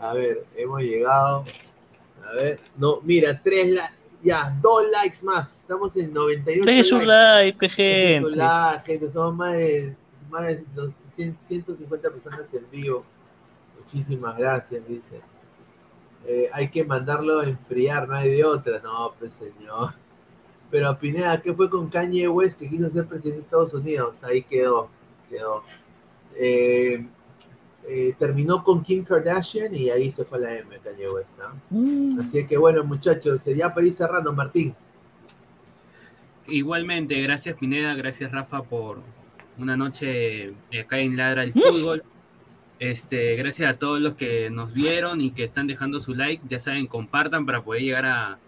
[0.00, 1.44] A ver, hemos llegado.
[2.28, 3.94] A ver, no, mira, tres likes.
[4.22, 5.60] Ya, dos likes más.
[5.62, 8.36] Estamos en 98 Deje su like, Dejen su gente.
[8.36, 9.10] like, gente.
[9.10, 9.96] Somos más de,
[10.30, 13.04] más de dos- cien- 150 personas en vivo.
[13.78, 15.20] Muchísimas gracias, dice.
[16.24, 18.78] Eh, hay que mandarlo a enfriar, no hay de otra.
[18.78, 19.94] No, pues señor.
[20.70, 24.22] Pero Pineda, ¿qué fue con Kanye West que quiso ser presidente de Estados Unidos?
[24.22, 24.88] Ahí quedó,
[25.28, 25.64] quedó.
[26.36, 27.06] Eh,
[27.88, 31.38] eh, terminó con Kim Kardashian y ahí se fue a la M, Kanye West.
[31.38, 31.60] ¿no?
[31.70, 32.20] Mm.
[32.20, 34.74] Así que bueno, muchachos, ya para ir cerrando, Martín.
[36.46, 39.00] Igualmente, gracias Pineda, gracias Rafa por
[39.58, 42.02] una noche acá en Ladra el Fútbol.
[42.78, 46.42] Este, gracias a todos los que nos vieron y que están dejando su like.
[46.48, 48.38] Ya saben, compartan para poder llegar a,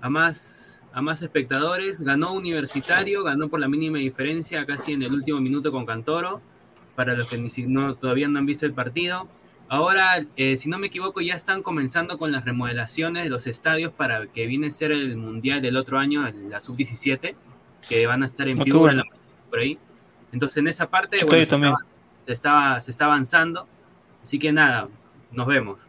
[0.00, 2.00] a más, a más espectadores.
[2.00, 6.40] Ganó Universitario, ganó por la mínima diferencia, casi en el último minuto con Cantoro.
[6.96, 9.28] Para los que ni si- no, todavía no han visto el partido.
[9.68, 13.90] Ahora, eh, si no me equivoco, ya están comenzando con las remodelaciones de los estadios
[13.92, 17.34] para que viene a ser el Mundial del otro año, la Sub-17,
[17.88, 18.90] que van a estar en bueno.
[18.90, 19.04] en la-
[19.48, 19.78] por ahí.
[20.32, 21.76] Entonces, en esa parte, bueno, se estaba,
[22.26, 23.66] se, estaba, se está avanzando.
[24.22, 24.88] Así que nada,
[25.30, 25.80] nos vemos.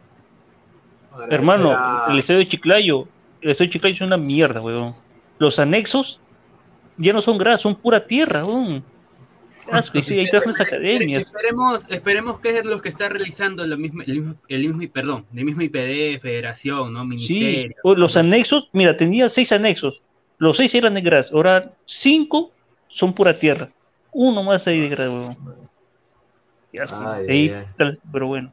[1.30, 3.06] Hermano, a- el estadio de Chiclayo,
[3.40, 4.94] el estadio de Chiclayo es una mierda, weón.
[5.38, 6.20] Los anexos
[6.96, 8.82] ya no son gras, son pura tierra, weón.
[9.70, 11.22] Asco, y sí, están las academias.
[11.22, 15.24] Esperemos, esperemos que es lo que está realizando la misma, el mismo, el mismo, perdón,
[15.34, 17.02] el mismo IPD, Federación, ¿no?
[17.02, 17.76] Sí, Ministerio.
[17.82, 20.02] o los anexos, mira, tenía seis anexos.
[20.38, 22.52] Los seis eran de gras, ahora cinco
[22.88, 23.70] son pura tierra.
[24.12, 25.10] Uno más ahí de gras,
[28.12, 28.52] pero bueno.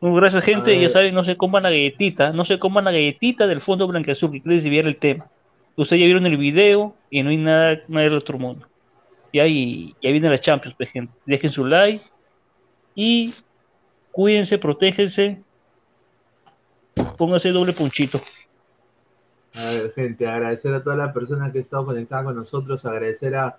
[0.00, 0.78] Bueno, gracias, gente.
[0.80, 4.30] Ya saben, no se coman la galletita, no se coman la galletita del fondo blanqueazul,
[4.30, 5.26] que quiere desviar el tema.
[5.76, 8.66] Ustedes ya vieron el video y no hay nada, nada del otro mundo.
[9.32, 11.12] Y ahí, viene la Champions, gente.
[11.26, 12.04] Dejen su like
[12.94, 13.34] y
[14.10, 15.42] cuídense, protéjense.
[17.16, 18.20] Pónganse doble punchito.
[19.54, 23.34] A ver, gente, agradecer a todas las personas que han estado conectadas con nosotros, agradecer
[23.34, 23.58] a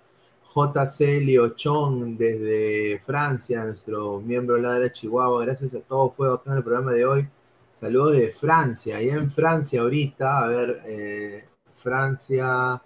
[0.54, 6.64] JC Liochón desde Francia, nuestro miembro Ladra Chihuahua, gracias a todos, fue acá en el
[6.64, 7.28] programa de hoy.
[7.74, 12.82] Saludos de Francia, allá en Francia ahorita, a ver, eh, Francia,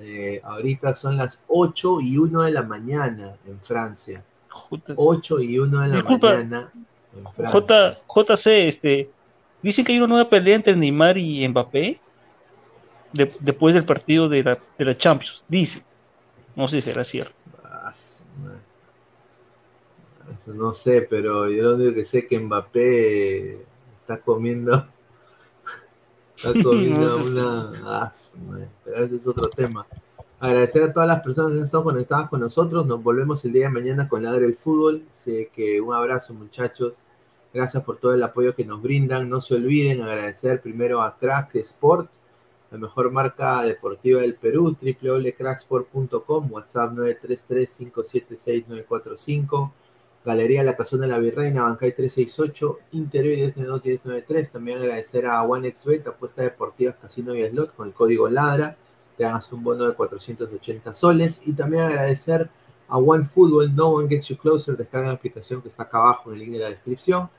[0.00, 4.22] eh, ahorita son las 8 y 1 de la mañana en Francia.
[4.48, 6.32] J- 8 y 1 de la Disculpa.
[6.34, 6.72] mañana
[7.16, 7.98] en Francia.
[8.06, 9.10] J, JC, este,
[9.62, 12.00] dicen que hay una nueva pelea entre Neymar y Mbappé
[13.12, 15.44] de- después del partido de la, de la Champions.
[15.48, 15.82] Dice,
[16.54, 17.32] no sé si será cierto.
[17.64, 17.92] Ah,
[20.48, 23.62] no sé, pero yo lo único que sé es que Mbappé
[24.00, 24.86] está comiendo.
[27.24, 27.72] Una.
[27.84, 28.12] Ah.
[28.84, 29.86] Pero ese es otro tema.
[30.38, 32.84] Agradecer a todas las personas que han estado conectadas con nosotros.
[32.86, 35.02] Nos volvemos el día de mañana con Ladre el Fútbol.
[35.10, 37.02] Así que un abrazo, muchachos.
[37.54, 39.30] Gracias por todo el apoyo que nos brindan.
[39.30, 42.10] No se olviden agradecer primero a Crack Sport,
[42.70, 49.72] la mejor marca deportiva del Perú, www.cracksport.com, WhatsApp 933-576-945,
[50.26, 54.50] Galería La Casona de la Virreina, Bancay 368, Interior 1092 y 1093.
[54.50, 58.76] También agradecer a OneXBet, apuestas deportivas, casino y slot, con el código LADRA,
[59.16, 61.40] te dan hasta un bono de 480 soles.
[61.46, 62.50] Y también agradecer
[62.88, 66.34] a OneFootball, No One Gets You Closer, descarga la aplicación que está acá abajo en
[66.34, 67.30] el link de la descripción.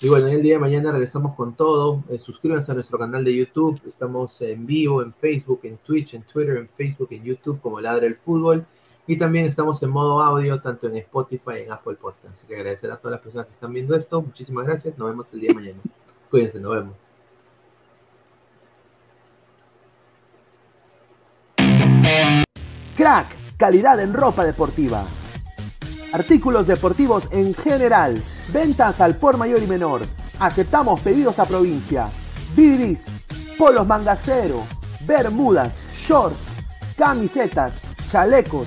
[0.00, 2.02] Y bueno, el día de mañana regresamos con todo.
[2.08, 3.80] Eh, suscríbanse a nuestro canal de YouTube.
[3.86, 8.06] Estamos en vivo en Facebook, en Twitch, en Twitter, en Facebook, en YouTube como Ladra
[8.06, 8.66] el Fútbol.
[9.12, 12.34] Y también estamos en modo audio, tanto en Spotify y en Apple Podcast.
[12.34, 14.22] Así que agradecer a todas las personas que están viendo esto.
[14.22, 14.96] Muchísimas gracias.
[14.96, 15.80] Nos vemos el día de mañana.
[16.30, 16.94] Cuídense, nos vemos.
[22.96, 23.26] Crack,
[23.58, 25.04] calidad en ropa deportiva.
[26.14, 28.22] Artículos deportivos en general.
[28.50, 30.00] Ventas al por mayor y menor.
[30.40, 32.08] Aceptamos pedidos a provincia.
[32.56, 33.26] Bidris,
[33.58, 34.62] polos mangacero,
[35.06, 36.40] bermudas, shorts,
[36.96, 38.66] camisetas, chalecos,